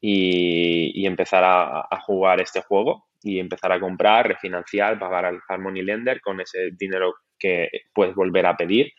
y, 0.00 1.06
empezar 1.06 1.44
a, 1.44 2.00
jugar 2.06 2.40
este 2.40 2.62
juego 2.62 3.06
y 3.22 3.38
empezar 3.38 3.72
a 3.72 3.80
comprar, 3.80 4.26
refinanciar, 4.26 4.98
pagar 4.98 5.26
al 5.26 5.40
Harmony 5.48 5.82
Lender 5.82 6.20
con 6.20 6.40
ese 6.40 6.70
dinero 6.76 7.14
que 7.38 7.68
puedes 7.94 8.14
volver 8.14 8.46
a 8.46 8.56
pedir 8.56 8.92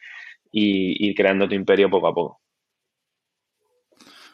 y 0.52 1.08
ir 1.10 1.16
creando 1.16 1.50
tu 1.50 1.56
imperio 1.56 1.90
poco 1.90 2.08
a 2.08 2.14
poco. 2.14 2.43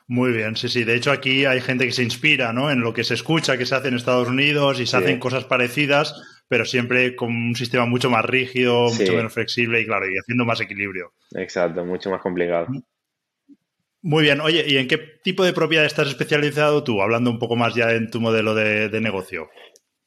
Muy 0.10 0.32
bien, 0.32 0.56
sí, 0.56 0.70
sí. 0.70 0.86
De 0.86 0.96
hecho, 0.96 1.12
aquí 1.12 1.46
hay 1.46 1.62
gente 1.62 1.86
que 1.86 1.92
se 1.92 2.02
inspira 2.02 2.52
¿no? 2.52 2.72
en 2.72 2.82
lo 2.82 2.94
que 2.94 3.04
se 3.04 3.14
escucha 3.14 3.60
que 3.60 3.68
se 3.68 3.76
hace 3.76 3.90
en 3.90 3.94
Estados 3.94 4.28
Unidos 4.28 4.80
y 4.80 4.88
se 4.88 4.98
hacen 4.98 5.20
cosas 5.20 5.46
parecidas, 5.46 6.20
pero 6.48 6.66
siempre 6.66 7.16
con 7.16 7.30
un 7.30 7.56
sistema 7.56 7.86
mucho 7.86 8.10
más 8.10 8.26
rígido, 8.26 8.86
mucho 8.86 9.14
menos 9.14 9.32
flexible 9.32 9.82
y, 9.82 9.86
claro, 9.86 10.08
y 10.10 10.18
haciendo 10.18 10.46
más 10.46 10.62
equilibrio. 10.62 11.14
Exacto, 11.36 11.86
mucho 11.86 12.10
más 12.10 12.24
complicado. 12.24 12.66
Muy 14.02 14.24
bien. 14.24 14.42
Oye, 14.42 14.66
¿y 14.68 14.78
en 14.78 14.88
qué 14.88 14.98
tipo 14.98 15.44
de 15.44 15.54
propiedad 15.54 15.86
estás 15.86 16.08
especializado 16.08 16.84
tú? 16.84 17.04
Hablando 17.04 17.30
un 17.30 17.38
poco 17.38 17.56
más 17.56 17.76
ya 17.76 17.92
en 17.92 18.10
tu 18.10 18.20
modelo 18.20 18.56
de, 18.56 18.90
negocio. 19.00 19.52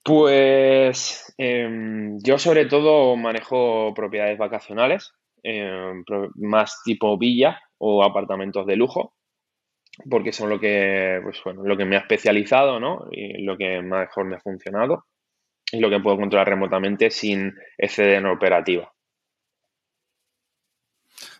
Pues 0.03 1.33
em, 1.39 2.19
yo 2.25 2.41
sobre 2.41 2.67
todo 2.67 3.15
manejo 3.15 3.95
propiedades 3.95 4.37
vacacionales, 4.37 5.13
em, 5.45 6.03
más 6.35 6.81
tipo 6.85 7.17
villa 7.17 7.61
o 7.79 8.03
apartamentos 8.03 8.67
de 8.67 8.75
lujo 8.75 9.15
porque 10.09 10.33
son 10.33 10.51
lo 10.51 10.59
que, 10.59 11.21
pues 11.23 11.41
bueno, 11.45 11.63
lo 11.65 11.77
que 11.77 11.85
me 11.85 11.97
ha 11.97 12.01
especializado, 12.01 12.81
¿no? 12.81 13.09
Y 13.11 13.43
lo 13.43 13.57
que 13.57 13.83
mejor 13.83 14.25
me 14.25 14.37
ha 14.37 14.41
funcionado 14.41 15.07
y 15.71 15.81
lo 15.81 15.91
que 15.91 16.01
puedo 16.01 16.17
controlar 16.17 16.49
remotamente 16.49 17.11
sin 17.11 17.55
exceder 17.79 18.19
en 18.19 18.27
operativa. 18.27 18.93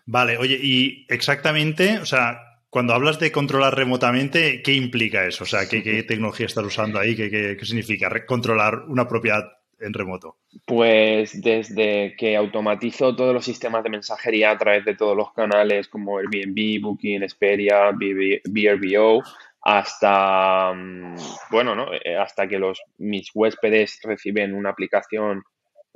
Vale, 0.05 0.37
oye, 0.37 0.59
y 0.61 1.05
exactamente, 1.09 1.99
o 1.99 2.05
sea, 2.05 2.39
cuando 2.69 2.93
hablas 2.93 3.19
de 3.19 3.31
controlar 3.31 3.75
remotamente, 3.75 4.61
¿qué 4.61 4.73
implica 4.73 5.25
eso? 5.25 5.43
O 5.43 5.47
sea, 5.47 5.67
¿qué, 5.69 6.03
tecnología 6.07 6.45
estás 6.45 6.65
usando 6.65 6.99
ahí? 6.99 7.15
¿Qué, 7.15 7.29
qué 7.57 7.65
significa 7.65 8.25
controlar 8.25 8.83
una 8.87 9.07
propiedad 9.07 9.43
en 9.83 9.93
remoto? 9.93 10.37
Pues 10.65 11.41
desde 11.41 12.15
que 12.17 12.35
automatizo 12.35 13.15
todos 13.15 13.33
los 13.33 13.45
sistemas 13.45 13.83
de 13.83 13.89
mensajería 13.89 14.51
a 14.51 14.57
través 14.57 14.85
de 14.85 14.95
todos 14.95 15.15
los 15.15 15.33
canales 15.33 15.87
como 15.87 16.17
Airbnb, 16.17 16.81
Booking, 16.81 17.23
Expedia, 17.23 17.91
VRBO, 17.91 19.21
hasta 19.61 20.73
mm, 20.73 21.15
bueno, 21.51 21.75
¿no? 21.75 21.93
Eh, 21.93 22.17
hasta 22.17 22.47
que 22.47 22.59
los 22.59 22.81
mis 22.97 23.29
huéspedes 23.33 23.99
reciben 24.03 24.53
una 24.53 24.69
aplicación, 24.69 25.43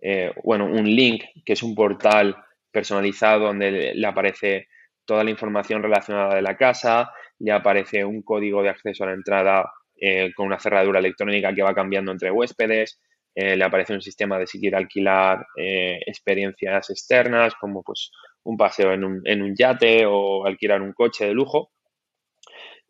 eh, 0.02 0.34
bueno, 0.44 0.66
un 0.66 0.86
link 0.86 1.24
que 1.46 1.54
es 1.54 1.64
un 1.64 1.76
portal 1.76 2.36
personalizado 2.72 3.46
donde 3.46 3.94
le 3.94 4.08
aparece 4.08 4.68
toda 5.06 5.24
la 5.24 5.32
información 5.32 5.82
relacionada 5.82 6.36
de 6.36 6.42
la 6.42 6.58
casa, 6.58 7.12
le 7.40 7.52
aparece 7.52 8.04
un 8.04 8.22
código 8.22 8.62
de 8.62 8.70
acceso 8.70 9.04
a 9.04 9.08
la 9.08 9.14
entrada 9.14 9.72
eh, 10.00 10.32
con 10.36 10.46
una 10.46 10.60
cerradura 10.60 11.00
electrónica 11.00 11.54
que 11.54 11.64
va 11.64 11.74
cambiando 11.74 12.12
entre 12.12 12.32
huéspedes, 12.32 13.00
eh, 13.40 13.56
le 13.56 13.64
aparece 13.66 13.94
un 13.94 14.02
sistema 14.02 14.40
de 14.40 14.48
si 14.48 14.60
quiere 14.60 14.78
alquilar 14.78 15.46
eh, 15.56 16.00
experiencias 16.08 16.90
externas, 16.90 17.54
como 17.54 17.84
pues 17.84 18.10
un 18.42 18.58
paseo 18.58 18.92
en 18.94 19.04
un, 19.04 19.22
en 19.26 19.44
un 19.44 19.56
yate 19.56 20.08
o 20.08 20.44
alquilar 20.48 20.82
un 20.82 20.94
coche 20.94 21.28
de 21.28 21.36
lujo. 21.36 21.70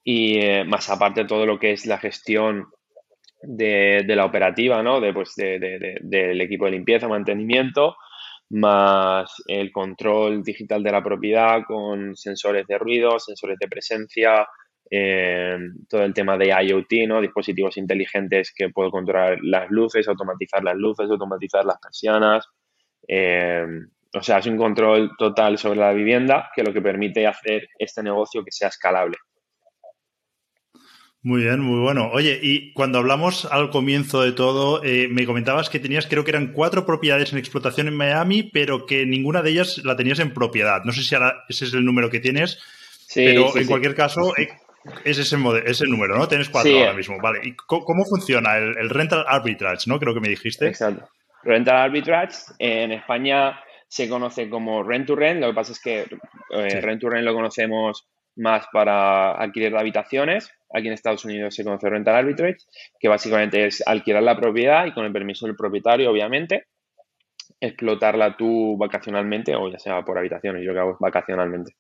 Y 0.06 0.40
eh, 0.40 0.64
más 0.64 0.90
aparte 0.90 1.26
todo 1.26 1.46
lo 1.46 1.60
que 1.60 1.74
es 1.74 1.86
la 1.86 1.98
gestión 1.98 2.68
de, 3.42 4.06
la 4.08 4.24
operativa, 4.24 4.82
¿no? 4.82 5.02
De, 5.02 5.12
pues, 5.12 5.34
del 5.36 6.40
equipo 6.40 6.64
de 6.64 6.72
limpieza, 6.72 7.10
mantenimiento, 7.10 7.98
más 8.52 9.44
el 9.48 9.74
control 9.74 10.44
digital 10.44 10.82
de 10.82 10.94
la 10.94 11.04
propiedad 11.04 11.64
con 11.68 12.16
sensores 12.16 12.66
de 12.68 12.78
ruido, 12.78 13.20
sensores 13.20 13.58
de 13.60 13.68
presencia, 13.68 14.48
eh, 14.89 15.58
todo 15.89 16.04
el 16.04 16.13
tema 16.13 16.38
de 16.38 16.47
IoT, 16.47 17.08
¿no? 17.08 17.21
dispositivos 17.21 17.78
inteligentes 17.78 18.54
que 18.56 18.69
puedo 18.69 18.91
controlar 18.91 19.38
las 19.41 19.69
luces, 19.69 20.08
automatizar 20.08 20.63
las 20.63 20.76
luces, 20.76 21.10
automatizar 21.10 21.65
las 21.65 21.80
persianas. 21.80 22.47
Eh, 23.08 23.65
o 24.13 24.23
sea, 24.23 24.38
es 24.38 24.45
un 24.47 24.58
control 24.58 25.12
total 25.17 25.58
sobre 25.58 25.80
la 25.80 25.93
vivienda 25.93 26.50
que 26.56 26.63
lo 26.63 26.73
que 26.73 26.82
permite 26.82 27.28
hacer 27.28 27.67
este 27.78 28.02
negocio 28.04 28.43
que 28.43 28.52
sea 28.52 28.69
escalable. 28.69 29.17
Muy 31.21 31.41
bien, 31.41 31.60
muy 31.60 31.82
bueno. 31.82 32.10
Oye, 32.13 32.39
y 32.41 32.71
cuando 32.71 33.00
hablamos 33.00 33.45
al 33.45 33.69
comienzo 33.69 34.21
de 34.21 34.32
todo, 34.32 34.82
eh, 34.84 35.10
me 35.10 35.26
comentabas 35.26 35.69
que 35.69 35.80
tenías, 35.80 36.08
creo 36.08 36.23
que 36.23 36.32
eran 36.32 36.54
cuatro 36.54 36.86
propiedades 36.86 37.34
en 37.34 37.39
explotación 37.39 37.88
en 37.89 37.97
Miami, 37.97 38.43
pero 38.43 38.86
que 38.86 39.06
ninguna 39.06 39.41
de 39.41 39.50
ellas 39.50 39.82
la 39.84 39.97
tenías 39.97 40.19
en 40.19 40.34
propiedad. 40.34 40.84
No 40.86 40.93
sé 40.93 41.04
si 41.04 41.15
ahora 41.15 41.43
ese 41.50 41.65
es 41.65 41.73
el 41.73 41.84
número 41.84 42.10
que 42.10 42.21
tienes, 42.21 42.60
pero 43.13 43.58
en 43.58 43.67
cualquier 43.67 43.93
caso, 43.93 44.32
es 45.04 45.17
ese, 45.17 45.38
ese 45.65 45.86
número, 45.88 46.17
¿no? 46.17 46.28
Tienes 46.28 46.50
cuatro 46.50 46.71
ahora 46.78 46.93
mismo, 46.93 47.17
vale. 47.21 47.39
¿Y 47.43 47.56
cómo 47.56 48.06
funciona 48.06 48.58
el, 48.58 48.89
rental 48.89 49.26
arbitrage, 49.28 49.89
no? 49.89 50.00
Creo 50.00 50.13
que 50.13 50.19
me 50.19 50.30
dijiste. 50.30 50.67
Exacto. 50.67 51.10
Rental 51.43 51.78
arbitrage 51.78 52.54
en 52.60 52.91
España 52.91 53.60
se 53.88 54.10
conoce 54.10 54.50
como 54.50 54.84
rent 54.84 55.08
to 55.08 55.15
rent, 55.15 55.39
lo 55.39 55.47
que 55.47 55.54
pasa 55.54 55.71
es 55.71 55.80
que 55.80 56.06
eh, 56.52 56.82
rent 56.82 57.02
to 57.02 57.10
rent 57.10 57.26
lo 57.26 57.34
conocemos 57.34 58.08
más 58.36 58.67
para 58.71 59.32
alquiler 59.32 59.71
de 59.71 59.80
habitaciones. 59.80 60.52
Aquí 60.73 60.88
en 60.88 60.93
Estados 60.93 61.23
Unidos 61.26 61.56
se 61.56 61.63
conoce 61.63 61.89
rental 61.89 62.15
arbitrage, 62.15 62.58
que 63.00 63.08
básicamente 63.08 63.65
es 63.65 63.82
alquilar 63.86 64.23
la 64.23 64.36
propiedad 64.38 64.86
y 64.86 64.93
con 64.93 65.06
el 65.06 65.13
permiso 65.13 65.45
del 65.45 65.56
propietario, 65.56 66.12
obviamente, 66.12 66.67
explotarla 67.60 68.36
tú 68.38 68.78
vacacionalmente 68.78 69.56
o 69.56 69.69
ya 69.69 69.80
sea 69.80 70.02
por 70.04 70.17
habitaciones, 70.17 70.62
yo 70.63 70.69
lo 70.69 70.73
que 70.73 70.80
hago 70.80 70.91
es 70.91 71.00
vacacionalmente. 71.00 71.76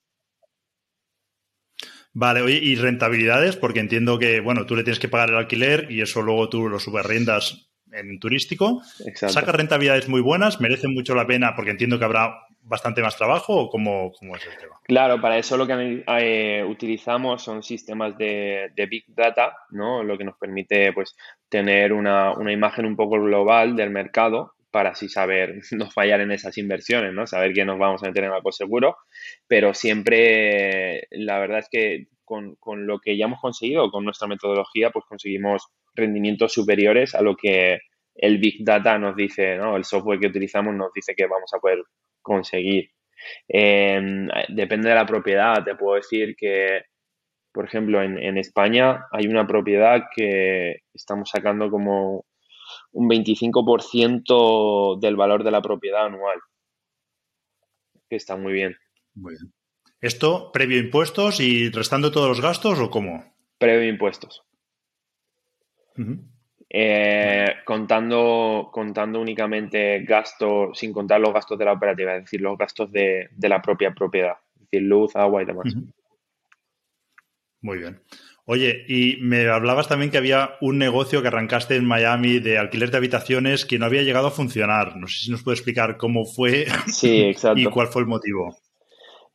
Vale, 2.19 2.41
oye, 2.41 2.59
y 2.59 2.73
rentabilidades, 2.73 3.57
porque 3.57 3.79
entiendo 3.79 4.17
que, 4.17 4.39
bueno, 4.39 4.65
tú 4.65 4.75
le 4.75 4.83
tienes 4.83 4.97
que 4.97 5.07
pagar 5.07 5.29
el 5.29 5.35
alquiler 5.35 5.85
y 5.91 6.01
eso 6.01 6.23
luego 6.23 6.49
tú 6.49 6.67
lo 6.67 6.79
subarrendas 6.79 7.69
en 7.91 8.17
turístico. 8.17 8.81
Exacto. 9.05 9.33
¿Sacas 9.33 9.53
rentabilidades 9.53 10.09
muy 10.09 10.21
buenas? 10.21 10.59
¿Merecen 10.59 10.95
mucho 10.95 11.13
la 11.13 11.27
pena? 11.27 11.53
Porque 11.55 11.69
entiendo 11.69 11.99
que 11.99 12.05
habrá 12.05 12.33
bastante 12.63 13.03
más 13.03 13.15
trabajo 13.17 13.55
o 13.55 13.69
cómo, 13.69 14.13
es 14.35 14.47
el 14.47 14.57
tema. 14.57 14.79
Claro, 14.83 15.21
para 15.21 15.37
eso 15.37 15.57
lo 15.57 15.67
que 15.67 16.03
eh, 16.07 16.63
utilizamos 16.67 17.43
son 17.43 17.61
sistemas 17.61 18.17
de, 18.17 18.71
Big 18.89 19.05
Data, 19.09 19.55
¿no? 19.69 20.01
Lo 20.01 20.17
que 20.17 20.23
nos 20.23 20.37
permite 20.39 20.93
pues 20.93 21.15
tener 21.49 21.93
una, 21.93 22.33
una 22.33 22.51
imagen 22.51 22.87
un 22.87 22.95
poco 22.95 23.21
global 23.21 23.75
del 23.75 23.91
mercado 23.91 24.55
para 24.71 24.91
así 24.91 25.09
saber 25.09 25.59
no 25.71 25.89
fallar 25.89 26.21
en 26.21 26.31
esas 26.31 26.57
inversiones, 26.57 27.13
¿no? 27.13 27.27
Saber 27.27 27.53
que 27.53 27.65
nos 27.65 27.79
vamos 27.79 28.03
a 28.03 28.07
meter 28.07 28.25
en 28.25 28.31
algo 28.31 28.51
seguro, 28.51 28.97
pero 29.47 29.73
siempre 29.73 31.07
la 31.11 31.39
verdad 31.39 31.59
es 31.59 31.69
que 31.69 32.07
con, 32.27 32.57
lo 32.85 32.99
que 32.99 33.17
ya 33.17 33.25
hemos 33.25 33.39
conseguido, 33.39 33.89
con 33.89 34.03
nuestra 34.03 34.27
metodología, 34.27 34.91
pues 34.91 35.05
conseguimos 35.05 35.67
rendimientos 35.95 36.53
superiores 36.53 37.15
a 37.15 37.21
lo 37.21 37.35
que 37.37 37.79
el 38.15 38.37
Big 38.39 38.65
Data 38.65 38.97
nos 38.99 39.15
dice, 39.15 39.55
¿no? 39.57 39.77
El 39.77 39.85
software 39.85 40.19
que 40.19 40.27
utilizamos 40.27 40.75
nos 40.75 40.91
dice 40.93 41.15
que 41.15 41.25
vamos 41.25 41.53
a 41.53 41.59
poder 41.59 41.79
conseguir. 42.21 42.89
Em, 43.47 44.27
depende 44.49 44.89
de 44.89 44.95
la 44.95 45.05
propiedad, 45.05 45.63
te 45.63 45.75
puedo 45.75 45.95
decir 45.95 46.35
que, 46.37 46.81
por 47.53 47.65
ejemplo, 47.65 48.03
en, 48.03 48.17
en 48.17 48.37
España 48.37 49.05
hay 49.11 49.27
una 49.27 49.47
propiedad 49.47 50.03
que 50.15 50.81
estamos 50.93 51.29
sacando 51.29 51.69
como 51.69 52.25
un 52.97 53.07
25% 53.07 54.99
del 54.99 55.15
valor 55.15 55.43
de 55.43 55.51
la 55.51 55.61
propiedad 55.61 56.07
anual, 56.07 56.39
que 58.09 58.15
está 58.15 58.35
muy 58.35 58.53
bien. 58.53 58.75
Muy 59.13 59.35
bien. 59.35 59.53
¿Esto 60.01 60.51
previo 60.51 60.79
impuestos 60.79 61.39
y 61.39 61.69
restando 61.69 62.11
todos 62.11 62.27
los 62.27 62.41
gastos 62.41 62.79
o 62.79 62.89
cómo? 62.89 63.23
Previo 63.59 63.87
impuestos. 63.87 64.43
Eh, 66.69 67.45
contando, 67.65 68.69
contando 68.71 69.21
únicamente 69.21 70.03
gastos, 70.03 70.77
sin 70.77 70.91
contar 70.91 71.21
los 71.21 71.33
gastos 71.33 71.57
de 71.57 71.65
la 71.65 71.73
operativa, 71.73 72.15
es 72.15 72.23
decir, 72.23 72.41
los 72.41 72.57
gastos 72.57 72.91
de, 72.91 73.29
la 73.39 73.61
propia 73.61 73.93
propiedad, 73.93 74.37
es 74.55 74.61
decir, 74.61 74.81
luz, 74.81 75.15
agua 75.15 75.43
y 75.43 75.45
demás. 75.45 75.73
Muy 77.61 77.77
bien. 77.77 78.01
Oye, 78.49 78.85
y 78.87 79.17
me 79.19 79.49
hablabas 79.49 79.89
también 79.89 80.09
que 80.09 80.17
había 80.17 80.51
un 80.61 80.77
negocio 80.77 81.21
que 81.21 81.27
arrancaste 81.27 81.75
en 81.75 81.83
Miami 81.83 82.39
de 82.39 82.57
alquiler 82.57 82.91
de 82.91 82.97
habitaciones 82.97 83.65
que 83.65 83.77
no 83.77 83.85
había 83.85 84.03
llegado 84.03 84.27
a 84.27 84.31
funcionar. 84.31 84.95
No 84.95 85.05
sé 85.07 85.25
si 85.25 85.31
nos 85.31 85.43
puedes 85.43 85.59
explicar 85.59 85.97
cómo 85.97 86.23
fue 86.23 86.65
sí, 86.87 87.23
exacto. 87.23 87.59
y 87.59 87.65
cuál 87.65 87.87
fue 87.87 88.03
el 88.03 88.07
motivo. 88.07 88.57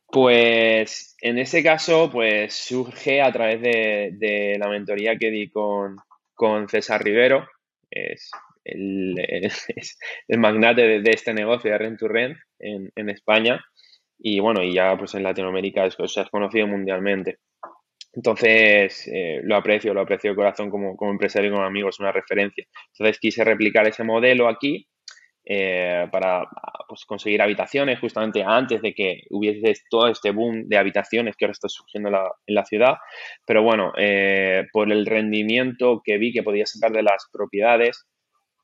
Pues 0.07 1.15
en 1.21 1.37
ese 1.37 1.61
caso, 1.61 2.09
pues 2.11 2.55
surge 2.55 3.21
a 3.21 3.31
través 3.31 3.61
de, 3.61 4.57
la 4.59 4.67
mentoría 4.67 5.15
que 5.15 5.29
di 5.29 5.47
con, 5.47 5.95
César 6.67 7.03
Rivero, 7.03 7.47
es 7.91 8.31
el, 8.65 9.13
el 10.27 10.39
magnate 10.39 11.01
de, 11.01 11.11
este 11.11 11.35
negocio 11.35 11.71
de 11.71 11.77
Rent 11.77 11.99
to 11.99 12.07
Rent 12.07 12.35
en, 12.57 13.09
España 13.09 13.63
y 14.17 14.39
bueno, 14.39 14.63
y 14.63 14.73
ya 14.73 14.97
pues 14.97 15.13
en 15.13 15.21
Latinoamérica 15.21 15.85
es, 15.85 15.95
se 16.07 16.19
ha 16.19 16.25
conocido 16.25 16.65
mundialmente. 16.65 17.37
Entonces, 18.15 19.07
eh, 19.11 19.41
lo 19.43 19.55
aprecio, 19.55 19.93
lo 19.93 20.01
aprecio 20.01 20.29
de 20.29 20.35
corazón 20.35 20.69
como, 20.69 20.95
como 20.95 21.11
empresario 21.11 21.49
y 21.49 21.53
como 21.53 21.65
amigo, 21.65 21.89
es 21.89 21.99
una 21.99 22.11
referencia. 22.11 22.65
Entonces, 22.91 23.19
quise 23.19 23.43
replicar 23.43 23.87
ese 23.87 24.03
modelo 24.03 24.47
aquí 24.47 24.87
eh, 25.45 26.07
para 26.11 26.47
pues, 26.87 27.05
conseguir 27.05 27.41
habitaciones 27.41 27.99
justamente 27.99 28.43
antes 28.43 28.81
de 28.81 28.93
que 28.93 29.23
hubiese 29.31 29.73
todo 29.89 30.07
este 30.09 30.31
boom 30.31 30.67
de 30.69 30.77
habitaciones 30.77 31.35
que 31.35 31.45
ahora 31.45 31.53
está 31.53 31.67
surgiendo 31.69 32.09
en 32.09 32.55
la 32.55 32.65
ciudad. 32.65 32.97
Pero 33.45 33.63
bueno, 33.63 33.93
eh, 33.97 34.67
por 34.71 34.91
el 34.91 35.05
rendimiento 35.07 36.01
que 36.03 36.17
vi 36.19 36.31
que 36.31 36.43
podía 36.43 36.67
sacar 36.67 36.91
de 36.91 37.03
las 37.03 37.27
propiedades 37.31 38.05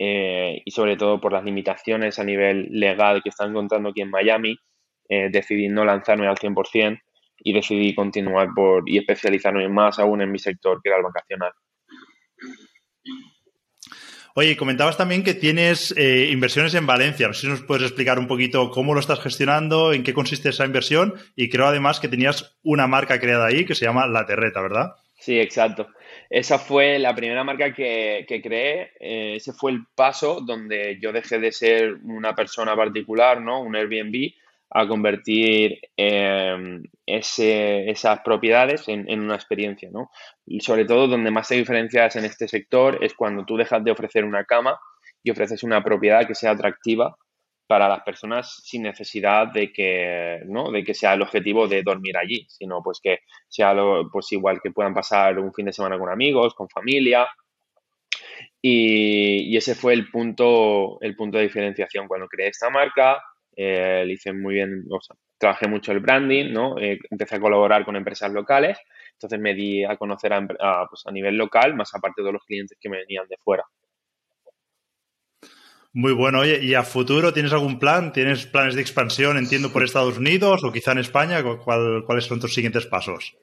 y 0.02 0.72
sobre 0.72 0.96
todo 0.96 1.20
por 1.20 1.34
las 1.34 1.44
limitaciones 1.44 2.20
a 2.20 2.24
nivel 2.24 2.70
legal 2.72 3.22
que 3.22 3.28
están 3.28 3.50
encontrando 3.50 3.90
aquí 3.90 4.00
en 4.00 4.10
Miami, 4.10 4.56
decidí 5.10 5.68
no 5.68 5.84
lanzarme 5.84 6.26
al 6.26 6.38
100% 6.38 7.02
y 7.43 7.54
decidí 7.54 7.93
continuar 7.95 8.49
por 8.56 8.89
y 8.89 8.97
especializarme 8.97 9.67
más 9.69 9.99
aún 9.99 10.21
en 10.21 10.32
mi 10.32 10.39
sector, 10.39 10.80
que 10.82 10.89
era 10.89 10.97
el 10.97 11.04
vacacional. 11.04 11.52
Oye, 14.36 14.56
comentabas 14.56 14.95
también 14.95 15.23
que 15.23 15.34
tienes 15.34 15.93
eh, 15.97 16.30
inversiones 16.32 16.73
en 16.75 16.86
Valencia. 16.86 17.28
No 17.28 17.34
sé 17.34 17.41
si 17.41 17.47
nos 17.47 17.63
puedes 17.63 17.84
explicar 17.84 18.19
un 18.19 18.28
poquito 18.28 18.69
cómo 18.69 18.93
lo 18.93 18.99
estás 18.99 19.19
gestionando, 19.19 19.91
en 19.91 20.04
qué 20.04 20.13
consiste 20.13 20.49
esa 20.49 20.65
inversión 20.65 21.15
y 21.36 21.49
creo 21.49 21.65
además 21.65 21.99
que 21.99 22.08
tenías 22.08 22.58
una 22.63 22.88
marca 22.88 23.19
creada 23.19 23.47
ahí 23.47 23.65
que 23.65 23.75
se 23.75 23.86
llama 23.86 24.08
La 24.08 24.25
Terreta, 24.25 24.62
¿verdad? 24.62 24.93
Sí, 25.19 25.38
exacto. 25.38 25.89
Esa 26.30 26.60
fue 26.60 26.99
la 26.99 27.13
primera 27.15 27.43
marca 27.43 27.73
que, 27.73 28.25
creé. 28.41 28.91
Eh, 28.99 29.36
ese 29.36 29.52
fue 29.52 29.71
el 29.71 29.82
paso 29.95 30.41
donde 30.41 30.99
yo 31.02 31.12
dejé 31.12 31.39
de 31.39 31.52
ser 31.52 31.95
una 32.04 32.34
persona 32.36 32.75
particular, 32.75 33.41
¿no? 33.41 33.62
Un 33.62 33.75
Airbnb, 33.75 34.32
a 34.72 34.88
convertir 34.88 35.80
em, 35.98 36.84
esas 37.06 38.20
propiedades 38.22 38.88
en, 38.88 39.20
una 39.20 39.36
experiencia, 39.36 39.90
¿no? 39.92 40.12
Y 40.46 40.62
sobre 40.62 40.86
todo 40.86 41.08
donde 41.08 41.32
más 41.32 41.48
te 41.48 41.56
diferencias 41.56 42.16
en 42.16 42.26
este 42.26 42.48
sector 42.48 43.04
es 43.04 43.14
cuando 43.16 43.46
tú 43.46 43.58
dejas 43.58 43.84
de 43.84 43.92
ofrecer 43.92 44.26
una 44.26 44.46
cama 44.46 44.80
y 45.24 45.32
ofreces 45.32 45.64
una 45.64 45.84
propiedad 45.84 46.28
que 46.28 46.36
sea 46.36 46.52
atractiva 46.52 47.16
para 47.66 47.88
las 47.88 48.02
personas 48.04 48.62
sin 48.64 48.84
necesidad 48.84 49.48
de 49.48 49.72
que, 49.72 50.40
¿no? 50.46 50.72
de 50.72 50.84
que 50.84 50.94
sea 50.94 51.14
el 51.14 51.22
objetivo 51.22 51.68
de 51.68 51.84
dormir 51.84 52.18
allí, 52.18 52.46
sino 52.48 52.82
pues 52.84 53.00
que 53.02 53.20
sea 53.48 53.74
lo, 53.74 54.10
pues 54.12 54.32
igual 54.32 54.60
que 54.62 54.72
puedan 54.72 54.94
pasar 54.94 55.40
un 55.40 55.54
fin 55.54 55.66
de 55.66 55.74
semana 55.74 55.98
con 55.98 56.10
amigos, 56.10 56.54
con 56.54 56.68
familia. 56.70 57.28
Y, 58.62 59.54
y 59.54 59.58
ese 59.58 59.76
fue 59.76 59.94
el 59.94 60.10
punto, 60.10 61.00
el 61.02 61.16
punto 61.16 61.38
de 61.38 61.44
diferenciación. 61.44 62.08
Cuando 62.08 62.28
creé 62.28 62.50
esta 62.50 62.70
marca, 62.70 63.22
eh, 63.62 64.06
hice 64.08 64.32
muy 64.32 64.54
bien, 64.54 64.86
o 64.89 65.02
sea, 65.02 65.17
trabajé 65.38 65.67
mucho 65.67 65.91
el 65.91 66.00
branding, 66.00 66.54
¿no? 66.54 66.80
Eh, 66.80 66.98
empecé 67.10 67.36
a 67.36 67.41
colaborar 67.41 67.84
con 67.84 67.98
empresas 67.98 68.32
locales, 68.32 68.78
entonces 69.12 69.38
me 69.38 69.54
di 69.54 69.84
a 69.84 69.98
conocer 69.98 70.32
a, 70.32 70.88
pues 70.89 71.06
a 71.06 71.12
nivel 71.12 71.36
local, 71.36 71.76
más 71.76 71.93
aparte 71.93 72.24
de 72.24 72.32
los 72.32 72.45
clientes 72.45 72.78
que 72.80 72.88
me 72.88 73.00
venían 73.00 73.28
de 73.28 73.36
fuera. 73.43 73.65
Muy 75.91 76.13
bueno. 76.13 76.39
Oye, 76.39 76.63
¿y 76.63 76.74
a 76.76 76.84
futuro 76.84 77.34
tienes 77.34 77.52
algún 77.52 77.80
plan? 77.80 78.13
¿Tienes 78.13 78.45
planes 78.45 78.76
de 78.76 78.82
expansión, 78.82 79.38
entiendo, 79.38 79.74
por 79.74 79.84
Estados 79.84 80.17
Unidos 80.17 80.63
o 80.63 80.72
quizá 80.72 80.93
en 80.93 81.00
España? 81.00 81.43
¿Cuáles 81.43 82.26
son 82.26 82.39
tus 82.39 82.54
siguientes 82.54 82.86
pasos? 82.86 83.36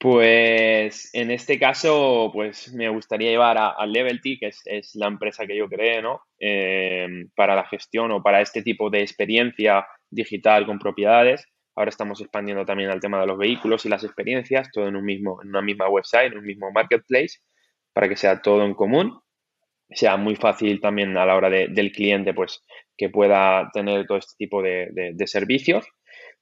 Pues 0.00 1.10
en 1.12 1.30
este 1.30 1.58
caso, 1.58 2.30
pues 2.32 2.72
me 2.72 2.88
gustaría 2.88 3.28
llevar 3.32 3.58
a, 3.58 3.68
a 3.68 3.84
Levelty, 3.84 4.38
que 4.38 4.50
es, 4.64 4.94
la 4.94 5.08
empresa 5.08 5.46
que 5.46 5.54
yo 5.54 5.68
creé, 5.68 6.00
¿no? 6.00 6.22
Em, 6.38 7.28
para 7.36 7.54
la 7.54 7.66
gestión 7.66 8.10
o 8.10 8.22
para 8.22 8.40
este 8.40 8.62
tipo 8.62 8.88
de 8.88 9.02
experiencia 9.02 9.86
digital 10.08 10.64
con 10.64 10.78
propiedades. 10.78 11.44
Ahora 11.76 11.90
estamos 11.90 12.18
expandiendo 12.22 12.64
también 12.64 12.88
al 12.88 13.00
tema 13.00 13.20
de 13.20 13.26
los 13.26 13.36
vehículos 13.36 13.84
y 13.84 13.90
las 13.90 14.02
experiencias, 14.02 14.70
todo 14.72 14.88
en 14.88 14.96
un 14.96 15.04
mismo, 15.04 15.42
en 15.42 15.50
una 15.50 15.60
misma 15.60 15.86
website, 15.90 16.32
en 16.32 16.38
un 16.38 16.46
mismo 16.46 16.72
marketplace, 16.72 17.40
para 17.92 18.08
que 18.08 18.16
sea 18.16 18.40
todo 18.40 18.64
en 18.64 18.72
común, 18.72 19.20
sea 19.90 20.16
muy 20.16 20.34
fácil 20.34 20.80
también 20.80 21.14
a 21.18 21.26
la 21.26 21.36
hora 21.36 21.50
del 21.50 21.92
cliente, 21.92 22.32
pues 22.32 22.64
que 22.96 23.10
pueda 23.10 23.68
tener 23.74 24.06
todo 24.06 24.16
este 24.16 24.32
tipo 24.38 24.62
de 24.62 25.14
servicios 25.26 25.86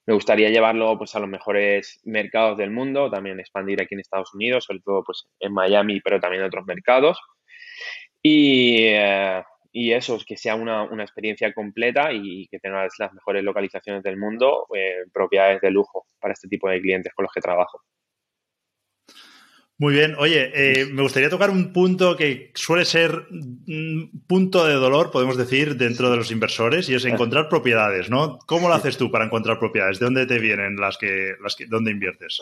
me 0.09 0.15
gustaría 0.15 0.49
llevarlo 0.49 0.97
pues, 0.97 1.15
a 1.15 1.19
los 1.19 1.29
mejores 1.29 1.99
mercados 2.03 2.57
del 2.57 2.71
mundo, 2.71 3.11
también 3.11 3.39
expandir 3.39 3.79
aquí 3.79 3.93
en 3.93 3.99
Estados 3.99 4.33
Unidos, 4.33 4.65
sobre 4.65 4.79
todo 4.79 5.03
pues, 5.03 5.27
en 5.39 5.53
Miami, 5.53 6.01
pero 6.01 6.19
también 6.19 6.41
en 6.41 6.47
otros 6.47 6.65
mercados. 6.65 7.19
Y, 8.19 8.85
eh, 8.87 9.43
y 9.71 9.91
eso, 9.91 10.17
que 10.25 10.35
sea 10.35 10.55
una, 10.55 10.85
experiencia 11.03 11.53
completa 11.53 12.11
y 12.11 12.47
que 12.47 12.57
tenga 12.57 12.87
las 12.97 13.13
mejores 13.13 13.43
localizaciones 13.43 14.01
del 14.01 14.17
mundo, 14.17 14.65
eh, 14.75 15.03
propiedades 15.13 15.61
de 15.61 15.69
lujo 15.69 16.07
para 16.19 16.33
este 16.33 16.47
tipo 16.47 16.67
de 16.67 16.81
clientes 16.81 17.13
con 17.13 17.25
los 17.25 17.31
que 17.31 17.41
trabajo. 17.41 17.83
Muy 19.79 19.93
bien. 19.93 20.15
Oye, 20.19 20.51
eh, 20.53 20.87
me 20.91 21.01
gustaría 21.01 21.29
tocar 21.29 21.49
un 21.49 21.71
punto 21.71 22.17
que 22.17 22.51
suele 22.53 22.83
ser 22.83 23.27
un 23.31 24.11
punto 24.27 24.65
de 24.65 24.73
dolor, 24.73 25.09
podemos 25.09 25.37
decir, 25.37 25.77
dentro 25.77 26.11
de 26.11 26.17
los 26.17 26.31
inversores, 26.31 26.89
y 26.89 26.95
es 26.95 27.05
encontrar 27.05 27.47
propiedades, 27.47 28.09
¿no? 28.09 28.39
¿Cómo 28.45 28.67
lo 28.67 28.73
haces 28.73 28.97
tú 28.97 29.09
para 29.09 29.23
encontrar 29.23 29.57
propiedades? 29.57 29.97
¿De 29.97 30.05
dónde 30.05 30.25
te 30.25 30.37
vienen 30.37 30.75
las 30.75 30.97
que, 30.97 31.31
las 31.41 31.55
que 31.55 31.65
dónde 31.65 31.91
inviertes? 31.91 32.41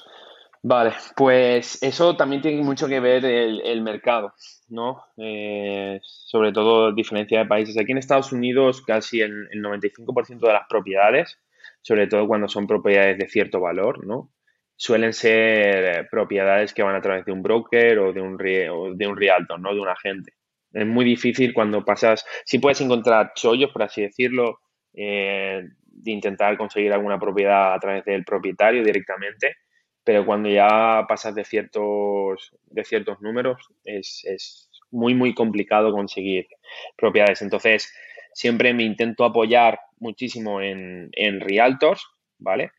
Vale, 0.63 0.93
pues 1.15 1.78
eso 1.84 2.17
también 2.17 2.41
tiene 2.41 2.63
mucho 2.63 2.88
que 2.88 3.00
ver 3.00 3.23
el, 3.23 3.82
mercado, 3.84 4.34
¿no? 4.69 5.04
Eh, 5.17 6.00
sobre 6.02 6.52
todo 6.52 6.91
diferencia 6.91 7.38
de 7.38 7.45
países. 7.45 7.78
Aquí 7.78 7.91
en 7.91 8.00
Estados 8.00 8.32
Unidos 8.32 8.82
casi 8.82 9.21
el, 9.21 9.47
el 9.52 9.62
95% 9.62 10.39
de 10.39 10.54
las 10.54 10.67
propiedades, 10.67 11.38
sobre 11.84 12.08
todo 12.08 12.28
cuando 12.28 12.47
son 12.47 12.65
propiedades 12.65 13.19
de 13.19 13.28
cierto 13.28 13.60
valor, 13.60 14.08
¿no? 14.08 14.32
Suelen 14.78 15.12
ser 15.12 15.86
eh, 15.86 16.08
propiedades 16.10 16.74
que 16.74 16.84
van 16.84 16.96
a 16.96 17.02
través 17.02 17.26
de 17.26 17.32
un 17.34 17.42
broker 17.42 18.00
o 18.00 18.13
de 18.13 18.22
un, 18.22 18.38
de 18.38 19.08
un 19.08 19.18
realtor, 19.18 19.60
¿no? 19.60 19.74
De 19.74 19.82
un 19.82 19.90
agente. 19.90 20.34
Es 20.72 20.86
muy 20.86 21.04
difícil 21.04 21.54
cuando 21.54 21.84
pasas, 21.84 22.26
si 22.46 22.60
puedes 22.60 22.80
encontrar 22.82 23.34
chollos, 23.36 23.72
por 23.72 23.84
así 23.84 24.04
decirlo, 24.04 24.60
eh, 24.94 25.63
de 25.84 26.12
intentar 26.12 26.58
conseguir 26.58 26.94
alguna 26.94 27.20
propiedad 27.20 27.74
a 27.74 27.80
través 27.80 28.06
del 28.06 28.24
propietario 28.24 28.84
directamente, 28.84 29.56
pero 30.04 30.26
cuando 30.26 30.50
ya 30.50 31.06
pasas 31.08 31.34
de 31.34 31.44
ciertos, 31.44 32.54
de 32.68 32.84
ciertos 32.84 33.20
números 33.20 33.58
es, 33.84 34.24
es 34.26 34.70
muy, 34.92 35.16
muy 35.16 35.34
complicado 35.34 35.92
conseguir 35.92 36.48
propiedades. 36.96 37.42
Entonces, 37.42 37.94
siempre 38.34 38.74
me 38.74 38.84
intento 38.84 39.26
apoyar 39.26 39.80
muchísimo 40.00 40.62
en, 40.62 41.10
en 41.13 41.42
realtors, 41.42 42.06
¿vale? 42.38 42.72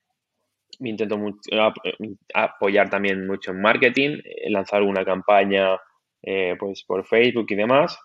Me 0.78 0.90
intento 0.90 1.18
eh, 1.50 2.14
apoyar 2.34 2.90
también 2.90 3.26
mucho 3.26 3.50
en 3.50 3.60
marketing, 3.60 4.18
eh, 4.24 4.50
lanzar 4.50 4.82
una 4.82 5.04
campaña 5.04 5.78
eh, 6.22 6.56
pues 6.58 6.84
por 6.86 7.06
Facebook 7.06 7.46
y 7.48 7.54
demás. 7.54 7.98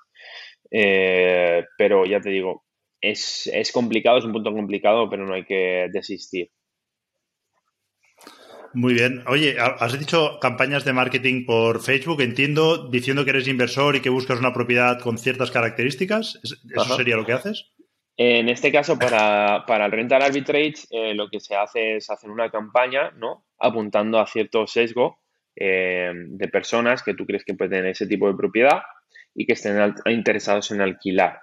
pero 0.69 2.05
ya 2.05 2.19
te 2.19 2.29
digo, 2.29 2.63
es, 3.01 3.49
es, 3.53 3.71
complicado, 3.71 4.17
es 4.17 4.25
un 4.25 4.33
punto 4.33 4.51
complicado, 4.51 5.09
pero 5.09 5.25
no 5.25 5.33
hay 5.33 5.45
que 5.45 5.87
desistir. 5.91 6.49
Muy 8.75 8.95
bien. 8.95 9.23
Oye, 9.27 9.55
has 9.59 9.99
dicho 9.99 10.39
campañas 10.41 10.83
de 10.83 10.93
marketing 10.93 11.45
por 11.45 11.83
Facebook, 11.83 12.21
entiendo, 12.21 12.89
diciendo 12.89 13.23
que 13.23 13.29
eres 13.29 13.47
inversor 13.47 13.95
y 13.95 14.01
que 14.01 14.09
buscas 14.09 14.39
una 14.39 14.51
propiedad 14.51 14.99
con 14.99 15.19
ciertas 15.19 15.51
características. 15.51 16.39
¿Eso 16.43 16.95
sería 16.95 17.15
lo 17.15 17.25
que 17.25 17.33
haces? 17.33 17.71
En 18.15 18.47
este 18.47 18.71
caso, 18.71 18.97
para, 18.99 19.65
el 19.67 19.91
rental 19.91 20.21
arbitrage, 20.21 20.85
eh, 20.91 21.15
lo 21.15 21.29
que 21.29 21.39
se 21.39 21.55
hace 21.55 21.95
es 21.97 22.09
hacer 22.11 22.29
una 22.29 22.51
campaña, 22.51 23.11
¿no? 23.17 23.45
Apuntando 23.57 24.19
a 24.19 24.27
cierto 24.27 24.67
sesgo 24.67 25.19
eh, 25.55 26.11
de 26.13 26.47
personas 26.47 27.01
que 27.01 27.15
tú 27.15 27.25
crees 27.25 27.43
que 27.43 27.55
pueden 27.55 27.71
tener 27.71 27.91
ese 27.91 28.05
tipo 28.05 28.27
de 28.27 28.35
propiedad 28.35 28.83
y 29.33 29.47
que 29.47 29.53
estén 29.53 29.95
interesados 30.05 30.69
en 30.71 30.81
alquilar. 30.81 31.39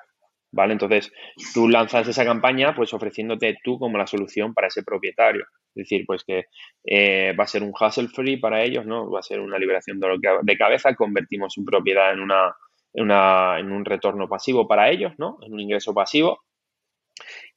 ¿Vale? 0.53 0.73
Entonces, 0.73 1.13
tú 1.55 1.69
lanzas 1.69 2.09
esa 2.09 2.25
campaña 2.25 2.75
pues 2.75 2.93
ofreciéndote 2.93 3.59
tú 3.63 3.79
como 3.79 3.99
la 3.99 4.09
solución 4.09 4.53
para 4.53 4.67
ese 4.67 4.83
propietario. 4.83 5.45
Es 5.77 5.89
decir, 5.89 6.05
pues 6.07 6.25
que 6.25 6.47
eh, 6.85 7.33
va 7.39 7.45
a 7.45 7.49
ser 7.49 7.63
un 7.63 7.73
hassle 7.79 8.09
free 8.09 8.37
para 8.37 8.63
ellos, 8.63 8.85
¿no? 8.85 9.09
Va 9.09 9.21
a 9.21 9.23
ser 9.23 9.39
una 9.39 9.59
liberación 9.59 10.01
de 10.01 10.57
cabeza, 10.57 10.95
convertimos 10.97 11.53
su 11.53 11.65
propiedad 11.65 12.13
en 12.13 12.19
una, 12.19 12.53
en, 12.95 13.05
una, 13.05 13.61
en 13.61 13.71
un 13.71 13.85
retorno 13.85 14.29
pasivo 14.29 14.67
para 14.67 14.91
ellos, 14.91 15.13
¿no? 15.19 15.39
En 15.43 15.53
un 15.53 15.61
ingreso 15.61 15.95
pasivo 15.95 16.41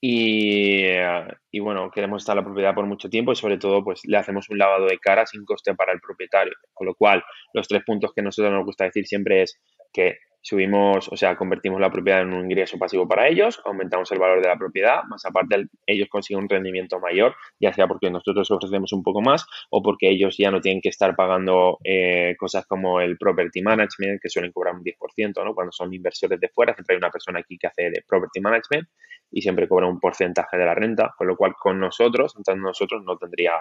y, 0.05 1.59
bueno, 1.61 1.89
queremos 1.89 2.23
estar 2.23 2.35
la 2.35 2.43
propiedad 2.43 2.75
por 2.75 2.85
mucho 2.85 3.09
tiempo 3.09 3.31
y 3.31 3.37
sobre 3.37 3.57
todo 3.57 3.85
pues 3.85 4.01
le 4.03 4.17
hacemos 4.17 4.49
un 4.49 4.57
lavado 4.57 4.85
de 4.87 4.99
cara 4.99 5.25
sin 5.25 5.45
coste 5.45 5.73
para 5.75 5.93
el 5.93 6.01
propietario. 6.01 6.53
Con 6.73 6.87
lo 6.87 6.93
cual, 6.93 7.23
los 7.53 7.69
tres 7.69 7.83
puntos 7.85 8.11
que 8.13 8.21
nosotros 8.21 8.51
nos 8.51 8.65
gusta 8.65 8.83
decir 8.83 9.07
siempre 9.07 9.43
es 9.43 9.61
que 9.93 10.17
subimos, 10.43 11.09
o 11.09 11.15
sea, 11.15 11.37
convertimos 11.37 11.79
la 11.79 11.89
propiedad 11.89 12.21
en 12.21 12.33
un 12.33 12.43
ingreso 12.43 12.77
pasivo 12.77 13.07
para 13.07 13.29
ellos, 13.29 13.61
aumentamos 13.63 14.11
el 14.11 14.19
valor 14.19 14.41
de 14.41 14.49
la 14.49 14.57
propiedad, 14.57 15.03
más 15.05 15.25
aparte 15.25 15.67
ellos 15.87 16.09
consiguen 16.09 16.43
un 16.43 16.49
rendimiento 16.49 16.99
mayor, 16.99 17.33
ya 17.59 17.71
sea 17.71 17.87
porque 17.87 18.11
nosotros 18.11 18.51
ofrecemos 18.51 18.91
un 18.91 19.03
poco 19.03 19.21
más 19.21 19.47
o 19.69 19.81
porque 19.81 20.09
ellos 20.09 20.35
ya 20.37 20.51
no 20.51 20.59
tienen 20.59 20.81
que 20.81 20.89
estar 20.89 21.15
pagando 21.15 21.79
eh, 21.83 22.35
cosas 22.37 22.67
como 22.67 22.99
el 22.99 23.17
property 23.17 23.61
management, 23.61 24.21
que 24.21 24.29
suelen 24.29 24.51
cobrar 24.51 24.75
un 24.75 24.83
10%, 24.83 25.43
¿no? 25.45 25.55
Cuando 25.55 25.71
son 25.71 25.93
inversores 25.93 26.39
de 26.39 26.49
fuera, 26.49 26.73
siempre 26.73 26.95
hay 26.95 26.97
una 26.97 27.09
persona 27.09 27.39
aquí 27.39 27.57
que 27.57 27.67
hace 27.67 27.83
de 27.89 28.03
property 28.05 28.41
management 28.41 28.87
y 29.31 29.41
siempre 29.41 29.67
cobra 29.69 29.87
un 29.87 29.99
porcentaje 29.99 30.57
de 30.57 30.65
la 30.65 30.75
renta, 30.75 31.13
con 31.17 31.25
lo 31.27 31.37
cual 31.37 31.53
con 31.57 31.79
nosotros, 31.79 32.33
entonces 32.37 32.61
nosotros 32.61 33.01
no 33.05 33.17
tendría 33.17 33.53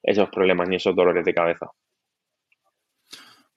esos 0.00 0.30
problemas 0.30 0.68
ni 0.68 0.76
esos 0.76 0.94
dolores 0.94 1.24
de 1.24 1.34
cabeza. 1.34 1.66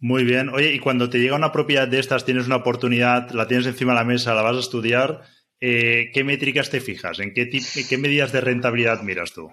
Muy 0.03 0.25
bien. 0.25 0.49
Oye, 0.49 0.73
y 0.73 0.79
cuando 0.79 1.09
te 1.09 1.17
llega 1.17 1.37
una 1.37 1.53
propiedad 1.53 1.87
de 1.87 1.97
estas, 1.97 2.25
tienes 2.25 2.45
una 2.45 2.57
oportunidad, 2.57 3.29
la 3.29 3.47
tienes 3.47 3.67
encima 3.67 3.93
de 3.93 3.99
la 3.99 4.03
mesa, 4.03 4.35
la 4.35 4.41
vas 4.41 4.57
a 4.57 4.59
estudiar, 4.59 5.21
eh, 5.61 6.11
¿qué 6.13 6.25
métricas 6.25 6.69
te 6.69 6.81
fijas? 6.81 7.19
¿En 7.19 7.33
qué, 7.33 7.49
qué 7.49 7.97
medidas 7.97 8.33
de 8.33 8.41
rentabilidad 8.41 9.01
miras 9.01 9.31
tú? 9.31 9.49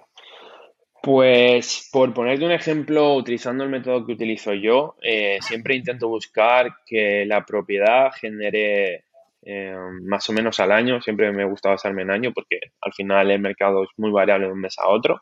Pues 1.01 1.87
por 1.93 2.13
ponerte 2.13 2.43
un 2.43 2.51
ejemplo, 2.51 3.15
utilizando 3.15 3.63
el 3.63 3.69
método 3.69 4.05
que 4.05 4.11
utilizo 4.11 4.53
yo, 4.53 4.97
eh, 5.01 5.37
siempre 5.39 5.75
intento 5.75 6.09
buscar 6.09 6.69
que 6.85 7.25
la 7.25 7.45
propiedad 7.45 8.11
genere 8.11 9.05
eh, 9.43 9.73
más 10.03 10.29
o 10.29 10.33
menos 10.33 10.59
al 10.59 10.73
año, 10.73 11.01
siempre 11.01 11.31
me 11.31 11.45
gusta 11.45 11.69
basarme 11.69 12.01
en 12.01 12.11
año 12.11 12.33
porque 12.33 12.59
al 12.81 12.91
final 12.91 13.31
el 13.31 13.39
mercado 13.39 13.83
es 13.83 13.89
muy 13.95 14.11
variable 14.11 14.47
de 14.47 14.51
un 14.51 14.59
mes 14.59 14.77
a 14.79 14.89
otro. 14.89 15.21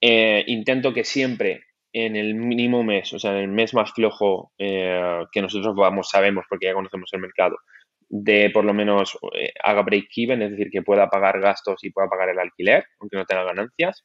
intento 0.00 0.94
que 0.94 1.02
siempre 1.02 1.62
en 1.92 2.16
el 2.16 2.34
mínimo 2.34 2.82
mes, 2.84 3.12
o 3.12 3.18
sea, 3.18 3.32
en 3.32 3.38
el 3.38 3.48
mes 3.48 3.74
más 3.74 3.92
flojo 3.92 4.52
eh, 4.58 5.24
que 5.32 5.42
nosotros 5.42 5.74
vamos, 5.74 6.08
sabemos 6.08 6.44
porque 6.48 6.66
ya 6.66 6.74
conocemos 6.74 7.10
el 7.12 7.20
mercado, 7.20 7.56
de 8.08 8.50
por 8.50 8.64
lo 8.64 8.74
menos 8.74 9.18
eh, 9.34 9.52
haga 9.62 9.82
break-even, 9.82 10.42
es 10.42 10.50
decir, 10.52 10.70
que 10.70 10.82
pueda 10.82 11.08
pagar 11.08 11.40
gastos 11.40 11.82
y 11.82 11.90
pueda 11.90 12.08
pagar 12.08 12.28
el 12.30 12.38
alquiler, 12.38 12.84
aunque 13.00 13.16
no 13.16 13.24
tenga 13.24 13.44
ganancias, 13.44 14.04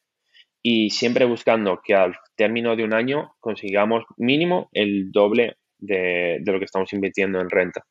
y 0.61 0.89
siempre 0.89 1.25
buscando 1.25 1.79
que 1.83 1.93
al 1.93 2.15
término 2.35 2.75
de 2.75 2.83
un 2.83 2.93
año 2.93 3.33
consigamos 3.39 4.03
mínimo 4.17 4.69
el 4.71 5.11
doble 5.11 5.57
de 5.77 6.41
lo 6.45 6.59
que 6.59 6.65
estamos 6.65 6.91
invirtiendo 6.93 7.39
en 7.39 7.49
renta 7.49 7.85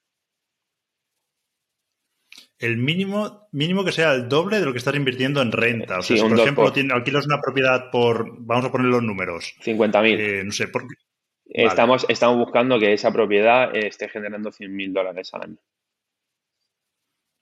el 2.64 2.78
mínimo, 2.78 3.48
mínimo 3.52 3.84
que 3.84 3.92
sea 3.92 4.12
el 4.14 4.28
doble 4.28 4.58
de 4.58 4.64
lo 4.64 4.72
que 4.72 4.78
estás 4.78 4.94
invirtiendo 4.94 5.42
en 5.42 5.52
renta. 5.52 5.98
O 5.98 6.02
sea, 6.02 6.16
si 6.16 6.22
por 6.22 6.38
ejemplo 6.38 6.72
alquilas 6.94 7.26
una 7.26 7.40
propiedad 7.40 7.90
por, 7.90 8.36
vamos 8.40 8.64
a 8.64 8.72
poner 8.72 8.86
los 8.86 9.02
números. 9.02 9.54
50.000. 9.62 10.18
Eh, 10.18 10.44
no 10.44 10.52
sé, 10.52 10.68
por 10.68 10.86
Estamos, 11.46 12.06
estamos 12.08 12.38
buscando 12.38 12.78
que 12.78 12.94
esa 12.94 13.12
propiedad 13.12 13.76
esté 13.76 14.08
generando 14.08 14.50
100.000 14.50 14.92
dólares 14.92 15.30
al 15.34 15.42
año. 15.42 15.56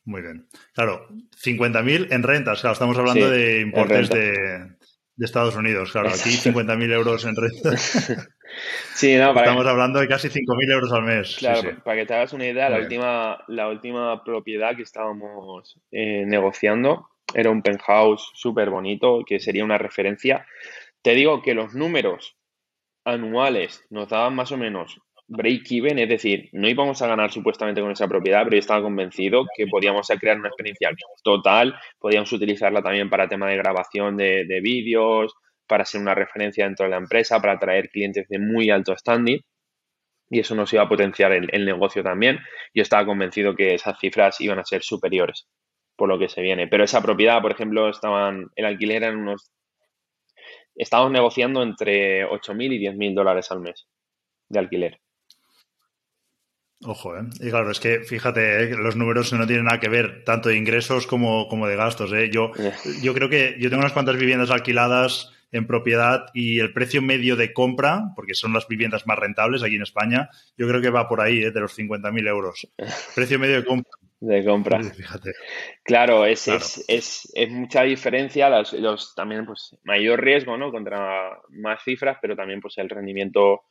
Muy 0.05 0.23
bien. 0.23 0.49
Claro, 0.75 1.07
50.000 1.09 2.09
en 2.11 2.23
rentas. 2.23 2.61
Claro, 2.61 2.73
estamos 2.73 2.99
hablando 2.99 3.31
de 3.31 3.61
importes 3.61 4.11
de, 4.11 4.77
de 5.17 5.25
Estados 5.25 5.55
Unidos. 5.55 5.93
Claro, 5.93 6.09
aquí 6.09 6.31
50.000 6.31 6.93
euros 6.93 7.25
en 7.25 7.37
renta. 7.37 7.71
sí, 8.95 9.17
no, 9.17 9.37
Estamos 9.37 9.67
hablando 9.67 10.01
de 10.01 10.09
casi 10.09 10.29
5.000 10.29 10.73
euros 10.73 10.93
al 10.93 11.03
mes. 11.03 11.37
Claro, 11.39 11.77
para 11.85 11.97
que 11.97 12.07
te 12.07 12.15
hagas 12.15 12.33
una 12.33 12.47
idea, 12.47 12.69
la 12.69 12.79
última, 12.79 13.45
la 13.49 13.69
última 13.69 14.23
propiedad 14.25 14.77
que 14.77 14.83
estábamos 14.83 15.79
eh, 15.91 16.25
negociando 16.27 17.09
era 17.35 17.51
un 17.51 17.63
penthouse 17.63 18.31
súper 18.35 18.71
bonito, 18.71 19.23
que 19.27 19.41
sería 19.41 19.65
una 19.65 19.79
referencia. 19.79 20.47
Te 21.03 21.15
digo 21.15 21.43
que 21.43 21.55
los 21.55 21.75
números 21.75 22.37
anuales 23.05 23.85
nos 23.91 24.09
daban 24.09 24.35
más 24.35 24.53
o 24.53 24.57
menos 24.57 25.01
break-even, 25.29 25.99
es 25.99 26.09
decir, 26.09 26.49
no 26.53 26.69
íbamos 26.69 27.01
a 27.01 27.07
ganar 27.07 27.33
supuestamente 27.33 27.81
con 27.81 27.91
esa 27.91 28.07
propiedad, 28.07 28.45
pero 28.45 28.57
yo 28.57 28.61
estaba 28.61 28.83
convencido 28.83 29.47
que 29.57 29.67
podíamos 29.67 30.09
crear 30.21 30.39
una 30.39 30.49
experiencia 30.49 30.91
total, 31.23 31.75
podíamos 31.99 32.33
utilizarla 32.33 32.83
también 32.83 33.09
para 33.09 33.29
tema 33.29 33.49
de 33.49 33.57
grabación 33.57 34.17
de, 34.17 34.61
vídeos, 34.63 35.35
para 35.73 35.87
ser 35.87 36.03
una 36.03 36.15
referencia 36.15 36.67
dentro 36.67 36.85
de 36.85 36.91
la 36.91 36.99
empresa, 36.99 37.41
para 37.41 37.55
atraer 37.55 37.89
clientes 37.89 38.29
de 38.29 38.39
muy 38.39 38.69
alto 38.69 38.95
standing 38.95 39.41
y 40.29 40.39
eso 40.39 40.55
nos 40.55 40.71
iba 40.75 40.83
a 40.83 40.89
potenciar 40.89 41.33
el, 41.33 41.49
el, 41.51 41.65
negocio 41.65 42.03
también. 42.03 42.41
Yo 42.75 42.83
estaba 42.83 43.07
convencido 43.07 43.57
que 43.57 43.73
esas 43.73 43.99
cifras 43.99 44.39
iban 44.43 44.59
a 44.59 44.67
ser 44.67 44.83
superiores 44.83 45.49
por 45.97 46.11
lo 46.11 46.19
que 46.19 46.29
se 46.29 46.43
viene. 46.43 46.69
Pero 46.69 46.85
esa 46.85 47.01
propiedad, 47.01 47.41
por 47.41 47.53
ejemplo, 47.53 47.89
estaban, 47.89 48.51
el 48.55 48.67
alquiler 48.67 49.03
en 49.05 49.17
unos, 49.17 49.51
estábamos 50.75 51.13
negociando 51.13 51.63
entre 51.63 52.27
8.000 52.27 52.75
y 52.75 52.87
10.000 52.87 53.15
dólares 53.15 53.51
al 53.51 53.61
mes 53.61 53.87
de 54.51 54.59
alquiler. 54.59 55.01
Ojo, 56.85 57.17
¿eh? 57.17 57.23
Y 57.41 57.49
claro, 57.49 57.71
es 57.71 57.81
que 57.81 58.01
fíjate, 58.01 58.65
¿eh? 58.65 58.77
los 58.77 58.95
números 58.95 59.33
no 59.33 59.47
tienen 59.47 59.65
nada 59.65 59.81
que 59.81 59.89
ver, 59.89 60.23
tanto 60.25 60.51
de 60.51 60.59
ingresos 60.59 61.07
como, 61.07 61.49
como 61.49 61.67
de 61.67 61.77
gastos. 61.77 62.13
¿eh? 62.13 62.29
Yo, 62.31 62.53
yo 63.03 63.15
creo 63.15 63.31
que 63.31 63.57
yo 63.59 63.71
tengo 63.71 63.81
unas 63.81 63.95
cuantas 63.95 64.19
viviendas 64.19 64.51
alquiladas 64.51 65.33
en 65.53 65.67
propiedad 65.67 66.27
y 66.33 66.59
el 66.61 66.73
precio 66.73 67.03
medio 67.03 67.37
de 67.37 67.53
compra, 67.53 68.13
porque 68.17 68.35
son 68.35 68.55
las 68.55 68.67
viviendas 68.67 69.07
más 69.07 69.19
rentables 69.19 69.63
aquí 69.63 69.77
en 69.77 69.83
España, 69.83 70.31
yo 70.57 70.67
creo 70.67 70.81
que 70.81 70.91
va 70.91 71.09
por 71.09 71.21
ahí, 71.21 71.45
¿eh? 71.45 71.51
de 71.51 71.61
los 71.61 71.79
50.000 71.79 72.29
euros. 72.29 72.69
Precio 73.15 73.39
medio 73.39 73.57
de 73.57 73.65
compra. 73.65 73.93
De 74.21 74.45
compra. 74.45 74.83
Fíjate. 74.83 75.33
Claro, 75.83 76.25
es, 76.25 76.49
Es, 76.49 76.85
es, 76.89 77.31
es, 77.35 77.51
mucha 77.51 77.83
diferencia, 77.83 78.49
los, 78.49 78.73
los, 78.73 79.15
también 79.15 79.45
pues 79.45 79.77
mayor 79.83 80.23
riesgo, 80.23 80.57
¿no? 80.57 80.71
Contra 80.71 81.39
más 81.51 81.83
cifras, 81.83 82.19
pero 82.23 82.37
también 82.37 82.61
pues 82.61 82.79
el 82.79 82.89
rendimiento 82.89 83.63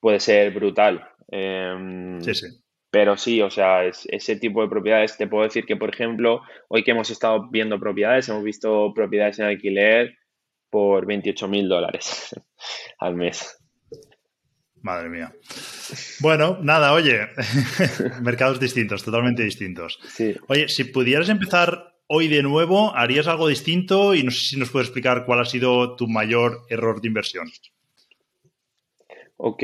puede 0.00 0.20
ser 0.20 0.52
brutal. 0.52 1.08
Em, 1.28 2.20
sí, 2.20 2.34
sí. 2.34 2.46
Pero 2.90 3.16
sí, 3.16 3.40
o 3.40 3.50
sea, 3.50 3.84
ese 3.84 4.36
tipo 4.36 4.62
de 4.62 4.68
propiedades, 4.68 5.16
te 5.16 5.26
puedo 5.26 5.44
decir 5.44 5.64
que, 5.64 5.76
por 5.76 5.90
ejemplo, 5.90 6.42
hoy 6.68 6.84
que 6.84 6.90
hemos 6.90 7.10
estado 7.10 7.48
viendo 7.50 7.80
propiedades, 7.80 8.28
hemos 8.28 8.44
visto 8.44 8.92
propiedades 8.94 9.38
en 9.38 9.46
alquiler 9.46 10.16
por 10.74 11.06
28 11.06 11.46
mil 11.46 11.68
dólares 11.68 12.34
al 12.98 13.14
mes. 13.14 13.64
Madre 14.82 15.08
mía. 15.08 15.32
Bueno, 16.18 16.58
nada, 16.62 16.92
oye, 16.92 17.28
mercados 18.22 18.58
distintos, 18.58 19.04
totalmente 19.04 19.44
distintos. 19.44 20.00
Sí. 20.02 20.34
Oye, 20.48 20.68
si 20.68 20.82
pudieras 20.82 21.28
empezar 21.28 21.94
hoy 22.08 22.26
de 22.26 22.42
nuevo, 22.42 22.92
¿harías 22.92 23.28
algo 23.28 23.46
distinto? 23.46 24.16
Y 24.16 24.24
no 24.24 24.32
sé 24.32 24.40
si 24.40 24.56
nos 24.58 24.70
puedes 24.70 24.88
explicar 24.88 25.24
cuál 25.26 25.42
ha 25.42 25.44
sido 25.44 25.94
tu 25.94 26.08
mayor 26.08 26.62
error 26.68 27.00
de 27.00 27.06
inversión. 27.06 27.46
Ok. 29.36 29.62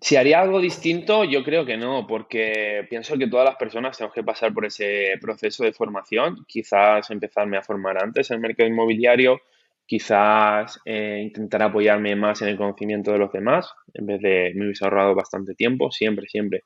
Si 0.00 0.14
haría 0.14 0.40
algo 0.40 0.60
distinto, 0.60 1.24
yo 1.24 1.42
creo 1.42 1.66
que 1.66 1.76
no, 1.76 2.06
porque 2.06 2.86
pienso 2.88 3.18
que 3.18 3.26
todas 3.26 3.44
las 3.44 3.56
personas 3.56 3.98
tenemos 3.98 4.14
que 4.14 4.22
pasar 4.22 4.54
por 4.54 4.66
ese 4.66 5.18
proceso 5.20 5.64
de 5.64 5.72
formación. 5.72 6.44
Quizás 6.46 7.10
empezarme 7.10 7.56
a 7.56 7.62
formar 7.62 8.00
antes 8.00 8.30
en 8.30 8.36
el 8.36 8.40
mercado 8.40 8.68
inmobiliario, 8.68 9.40
quizás 9.90 10.78
eh, 10.84 11.20
intentar 11.20 11.64
apoyarme 11.64 12.14
más 12.14 12.40
en 12.42 12.48
el 12.48 12.56
conocimiento 12.56 13.10
de 13.10 13.18
los 13.18 13.32
demás, 13.32 13.72
en 13.92 14.06
vez 14.06 14.20
de 14.20 14.52
me 14.54 14.66
hubiese 14.66 14.84
ahorrado 14.84 15.16
bastante 15.16 15.56
tiempo, 15.56 15.90
siempre, 15.90 16.28
siempre 16.28 16.62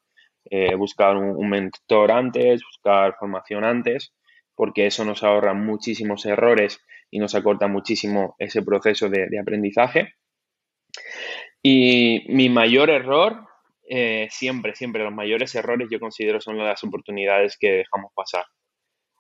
eh, 0.51 0.75
buscar 0.75 1.17
un, 1.17 1.49
mentor 1.49 2.13
antes, 2.13 2.61
buscar 2.63 3.17
formación 3.19 3.65
antes, 3.65 4.13
porque 4.55 4.85
eso 4.85 5.07
nos 5.07 5.23
ahorra 5.23 5.55
muchísimos 5.55 6.27
errores 6.27 6.85
y 7.11 7.19
nos 7.19 7.35
acorta 7.35 7.67
muchísimo 7.67 8.37
ese 8.39 8.61
proceso 8.61 9.09
de 9.09 9.39
aprendizaje. 9.41 10.13
Y 11.63 12.27
mi 12.29 12.51
mayor 12.51 12.91
error, 12.91 13.47
eh, 13.89 14.29
siempre, 14.31 14.75
siempre 14.75 15.03
los 15.03 15.15
mayores 15.15 15.55
errores 15.55 15.89
yo 15.91 15.99
considero 15.99 16.43
son 16.43 16.59
las 16.59 16.85
oportunidades 16.85 17.57
que 17.59 17.73
dejamos 17.73 18.13
pasar. 18.15 18.45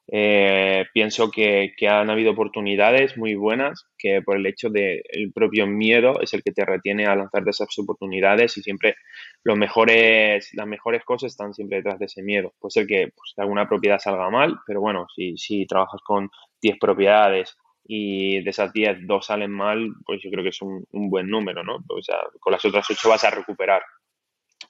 Eh, 0.08 0.84
pienso 0.92 1.30
que, 1.30 1.72
han 1.88 2.10
habido 2.10 2.32
oportunidades 2.32 3.16
muy 3.16 3.34
buenas 3.34 3.86
que 3.96 4.20
por 4.20 4.36
el 4.36 4.46
hecho 4.46 4.68
del 4.68 5.32
propio 5.34 5.66
miedo 5.66 6.20
es 6.20 6.34
el 6.34 6.42
que 6.42 6.52
te 6.52 6.64
retiene 6.64 7.06
a 7.06 7.16
lanzarte 7.16 7.50
esas 7.50 7.78
oportunidades 7.78 8.56
y 8.58 8.62
siempre 8.62 8.96
los 9.42 9.56
mejores, 9.56 10.50
las 10.52 10.66
mejores 10.66 11.04
cosas 11.04 11.32
están 11.32 11.54
siempre 11.54 11.78
detrás 11.78 11.98
de 11.98 12.06
ese 12.06 12.22
miedo. 12.22 12.52
Puede 12.58 12.70
ser 12.70 12.86
que, 12.86 13.08
pues, 13.16 13.32
alguna 13.36 13.68
propiedad 13.68 13.98
salga 13.98 14.28
mal, 14.30 14.56
pero 14.66 14.80
bueno, 14.80 15.06
si, 15.14 15.36
si 15.38 15.66
trabajas 15.66 16.00
con 16.04 16.28
10 16.60 16.78
propiedades 16.78 17.56
y 17.86 18.42
de 18.42 18.50
esas 18.50 18.72
10, 18.72 19.06
dos 19.06 19.26
salen 19.26 19.50
mal, 19.50 19.90
pues 20.06 20.20
yo 20.22 20.30
creo 20.30 20.42
que 20.42 20.48
es 20.50 20.62
un, 20.62 20.86
buen 20.90 21.28
número, 21.28 21.62
¿no? 21.62 21.76
O 21.88 22.02
sea, 22.02 22.16
con 22.40 22.52
las 22.52 22.64
otras 22.64 22.86
8 22.90 23.08
vas 23.08 23.24
a 23.24 23.30
recuperar. 23.30 23.82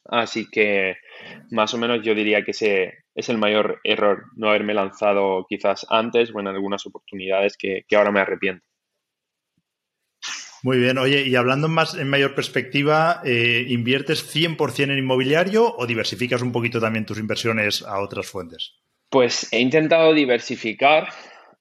Así 0.07 0.49
que 0.51 0.97
más 1.51 1.73
o 1.75 1.79
menos 1.79 2.03
yo 2.03 2.14
diría 2.14 2.45
que 2.45 2.51
ese 2.51 3.05
es 3.14 3.29
el 3.29 3.38
mayor 3.38 3.81
error, 3.85 4.25
no 4.37 4.49
haberme 4.49 4.75
lanzado 4.75 5.47
quizás 5.49 5.87
antes 5.88 6.31
o 6.35 6.40
en 6.40 6.49
algunas 6.49 6.85
oportunidades 6.87 7.57
que, 7.57 7.85
ahora 7.97 8.11
me 8.11 8.21
arrepiento. 8.21 8.64
Muy 10.62 10.79
bien, 10.79 10.97
oye, 10.97 11.27
y 11.27 11.37
hablando 11.37 11.69
más 11.69 11.95
en 11.95 12.09
mayor 12.09 12.35
perspectiva, 12.35 13.21
eh, 13.25 13.67
¿inviertes 13.69 14.35
100% 14.35 14.93
en 14.93 14.99
inmobiliario 14.99 15.75
o 15.77 15.87
diversificas 15.87 16.40
un 16.40 16.53
poquito 16.53 16.81
también 16.81 17.05
tus 17.05 17.19
inversiones 17.19 17.83
a 17.83 18.01
otras 18.01 18.27
fuentes? 18.27 18.75
Pues 19.11 19.53
he 19.53 19.61
intentado 19.61 20.14
diversificar, 20.14 21.09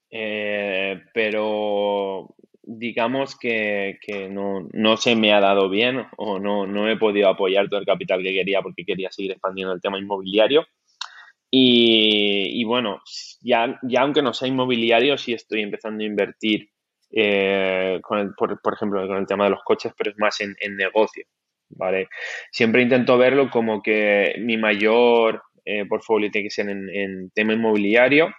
eh, 0.09 1.01
pero 1.13 2.33
digamos 2.63 3.37
que, 3.37 3.99
no, 4.31 4.97
se 4.97 5.15
me 5.15 5.33
ha 5.33 5.39
dado 5.39 5.69
bien 5.69 6.05
o 6.17 6.39
no, 6.39 6.65
no 6.65 6.89
he 6.89 6.97
podido 6.97 7.29
apoyar 7.29 7.69
todo 7.69 7.79
el 7.79 7.85
capital 7.85 8.23
que 8.23 8.33
quería 8.33 8.61
porque 8.61 8.85
quería 8.85 9.11
seguir 9.11 9.31
expandiendo 9.31 9.73
el 9.73 9.81
tema 9.81 9.99
inmobiliario. 9.99 10.65
Y, 11.55 12.63
bueno, 12.63 13.01
ya, 13.41 13.79
ya 13.83 14.01
aunque 14.01 14.23
no 14.23 14.33
sea 14.33 14.47
inmobiliario, 14.47 15.17
sí 15.19 15.33
estoy 15.33 15.61
empezando 15.61 16.03
a 16.03 16.07
invertir, 16.07 16.69
eh, 17.11 17.99
con 18.01 18.33
por, 18.33 18.59
ejemplo, 18.73 19.07
con 19.07 19.17
el 19.17 19.27
tema 19.27 19.43
de 19.43 19.51
los 19.51 19.63
coches, 19.63 19.93
pero 19.95 20.09
es 20.09 20.17
más 20.17 20.41
en, 20.41 20.55
negocio, 20.75 21.25
¿vale? 21.69 22.07
Siempre 22.51 22.81
intento 22.81 23.19
verlo 23.19 23.51
como 23.51 23.83
que 23.83 24.33
mi 24.39 24.57
mayor 24.57 25.43
eh, 25.63 25.85
portfolio 25.85 26.31
tiene 26.31 26.47
que 26.47 26.53
ser 26.55 26.69
en, 26.69 26.89
en 26.89 27.29
tema 27.29 27.53
inmobiliario, 27.53 28.33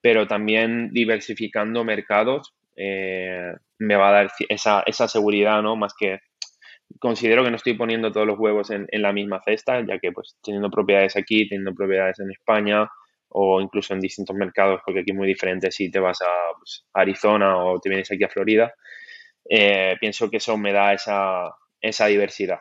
pero 0.00 0.28
también 0.28 0.90
diversificando 0.92 1.82
mercados 1.82 2.54
eh, 2.82 3.52
me 3.80 3.96
va 3.96 4.10
a 4.10 4.12
dar 4.12 4.30
esa, 4.48 4.82
esa, 4.86 5.08
seguridad, 5.08 5.62
¿no? 5.62 5.74
Más 5.74 5.94
que 5.98 6.18
considero 6.98 7.42
que 7.42 7.50
no 7.50 7.56
estoy 7.56 7.74
poniendo 7.74 8.12
todos 8.12 8.26
los 8.26 8.38
huevos 8.38 8.70
en, 8.70 8.86
la 8.92 9.12
misma 9.12 9.40
cesta, 9.42 9.80
ya 9.86 9.98
que 9.98 10.12
pues 10.12 10.36
teniendo 10.42 10.70
propiedades 10.70 11.16
aquí, 11.16 11.48
teniendo 11.48 11.74
propiedades 11.74 12.18
en 12.20 12.30
España 12.30 12.88
o 13.28 13.60
incluso 13.60 13.94
en 13.94 14.00
distintos 14.00 14.36
mercados, 14.36 14.80
porque 14.84 15.00
aquí 15.00 15.12
es 15.12 15.16
muy 15.16 15.26
diferente 15.26 15.70
si 15.70 15.90
te 15.90 16.00
vas 16.00 16.20
a, 16.20 16.52
pues, 16.58 16.84
Arizona 16.92 17.64
o 17.64 17.80
te 17.80 17.88
vienes 17.88 18.10
aquí 18.10 18.24
a 18.24 18.28
Florida, 18.28 18.72
eh, 19.48 19.96
pienso 19.98 20.28
que 20.28 20.38
eso 20.38 20.58
me 20.58 20.72
da 20.72 20.92
esa, 20.92 21.48
esa 21.80 22.06
diversidad. 22.06 22.58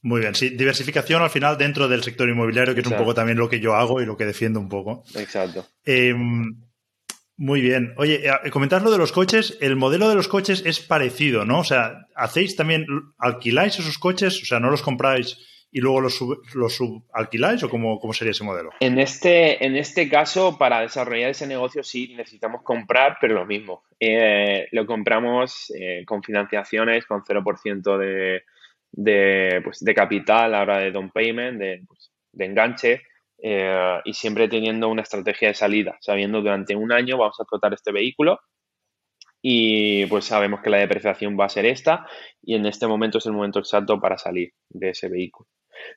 Muy 0.00 0.20
bien, 0.20 0.34
sí, 0.34 0.50
diversificación 0.50 1.22
al 1.22 1.30
final 1.30 1.58
dentro 1.58 1.88
del 1.88 2.04
sector 2.04 2.28
inmobiliario, 2.28 2.74
que 2.74 2.80
es 2.80 2.86
un 2.86 2.96
poco 2.96 3.14
también 3.14 3.36
lo 3.36 3.48
que 3.48 3.58
yo 3.58 3.74
hago 3.74 4.00
y 4.00 4.06
lo 4.06 4.16
que 4.16 4.26
defiendo 4.26 4.60
un 4.60 4.68
poco. 4.68 5.02
Exacto. 5.16 5.66
Em, 5.84 6.67
muy 7.38 7.60
bien. 7.60 7.94
Oye, 7.96 8.28
eh, 8.28 8.50
comentar 8.50 8.82
lo 8.82 8.90
de 8.90 8.98
los 8.98 9.12
coches, 9.12 9.56
el 9.60 9.76
modelo 9.76 10.08
de 10.08 10.16
los 10.16 10.26
coches 10.26 10.64
es 10.66 10.80
parecido, 10.80 11.44
¿no? 11.44 11.60
O 11.60 11.64
sea, 11.64 12.06
¿hacéis 12.16 12.56
también, 12.56 12.84
alquiláis 13.16 13.78
esos 13.78 13.96
coches? 13.96 14.42
O 14.42 14.44
sea, 14.44 14.58
¿no 14.58 14.70
los 14.70 14.82
compráis 14.82 15.38
y 15.70 15.80
luego 15.80 16.00
los, 16.00 16.18
los 16.54 16.74
subalquiláis 16.74 17.62
o 17.62 17.70
cómo, 17.70 18.00
cómo, 18.00 18.12
sería 18.12 18.32
ese 18.32 18.42
modelo? 18.42 18.70
En 18.80 18.98
este, 18.98 19.64
en 19.64 19.76
este 19.76 20.08
caso, 20.08 20.58
para 20.58 20.80
desarrollar 20.80 21.30
ese 21.30 21.46
negocio 21.46 21.84
sí 21.84 22.12
necesitamos 22.16 22.62
comprar, 22.64 23.18
pero 23.20 23.34
lo 23.34 23.46
mismo. 23.46 23.84
Eh, 24.00 24.66
lo 24.72 24.84
compramos 24.84 25.72
eh, 25.78 26.04
con 26.04 26.24
financiaciones, 26.24 27.06
con 27.06 27.22
0% 27.22 27.98
de, 27.98 28.42
de, 28.90 29.60
pues, 29.62 29.78
de 29.78 29.94
capital 29.94 30.46
a 30.46 30.48
la 30.48 30.62
hora 30.62 30.78
de 30.78 30.90
down 30.90 31.12
payment, 31.12 31.60
de, 31.60 31.82
pues, 31.86 32.10
de 32.32 32.44
enganche 32.46 33.02
eh, 33.42 34.00
y 34.04 34.14
siempre 34.14 34.48
teniendo 34.48 34.88
una 34.88 35.02
estrategia 35.02 35.48
de 35.48 35.54
salida, 35.54 35.96
sabiendo 36.00 36.40
durante 36.40 36.74
un 36.74 36.92
año 36.92 37.18
vamos 37.18 37.38
a 37.38 37.42
explotar 37.42 37.72
este 37.74 37.92
vehículo 37.92 38.40
y 39.40 40.06
pues 40.06 40.24
sabemos 40.24 40.60
que 40.60 40.70
la 40.70 40.78
depreciación 40.78 41.38
va 41.38 41.44
a 41.44 41.48
ser 41.48 41.66
esta 41.66 42.06
y 42.42 42.56
en 42.56 42.66
este 42.66 42.86
momento 42.86 43.18
es 43.18 43.26
el 43.26 43.32
momento 43.32 43.60
exacto 43.60 44.00
para 44.00 44.18
salir 44.18 44.52
de 44.68 44.90
ese 44.90 45.08
vehículo. 45.08 45.48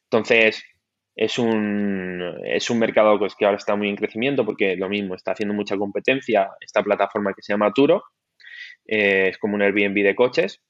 Entonces, 0.03 0.63
es 1.15 1.39
un, 1.39 2.39
es 2.45 2.69
un 2.69 2.79
mercado 2.79 3.17
pues, 3.19 3.35
que 3.35 3.45
ahora 3.45 3.57
está 3.57 3.75
muy 3.75 3.89
en 3.89 3.95
crecimiento 3.95 4.45
porque 4.45 4.75
lo 4.75 4.89
mismo, 4.89 5.15
está 5.15 5.31
haciendo 5.31 5.53
mucha 5.53 5.77
competencia 5.77 6.51
esta 6.59 6.83
plataforma 6.83 7.33
que 7.33 7.41
se 7.41 7.53
llama 7.53 7.73
Turo, 7.73 8.03
eh, 8.85 9.29
es 9.29 9.37
como 9.37 9.55
un 9.55 9.61
Airbnb 9.61 10.03
de 10.03 10.15
coches. 10.15 10.61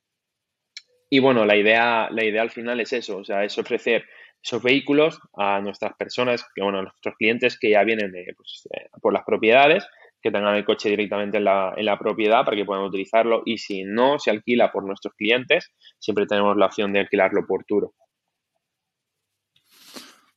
Y 1.10 1.20
bueno, 1.20 1.46
la 1.46 1.58
idea, 1.58 2.10
la 2.10 2.24
idea 2.24 2.42
al 2.42 2.52
final 2.52 2.80
es 2.80 2.94
eso, 2.94 3.18
o 3.18 3.24
sea, 3.26 3.44
es 3.44 3.58
ofrecer 3.58 4.06
esos 4.44 4.62
vehículos 4.62 5.20
a 5.38 5.60
nuestras 5.62 5.94
personas, 5.96 6.46
que 6.56 6.62
bueno, 6.64 6.80
a 6.80 6.84
nuestros 6.84 7.16
clientes 7.16 7.58
que 7.60 7.72
ya 7.72 7.84
vienen 7.84 8.12
pues, 8.36 8.68
por 9.02 9.14
las 9.14 9.24
propiedades, 9.24 9.88
que 10.22 10.32
tengan 10.32 10.56
el 10.56 10.66
coche 10.66 10.90
directamente 10.90 11.38
en 11.38 11.46
la, 11.46 11.74
en 11.76 11.86
la, 11.86 11.98
propiedad 11.98 12.46
para 12.46 12.56
que 12.56 12.66
puedan 12.66 12.84
utilizarlo 12.84 13.42
y 13.46 13.58
si 13.58 13.84
no 13.84 14.20
se 14.20 14.30
alquila 14.30 14.72
por 14.72 14.86
nuestros 14.86 15.14
clientes, 15.16 15.72
siempre 16.00 16.28
tenemos 16.28 16.56
la 16.58 16.68
opción 16.68 16.94
de 16.94 17.00
alquilarlo 17.00 17.46
por 17.48 17.66
Turo. 17.66 17.94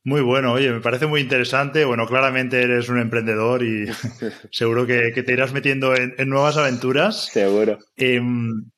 Muy 0.03 0.21
bueno, 0.21 0.53
oye, 0.53 0.71
me 0.71 0.81
parece 0.81 1.07
muy 1.07 1.19
interesante. 1.21 1.83
Bueno, 1.83 2.05
claramente 2.05 2.61
eres 2.61 2.89
un 2.89 2.99
emprendedor 2.99 3.63
y 3.63 3.87
seguro 4.51 4.85
que, 4.85 5.11
te 5.11 5.33
irás 5.33 5.51
metiendo 5.51 5.95
en, 5.95 6.29
nuevas 6.29 6.57
aventuras. 6.57 7.25
Seguro. 7.25 7.79
Em, 7.97 8.69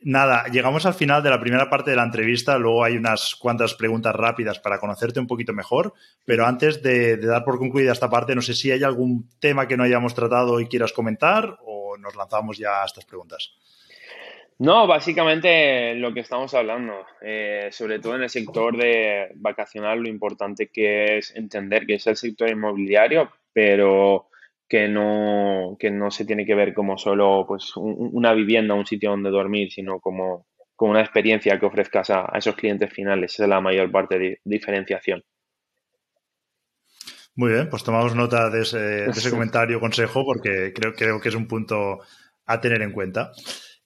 Nada, 0.00 0.44
llegamos 0.52 0.86
al 0.86 0.94
final 0.94 1.24
de 1.24 1.30
la 1.30 1.40
primera 1.40 1.68
parte 1.68 1.90
de 1.90 1.96
la 1.96 2.04
entrevista, 2.04 2.56
luego 2.56 2.84
hay 2.84 2.96
unas 2.96 3.34
cuantas 3.34 3.74
preguntas 3.74 4.14
rápidas 4.14 4.60
para 4.60 4.78
conocerte 4.78 5.18
un 5.18 5.26
poquito 5.26 5.52
mejor, 5.52 5.92
pero 6.24 6.46
antes 6.46 6.80
de, 6.84 7.16
dar 7.16 7.44
por 7.44 7.58
concluida 7.58 7.90
esta 7.90 8.08
parte, 8.08 8.36
no 8.36 8.40
sé 8.40 8.54
si 8.54 8.70
hay 8.70 8.84
algún 8.84 9.28
tema 9.40 9.66
que 9.66 9.76
no 9.76 9.82
hayamos 9.82 10.14
tratado 10.14 10.60
y 10.60 10.68
quieras 10.68 10.92
comentar 10.92 11.58
o 11.64 11.96
nos 11.98 12.14
lanzamos 12.14 12.58
ya 12.58 12.82
a 12.82 12.86
estas 12.86 13.06
preguntas. 13.06 13.52
No, 14.58 14.86
básicamente 14.86 15.94
lo 15.96 16.14
que 16.14 16.20
estamos 16.20 16.54
hablando, 16.54 17.04
eh, 17.20 17.68
sobre 17.72 17.98
todo 17.98 18.14
en 18.14 18.22
el 18.22 18.30
sector 18.30 18.76
de 18.76 19.32
vacacional, 19.34 20.00
lo 20.00 20.08
importante 20.08 20.68
que 20.68 21.18
es 21.18 21.34
entender 21.34 21.86
que 21.86 21.94
es 21.94 22.06
el 22.06 22.16
sector 22.16 22.48
inmobiliario, 22.48 23.30
pero 23.52 24.28
que 24.68 24.88
no, 24.88 25.76
que 25.78 25.90
no 25.90 26.10
se 26.10 26.24
tiene 26.24 26.44
que 26.44 26.54
ver 26.54 26.74
como 26.74 26.98
solo 26.98 27.44
pues, 27.46 27.72
una 27.76 28.34
vivienda, 28.34 28.74
un 28.74 28.86
sitio 28.86 29.10
donde 29.10 29.30
dormir, 29.30 29.72
sino 29.72 29.98
como, 29.98 30.46
como 30.76 30.92
una 30.92 31.00
experiencia 31.00 31.58
que 31.58 31.66
ofrezcas 31.66 32.10
a, 32.10 32.30
esos 32.34 32.54
clientes 32.54 32.92
finales. 32.92 33.32
Esa 33.32 33.44
es 33.44 33.48
la 33.48 33.60
mayor 33.60 33.90
parte 33.90 34.18
de 34.18 34.40
diferenciación. 34.44 35.24
Muy 37.34 37.52
bien, 37.52 37.70
pues 37.70 37.84
tomamos 37.84 38.14
nota 38.14 38.50
de 38.50 38.62
ese, 38.62 38.78
de 38.78 39.10
ese 39.10 39.30
comentario, 39.30 39.80
consejo, 39.80 40.24
porque 40.24 40.72
creo, 40.74 40.92
creo 40.92 41.20
que 41.20 41.30
es 41.30 41.34
un 41.34 41.48
punto 41.48 42.00
a 42.44 42.60
tener 42.60 42.82
en 42.82 42.92
cuenta. 42.92 43.32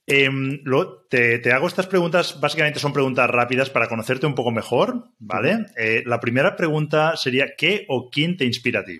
Em, 0.04 0.64
te, 1.08 1.52
hago 1.52 1.68
estas 1.68 1.86
preguntas, 1.86 2.40
básicamente 2.40 2.80
son 2.80 2.92
preguntas 2.92 3.30
rápidas 3.30 3.70
para 3.70 3.88
conocerte 3.88 4.26
un 4.26 4.34
poco 4.34 4.50
mejor, 4.50 5.10
¿vale? 5.18 5.66
Eh, 5.76 6.02
la 6.06 6.18
primera 6.18 6.56
pregunta 6.56 7.16
sería, 7.16 7.54
¿qué 7.56 7.86
o 7.88 8.10
quién 8.10 8.36
te 8.36 8.44
inspira 8.44 8.80
a 8.80 8.84
ti? 8.84 8.98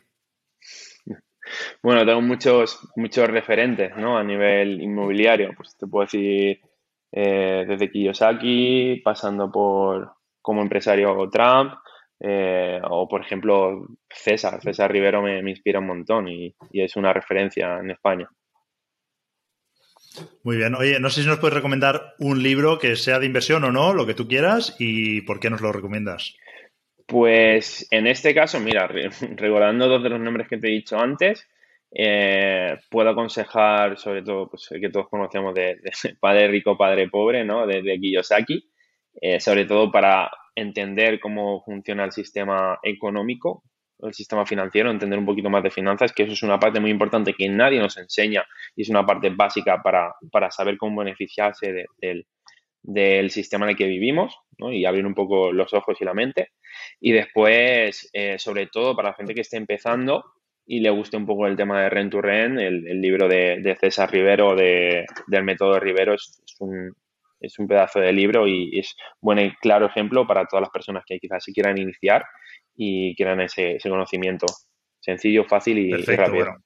Bueno, 1.82 2.04
tengo 2.06 2.20
muchos, 2.20 2.78
muchos 2.96 3.28
referentes, 3.28 3.96
¿no? 3.96 4.16
A 4.16 4.24
nivel 4.24 4.80
inmobiliario, 4.80 5.52
pues 5.56 5.76
te 5.76 5.86
puedo 5.86 6.04
decir 6.04 6.60
eh, 7.10 7.64
desde 7.68 7.90
Kiyosaki, 7.90 9.02
pasando 9.04 9.50
por 9.50 10.12
como 10.40 10.62
empresario 10.62 11.28
Trump, 11.30 11.74
eh, 12.24 12.80
o 12.88 13.08
por 13.08 13.20
ejemplo 13.20 13.86
César. 14.08 14.60
César 14.62 14.90
Rivero 14.90 15.22
me, 15.22 15.38
inspira 15.50 15.80
un 15.80 15.86
montón 15.86 16.28
y, 16.28 16.54
es 16.72 16.96
una 16.96 17.12
referencia 17.12 17.78
en 17.78 17.90
España. 17.90 18.28
Muy 20.44 20.56
bien. 20.56 20.74
Oye, 20.74 21.00
no 21.00 21.10
sé 21.10 21.22
si 21.22 21.28
nos 21.28 21.38
puedes 21.38 21.54
recomendar 21.54 22.14
un 22.18 22.42
libro 22.42 22.78
que 22.78 22.96
sea 22.96 23.18
de 23.18 23.26
inversión 23.26 23.64
o 23.64 23.72
no, 23.72 23.94
lo 23.94 24.06
que 24.06 24.14
tú 24.14 24.28
quieras, 24.28 24.76
y 24.78 25.22
por 25.22 25.40
qué 25.40 25.50
nos 25.50 25.62
lo 25.62 25.72
recomiendas. 25.72 26.34
Pues 27.12 27.86
en 27.90 28.06
este 28.06 28.34
caso, 28.34 28.58
mira, 28.58 28.86
recordando 29.36 29.86
dos 29.86 30.02
de 30.02 30.08
los 30.08 30.18
nombres 30.18 30.48
que 30.48 30.56
te 30.56 30.68
he 30.68 30.70
dicho 30.70 30.98
antes, 30.98 31.46
eh, 31.94 32.78
puedo 32.90 33.10
aconsejar, 33.10 33.98
sobre 33.98 34.22
todo, 34.22 34.48
pues 34.48 34.66
el 34.70 34.80
que 34.80 34.88
todos 34.88 35.10
conocemos 35.10 35.52
de, 35.54 35.78
Padre 36.20 36.48
Rico, 36.48 36.78
Padre 36.78 37.10
Pobre, 37.10 37.44
¿no? 37.44 37.66
De, 37.66 37.82
Kiyosaki, 38.00 38.66
eh, 39.20 39.40
sobre 39.40 39.66
todo 39.66 39.92
para 39.92 40.30
entender 40.54 41.20
cómo 41.20 41.62
funciona 41.62 42.06
el 42.06 42.12
sistema 42.12 42.78
económico, 42.82 43.62
el 43.98 44.14
sistema 44.14 44.46
financiero, 44.46 44.90
entender 44.90 45.18
un 45.18 45.26
poquito 45.26 45.50
más 45.50 45.62
de 45.62 45.70
finanzas, 45.70 46.14
que 46.14 46.22
eso 46.22 46.32
es 46.32 46.42
una 46.42 46.58
parte 46.58 46.80
muy 46.80 46.90
importante 46.90 47.34
que 47.34 47.46
nadie 47.46 47.78
nos 47.78 47.98
enseña 47.98 48.42
y 48.74 48.82
es 48.82 48.88
una 48.88 49.04
parte 49.04 49.28
básica 49.28 49.82
para, 49.82 50.14
saber 50.50 50.78
cómo 50.78 51.00
beneficiarse 51.00 51.74
del, 52.00 52.26
sistema 53.30 53.66
en 53.66 53.70
el 53.70 53.76
que 53.76 53.86
vivimos 53.86 54.36
¿no? 54.58 54.72
y 54.72 54.84
abrir 54.84 55.06
un 55.06 55.14
poco 55.14 55.52
los 55.52 55.72
ojos 55.74 55.96
y 56.00 56.04
la 56.04 56.14
mente. 56.14 56.50
Y 57.00 57.12
después, 57.12 58.10
eh, 58.12 58.38
sobre 58.38 58.66
todo 58.66 58.96
para 58.96 59.10
la 59.10 59.14
gente 59.14 59.34
que 59.34 59.42
esté 59.42 59.56
empezando, 59.56 60.24
y 60.66 60.80
le 60.80 60.90
guste 60.90 61.16
un 61.16 61.26
poco 61.26 61.46
el 61.46 61.56
tema 61.56 61.82
de 61.82 61.90
Ren 61.90 62.10
to 62.10 62.20
Ren, 62.20 62.58
el, 62.58 63.00
libro 63.00 63.28
de, 63.28 63.76
César 63.80 64.10
Rivero, 64.10 64.54
de, 64.54 65.04
del 65.26 65.44
método 65.44 65.78
Rivero, 65.80 66.14
es, 66.14 66.40
un, 66.60 66.94
es, 67.40 67.58
un, 67.58 67.66
pedazo 67.66 68.00
de 68.00 68.12
libro 68.12 68.46
y 68.46 68.78
es 68.78 68.94
buen 69.20 69.38
y 69.40 69.54
claro 69.56 69.86
ejemplo 69.86 70.26
para 70.26 70.46
todas 70.46 70.62
las 70.62 70.70
personas 70.70 71.04
que 71.06 71.18
quizás 71.18 71.44
se 71.44 71.52
quieran 71.52 71.78
iniciar 71.78 72.24
y 72.76 73.14
quieran 73.16 73.40
ese, 73.40 73.78
conocimiento 73.82 74.46
sencillo, 75.00 75.44
fácil 75.44 75.78
y, 75.78 75.92
rápido. 75.92 76.56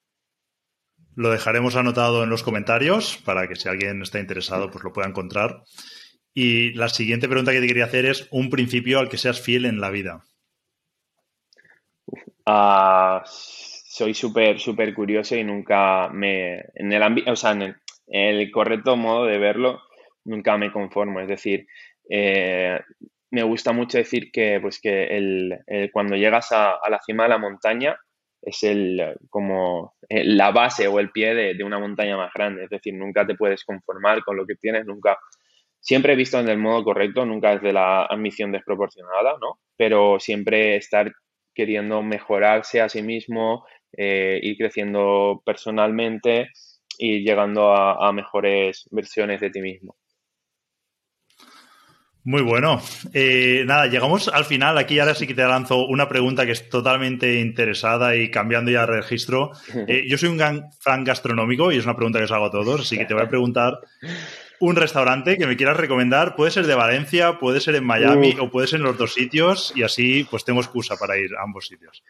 lo 1.15 1.31
dejaremos 1.31 1.75
anotado 1.75 2.23
en 2.23 2.29
los 2.29 2.43
comentarios 2.43 3.17
para 3.25 3.47
que 3.47 3.55
si 3.55 3.67
alguien 3.67 4.01
está 4.03 4.19
interesado 4.19 4.69
pues 4.69 4.83
lo 4.83 4.93
pueda 4.93 5.07
encontrar. 5.07 5.63
Y 6.39 6.71
la 6.73 6.87
siguiente 6.87 7.27
pregunta 7.27 7.51
que 7.51 7.61
te 7.61 7.65
quería 7.65 7.85
hacer 7.85 8.05
es 8.05 8.27
un 8.29 8.51
principio 8.51 8.99
al 8.99 9.09
que 9.09 9.17
seas 9.17 9.41
fiel 9.41 9.65
en 9.65 9.81
la 9.81 9.89
vida. 9.89 10.23
Uh, 12.45 13.21
soy 13.25 14.13
súper, 14.13 14.59
súper 14.59 14.93
curioso 14.93 15.35
y 15.35 15.43
nunca 15.43 16.09
me. 16.13 16.63
En 16.75 16.93
el 16.93 17.23
o 17.27 17.35
sea, 17.35 17.53
en 17.53 17.75
el, 18.07 18.51
correcto 18.51 18.95
modo 18.95 19.25
de 19.25 19.39
verlo, 19.39 19.81
nunca 20.25 20.59
me 20.59 20.71
conformo. 20.71 21.19
Es 21.21 21.27
decir, 21.27 21.65
eh, 22.07 22.81
me 23.31 23.41
gusta 23.41 23.71
mucho 23.71 23.97
decir 23.97 24.29
que, 24.31 24.59
pues, 24.61 24.79
que 24.79 25.05
el, 25.17 25.57
cuando 25.91 26.15
llegas 26.17 26.51
a, 26.51 26.77
la 26.87 26.99
cima 27.03 27.23
de 27.23 27.29
la 27.29 27.39
montaña 27.39 27.97
es 28.43 28.61
el, 28.61 29.17
como 29.31 29.95
la 30.07 30.51
base 30.51 30.87
o 30.87 30.99
el 30.99 31.09
pie 31.09 31.33
de, 31.33 31.63
una 31.63 31.79
montaña 31.79 32.15
más 32.15 32.31
grande. 32.31 32.65
Es 32.65 32.69
decir, 32.69 32.93
nunca 32.93 33.25
te 33.25 33.33
puedes 33.33 33.63
conformar 33.63 34.23
con 34.23 34.37
lo 34.37 34.45
que 34.45 34.53
tienes, 34.53 34.85
nunca. 34.85 35.17
Siempre 35.79 36.13
he 36.13 36.15
visto 36.15 36.39
en 36.39 36.49
el 36.49 36.57
modo 36.57 36.83
correcto, 36.83 37.25
nunca 37.25 37.51
desde 37.51 37.71
la 37.71 38.05
ambición 38.05 38.51
desproporcionada, 38.51 39.37
¿no? 39.39 39.59
Pero 39.77 40.19
siempre 40.19 40.75
estar 40.75 41.11
queriendo 41.53 42.03
mejorarse 42.03 42.81
a 42.81 42.89
sí 42.89 43.01
mismo, 43.01 43.65
eh, 43.95 44.39
ir 44.43 44.57
creciendo 44.57 45.41
personalmente 45.45 46.49
y 46.97 47.23
llegando 47.23 47.73
a, 47.73 48.11
mejores 48.11 48.87
versiones 48.91 49.41
de 49.41 49.49
ti 49.49 49.61
mismo. 49.61 49.95
Muy 52.23 52.41
bueno. 52.41 52.81
Eh, 53.13 53.63
nada, 53.65 53.87
llegamos 53.87 54.27
al 54.27 54.43
final. 54.43 54.77
Aquí 54.77 54.99
ahora 54.99 55.15
sí 55.15 55.25
que 55.25 55.33
te 55.33 55.43
lanzo 55.43 55.87
una 55.87 56.09
pregunta 56.09 56.45
que 56.45 56.51
es 56.51 56.67
totalmente 56.67 57.39
interesada 57.39 58.15
y 58.15 58.29
cambiando 58.29 58.69
ya 58.69 58.81
de 58.81 58.87
registro. 58.87 59.51
Eh, 59.87 60.05
yo 60.09 60.17
soy 60.17 60.29
un 60.29 60.37
gran 60.37 60.65
fan 60.81 61.05
gastronómico 61.05 61.71
y 61.71 61.77
es 61.77 61.85
una 61.85 61.95
pregunta 61.95 62.19
que 62.19 62.25
os 62.25 62.31
hago 62.31 62.45
a 62.45 62.51
todos, 62.51 62.81
así 62.81 62.97
que 62.97 63.05
te 63.05 63.13
voy 63.13 63.23
a 63.23 63.29
preguntar 63.29 63.79
un 64.59 64.75
restaurante 64.75 65.37
que 65.37 65.47
me 65.47 65.57
quieras 65.57 65.77
recomendar. 65.77 66.35
Puede 66.35 66.51
ser 66.51 66.65
de 66.65 66.75
Valencia, 66.75 67.39
puede 67.39 67.59
ser 67.59 67.75
en 67.75 67.85
Miami 67.85 68.35
o 68.39 68.49
puede 68.49 68.67
ser 68.67 68.79
en 68.79 68.85
los 68.85 68.97
dos 68.97 69.13
sitios 69.13 69.73
y 69.75 69.83
así 69.83 70.23
pues 70.29 70.43
tengo 70.45 70.61
excusa 70.61 70.95
para 70.97 71.17
ir 71.17 71.35
a 71.35 71.43
ambos 71.43 71.67
sitios. 71.67 72.03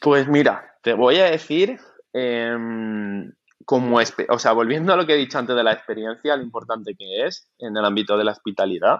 Pues 0.00 0.28
mira, 0.28 0.76
te 0.82 0.92
voy 0.92 1.18
a 1.18 1.30
decir, 1.30 1.78
em, 2.12 3.32
como, 3.64 3.98
o 3.98 4.38
sea, 4.38 4.52
volviendo 4.52 4.92
a 4.92 4.96
lo 4.96 5.06
que 5.06 5.14
he 5.14 5.18
dicho 5.18 5.38
antes 5.38 5.56
de 5.56 5.64
la 5.64 5.72
experiencia, 5.72 6.36
lo 6.36 6.42
importante 6.42 6.94
que 6.94 7.26
es 7.26 7.48
en 7.58 7.76
el 7.76 7.84
ámbito 7.84 8.16
de 8.16 8.24
la 8.24 8.32
hospitalidad, 8.32 8.98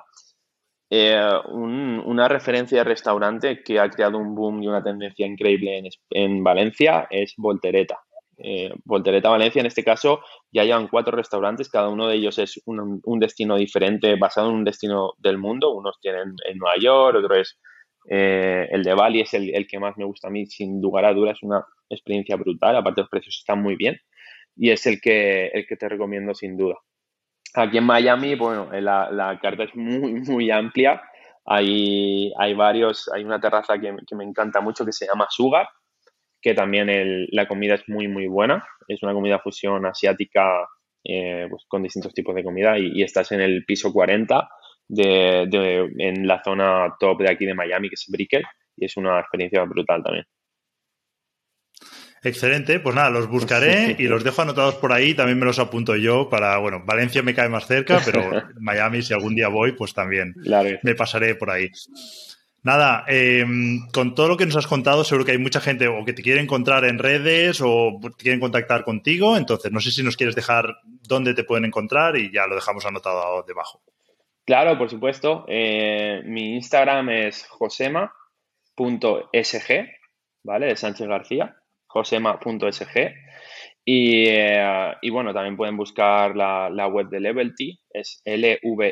eh, 0.90 1.18
una 1.46 2.28
referencia 2.28 2.78
de 2.78 2.84
restaurante 2.84 3.62
que 3.62 3.80
ha 3.80 3.90
creado 3.90 4.18
un 4.18 4.34
boom 4.34 4.62
y 4.62 4.68
una 4.68 4.82
tendencia 4.82 5.26
increíble 5.26 5.78
en, 5.78 5.88
en 6.10 6.44
Valencia 6.44 7.06
es 7.10 7.34
Voltereta 7.36 7.98
eh, 8.38 8.72
Voltereta 8.84 9.30
Valencia, 9.30 9.60
en 9.60 9.66
este 9.66 9.84
caso, 9.84 10.20
ya 10.50 10.64
llevan 10.64 10.88
cuatro 10.88 11.16
restaurantes, 11.16 11.68
cada 11.70 11.88
uno 11.88 12.08
de 12.08 12.16
ellos 12.16 12.38
es 12.38 12.60
un, 12.66 13.00
destino 13.20 13.56
diferente, 13.56 14.16
basado 14.16 14.50
en 14.50 14.56
un 14.56 14.64
destino 14.64 15.12
del 15.18 15.38
mundo. 15.38 15.72
Unos 15.72 15.98
tienen 16.00 16.34
en 16.48 16.58
Nueva 16.58 16.76
York, 16.78 17.16
otro 17.16 17.34
es 17.36 17.58
eh, 18.10 18.66
el 18.70 18.82
de 18.82 18.94
Bali, 18.94 19.20
es 19.20 19.34
el, 19.34 19.66
que 19.66 19.78
más 19.78 19.96
me 19.96 20.04
gusta 20.04 20.28
a 20.28 20.30
mí, 20.30 20.46
sin 20.46 20.80
lugar 20.80 21.04
a 21.04 21.14
dudas, 21.14 21.36
es 21.36 21.42
una 21.42 21.64
experiencia 21.88 22.36
brutal, 22.36 22.76
aparte 22.76 23.02
los 23.02 23.10
precios 23.10 23.36
están 23.38 23.62
muy 23.62 23.76
bien 23.76 23.98
y 24.56 24.70
es 24.70 24.86
el 24.86 25.00
que, 25.00 25.48
el 25.48 25.66
que 25.66 25.76
te 25.76 25.88
recomiendo 25.88 26.34
sin 26.34 26.56
duda. 26.56 26.76
Aquí 27.54 27.78
en 27.78 27.84
Miami, 27.84 28.34
bueno, 28.34 28.72
eh, 28.72 28.80
la, 28.80 29.38
carta 29.40 29.64
es 29.64 29.74
muy, 29.74 30.14
muy 30.20 30.50
amplia. 30.50 31.02
Hay, 31.46 32.32
hay 32.38 32.54
varios, 32.54 33.10
hay 33.12 33.22
una 33.22 33.40
terraza 33.40 33.78
que, 33.78 33.94
que 34.06 34.16
me 34.16 34.24
encanta 34.24 34.60
mucho 34.60 34.84
que 34.84 34.92
se 34.92 35.06
llama 35.06 35.26
Sugar, 35.28 35.68
que 36.44 36.52
también 36.52 37.26
la 37.30 37.48
comida 37.48 37.74
es 37.74 37.88
muy, 37.88 38.06
muy 38.06 38.26
buena. 38.26 38.62
Es 38.86 39.02
una 39.02 39.14
comida 39.14 39.38
fusión 39.38 39.86
asiática 39.86 40.68
eh, 41.02 41.46
pues, 41.48 41.64
con 41.66 41.82
distintos 41.82 42.12
tipos 42.12 42.34
de 42.34 42.44
comida 42.44 42.78
y, 42.78 43.02
estás 43.02 43.32
en 43.32 43.40
el 43.40 43.64
piso 43.64 43.90
40 43.90 44.46
de, 44.86 45.88
en 45.98 46.26
la 46.26 46.42
zona 46.44 46.94
top 47.00 47.22
de 47.22 47.32
aquí 47.32 47.46
de 47.46 47.54
Miami, 47.54 47.88
que 47.88 47.94
es 47.94 48.04
Brickell, 48.10 48.44
y 48.76 48.84
es 48.84 48.94
una 48.98 49.20
experiencia 49.20 49.64
brutal 49.64 50.02
también. 50.02 50.26
Excelente, 52.22 52.78
pues 52.78 52.94
nada, 52.94 53.08
los 53.08 53.26
buscaré 53.26 53.96
y 53.98 54.02
los 54.02 54.22
dejo 54.22 54.42
anotados 54.42 54.74
por 54.74 54.92
ahí, 54.92 55.14
también 55.14 55.38
me 55.38 55.46
los 55.46 55.58
apunto 55.58 55.96
yo 55.96 56.28
para, 56.28 56.58
bueno, 56.58 56.82
Valencia 56.84 57.22
me 57.22 57.34
cae 57.34 57.48
más 57.48 57.66
cerca, 57.66 58.02
pero 58.04 58.20
Miami 58.60 59.00
si 59.00 59.14
algún 59.14 59.34
día 59.34 59.48
voy, 59.48 59.72
pues 59.72 59.94
también 59.94 60.34
me 60.82 60.94
pasaré 60.94 61.36
por 61.36 61.50
ahí. 61.50 61.70
Nada, 62.64 63.04
em, 63.08 63.86
con 63.92 64.14
todo 64.14 64.26
lo 64.26 64.38
que 64.38 64.46
nos 64.46 64.56
has 64.56 64.66
contado, 64.66 65.04
seguro 65.04 65.26
que 65.26 65.32
hay 65.32 65.38
mucha 65.38 65.60
gente 65.60 65.86
o 65.86 66.02
que 66.02 66.14
te 66.14 66.22
quiere 66.22 66.40
encontrar 66.40 66.86
en 66.86 66.98
redes 66.98 67.60
o 67.62 68.00
quieren 68.16 68.40
contactar 68.40 68.84
contigo. 68.84 69.36
Entonces, 69.36 69.70
no 69.70 69.80
sé 69.80 69.90
si 69.90 70.02
nos 70.02 70.16
quieres 70.16 70.34
dejar 70.34 70.78
dónde 71.06 71.34
te 71.34 71.44
pueden 71.44 71.66
encontrar 71.66 72.16
y 72.16 72.32
ya 72.32 72.46
lo 72.46 72.54
dejamos 72.54 72.86
anotado 72.86 73.44
debajo. 73.46 73.82
Claro, 74.46 74.78
por 74.78 74.88
supuesto. 74.88 75.44
Eh, 75.46 76.22
mi 76.24 76.54
Instagram 76.54 77.10
es 77.10 77.46
josema.sg, 77.50 78.08
¿vale? 80.42 80.66
De 80.66 80.76
Sánchez 80.76 81.06
García, 81.06 81.54
josema.sg. 81.86 83.14
Y, 83.84 84.24
eh, 84.28 84.94
y, 85.02 85.10
bueno, 85.10 85.34
también 85.34 85.58
pueden 85.58 85.76
buscar 85.76 86.34
la, 86.34 86.70
la 86.70 86.86
web 86.88 87.10
de 87.10 87.20
Levelty, 87.20 87.78
es 87.90 88.22
lvlty.com, 88.24 88.86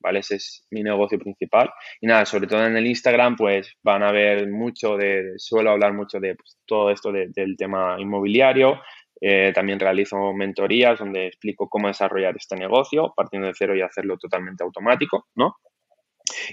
¿vale? 0.00 0.20
Ese 0.20 0.36
es 0.36 0.66
mi 0.70 0.82
negocio 0.82 1.18
principal. 1.18 1.70
Y 2.00 2.06
nada, 2.06 2.24
sobre 2.26 2.46
todo 2.46 2.66
en 2.66 2.76
el 2.76 2.86
Instagram, 2.86 3.36
pues 3.36 3.74
van 3.82 4.02
a 4.02 4.12
ver 4.12 4.48
mucho 4.48 4.96
de, 4.96 5.34
suelo 5.36 5.70
hablar 5.70 5.92
mucho 5.92 6.18
de 6.20 6.34
pues, 6.34 6.58
todo 6.66 6.90
esto 6.90 7.12
del 7.12 7.56
tema 7.56 7.96
inmobiliario. 7.98 8.80
Eh, 9.20 9.52
también 9.54 9.78
realizo 9.78 10.32
mentorías 10.32 10.98
donde 10.98 11.26
explico 11.26 11.68
cómo 11.68 11.88
desarrollar 11.88 12.34
este 12.36 12.56
negocio, 12.56 13.12
partiendo 13.14 13.48
de 13.48 13.54
cero 13.56 13.76
y 13.76 13.82
hacerlo 13.82 14.16
totalmente 14.16 14.64
automático, 14.64 15.26
¿no? 15.34 15.56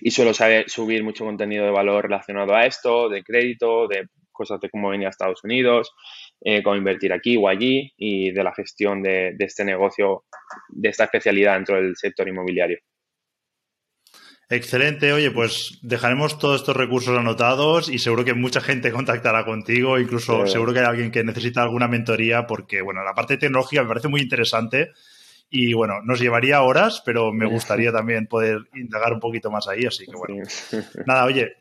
Y 0.01 0.11
suelo 0.11 0.33
saber, 0.33 0.69
subir 0.69 1.03
mucho 1.03 1.23
contenido 1.23 1.65
de 1.65 1.71
valor 1.71 2.05
relacionado 2.05 2.53
a 2.55 2.65
esto, 2.65 3.09
de 3.09 3.23
crédito, 3.23 3.87
de 3.87 4.07
cosas 4.37 4.59
de 4.61 4.69
cómo 4.69 4.89
venir 4.89 5.07
a 5.07 5.09
Estados 5.09 5.43
Unidos, 5.43 5.93
eh, 6.41 6.61
cómo 6.61 6.75
invertir 6.75 7.11
aquí 7.11 7.35
o 7.37 7.47
allí 7.47 7.91
y 7.97 8.31
de 8.31 8.43
la 8.43 8.53
gestión 8.53 9.01
de, 9.01 9.35
este 9.39 9.65
negocio, 9.65 10.25
de 10.69 10.89
esta 10.89 11.05
especialidad 11.05 11.55
dentro 11.55 11.75
del 11.75 11.95
sector 11.95 12.27
inmobiliario. 12.27 12.77
Excelente, 14.49 15.11
oye, 15.11 15.29
pues 15.29 15.77
dejaremos 15.81 16.39
todos 16.39 16.61
estos 16.61 16.75
recursos 16.75 17.17
anotados 17.17 17.89
y 17.89 17.99
seguro 17.99 18.23
que 18.23 18.33
mucha 18.33 18.61
gente 18.61 18.91
contactará 18.91 19.43
contigo, 19.43 19.99
incluso 19.99 20.47
seguro 20.47 20.71
que 20.71 20.79
hay 20.79 20.85
alguien 20.85 21.11
que 21.11 21.23
necesita 21.23 21.63
alguna 21.63 21.89
mentoría 21.89 22.47
porque, 22.47 22.81
bueno, 22.81 23.03
la 23.03 23.13
parte 23.13 23.37
tecnológica 23.37 23.81
me 23.81 23.89
parece 23.89 24.07
muy 24.07 24.21
interesante 24.21 24.91
y, 25.49 25.73
bueno, 25.73 26.01
nos 26.01 26.21
llevaría 26.21 26.61
horas, 26.61 27.01
pero 27.05 27.33
me 27.33 27.45
gustaría 27.45 27.91
también 27.91 28.27
poder 28.27 28.59
indagar 28.73 29.11
un 29.11 29.19
poquito 29.19 29.51
más 29.51 29.67
ahí, 29.67 29.85
así 29.85 30.05
que, 30.05 30.15
bueno, 30.15 30.35
nada, 31.05 31.25
oye, 31.25 31.57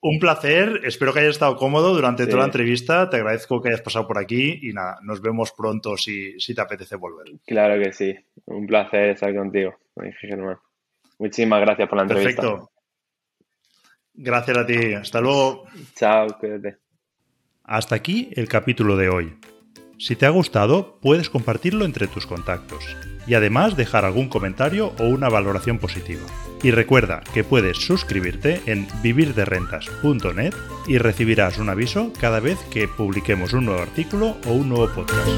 un 0.00 0.20
placer, 0.20 0.82
espero 0.84 1.12
que 1.12 1.20
hayas 1.20 1.32
estado 1.32 1.56
cómodo 1.56 1.92
durante 1.92 2.26
toda 2.26 2.38
la 2.38 2.44
entrevista, 2.46 3.10
te 3.10 3.16
agradezco 3.16 3.60
que 3.60 3.70
hayas 3.70 3.82
pasado 3.82 4.06
por 4.06 4.18
aquí 4.18 4.60
y 4.62 4.72
nada, 4.72 4.98
nos 5.02 5.20
vemos 5.20 5.52
pronto 5.52 5.96
si, 5.96 6.36
te 6.54 6.60
apetece 6.60 6.94
volver. 6.94 7.26
Claro 7.44 7.82
que 7.82 7.92
sí, 7.92 8.14
un 8.46 8.68
placer 8.68 9.10
estar 9.10 9.34
contigo, 9.34 9.74
Muchísimas 11.20 11.60
gracias 11.60 11.86
por 11.86 11.98
la 11.98 12.02
entrevista. 12.04 12.42
Perfecto. 12.42 12.70
Gracias 14.14 14.56
a 14.56 14.66
ti, 14.66 14.94
hasta 14.94 15.20
luego. 15.20 15.64
Chao, 15.94 16.26
cuídate. 16.38 16.78
Hasta 17.62 17.94
aquí 17.94 18.30
el 18.34 18.48
capítulo 18.48 18.96
de 18.96 19.10
hoy. 19.10 19.38
Si 19.98 20.16
te 20.16 20.24
ha 20.24 20.30
gustado, 20.30 20.98
puedes 21.02 21.28
compartirlo 21.28 21.84
entre 21.84 22.06
tus 22.06 22.26
contactos 22.26 22.96
y 23.26 23.34
además 23.34 23.76
dejar 23.76 24.06
algún 24.06 24.30
comentario 24.30 24.94
o 24.98 25.04
una 25.04 25.28
valoración 25.28 25.78
positiva. 25.78 26.22
Y 26.62 26.70
recuerda 26.70 27.20
que 27.34 27.44
puedes 27.44 27.76
suscribirte 27.76 28.62
en 28.64 28.88
vivirderrentas.net 29.02 30.54
y 30.88 30.96
recibirás 30.96 31.58
un 31.58 31.68
aviso 31.68 32.14
cada 32.18 32.40
vez 32.40 32.58
que 32.70 32.88
publiquemos 32.88 33.52
un 33.52 33.66
nuevo 33.66 33.82
artículo 33.82 34.38
o 34.46 34.52
un 34.52 34.70
nuevo 34.70 34.88
podcast. 34.88 35.28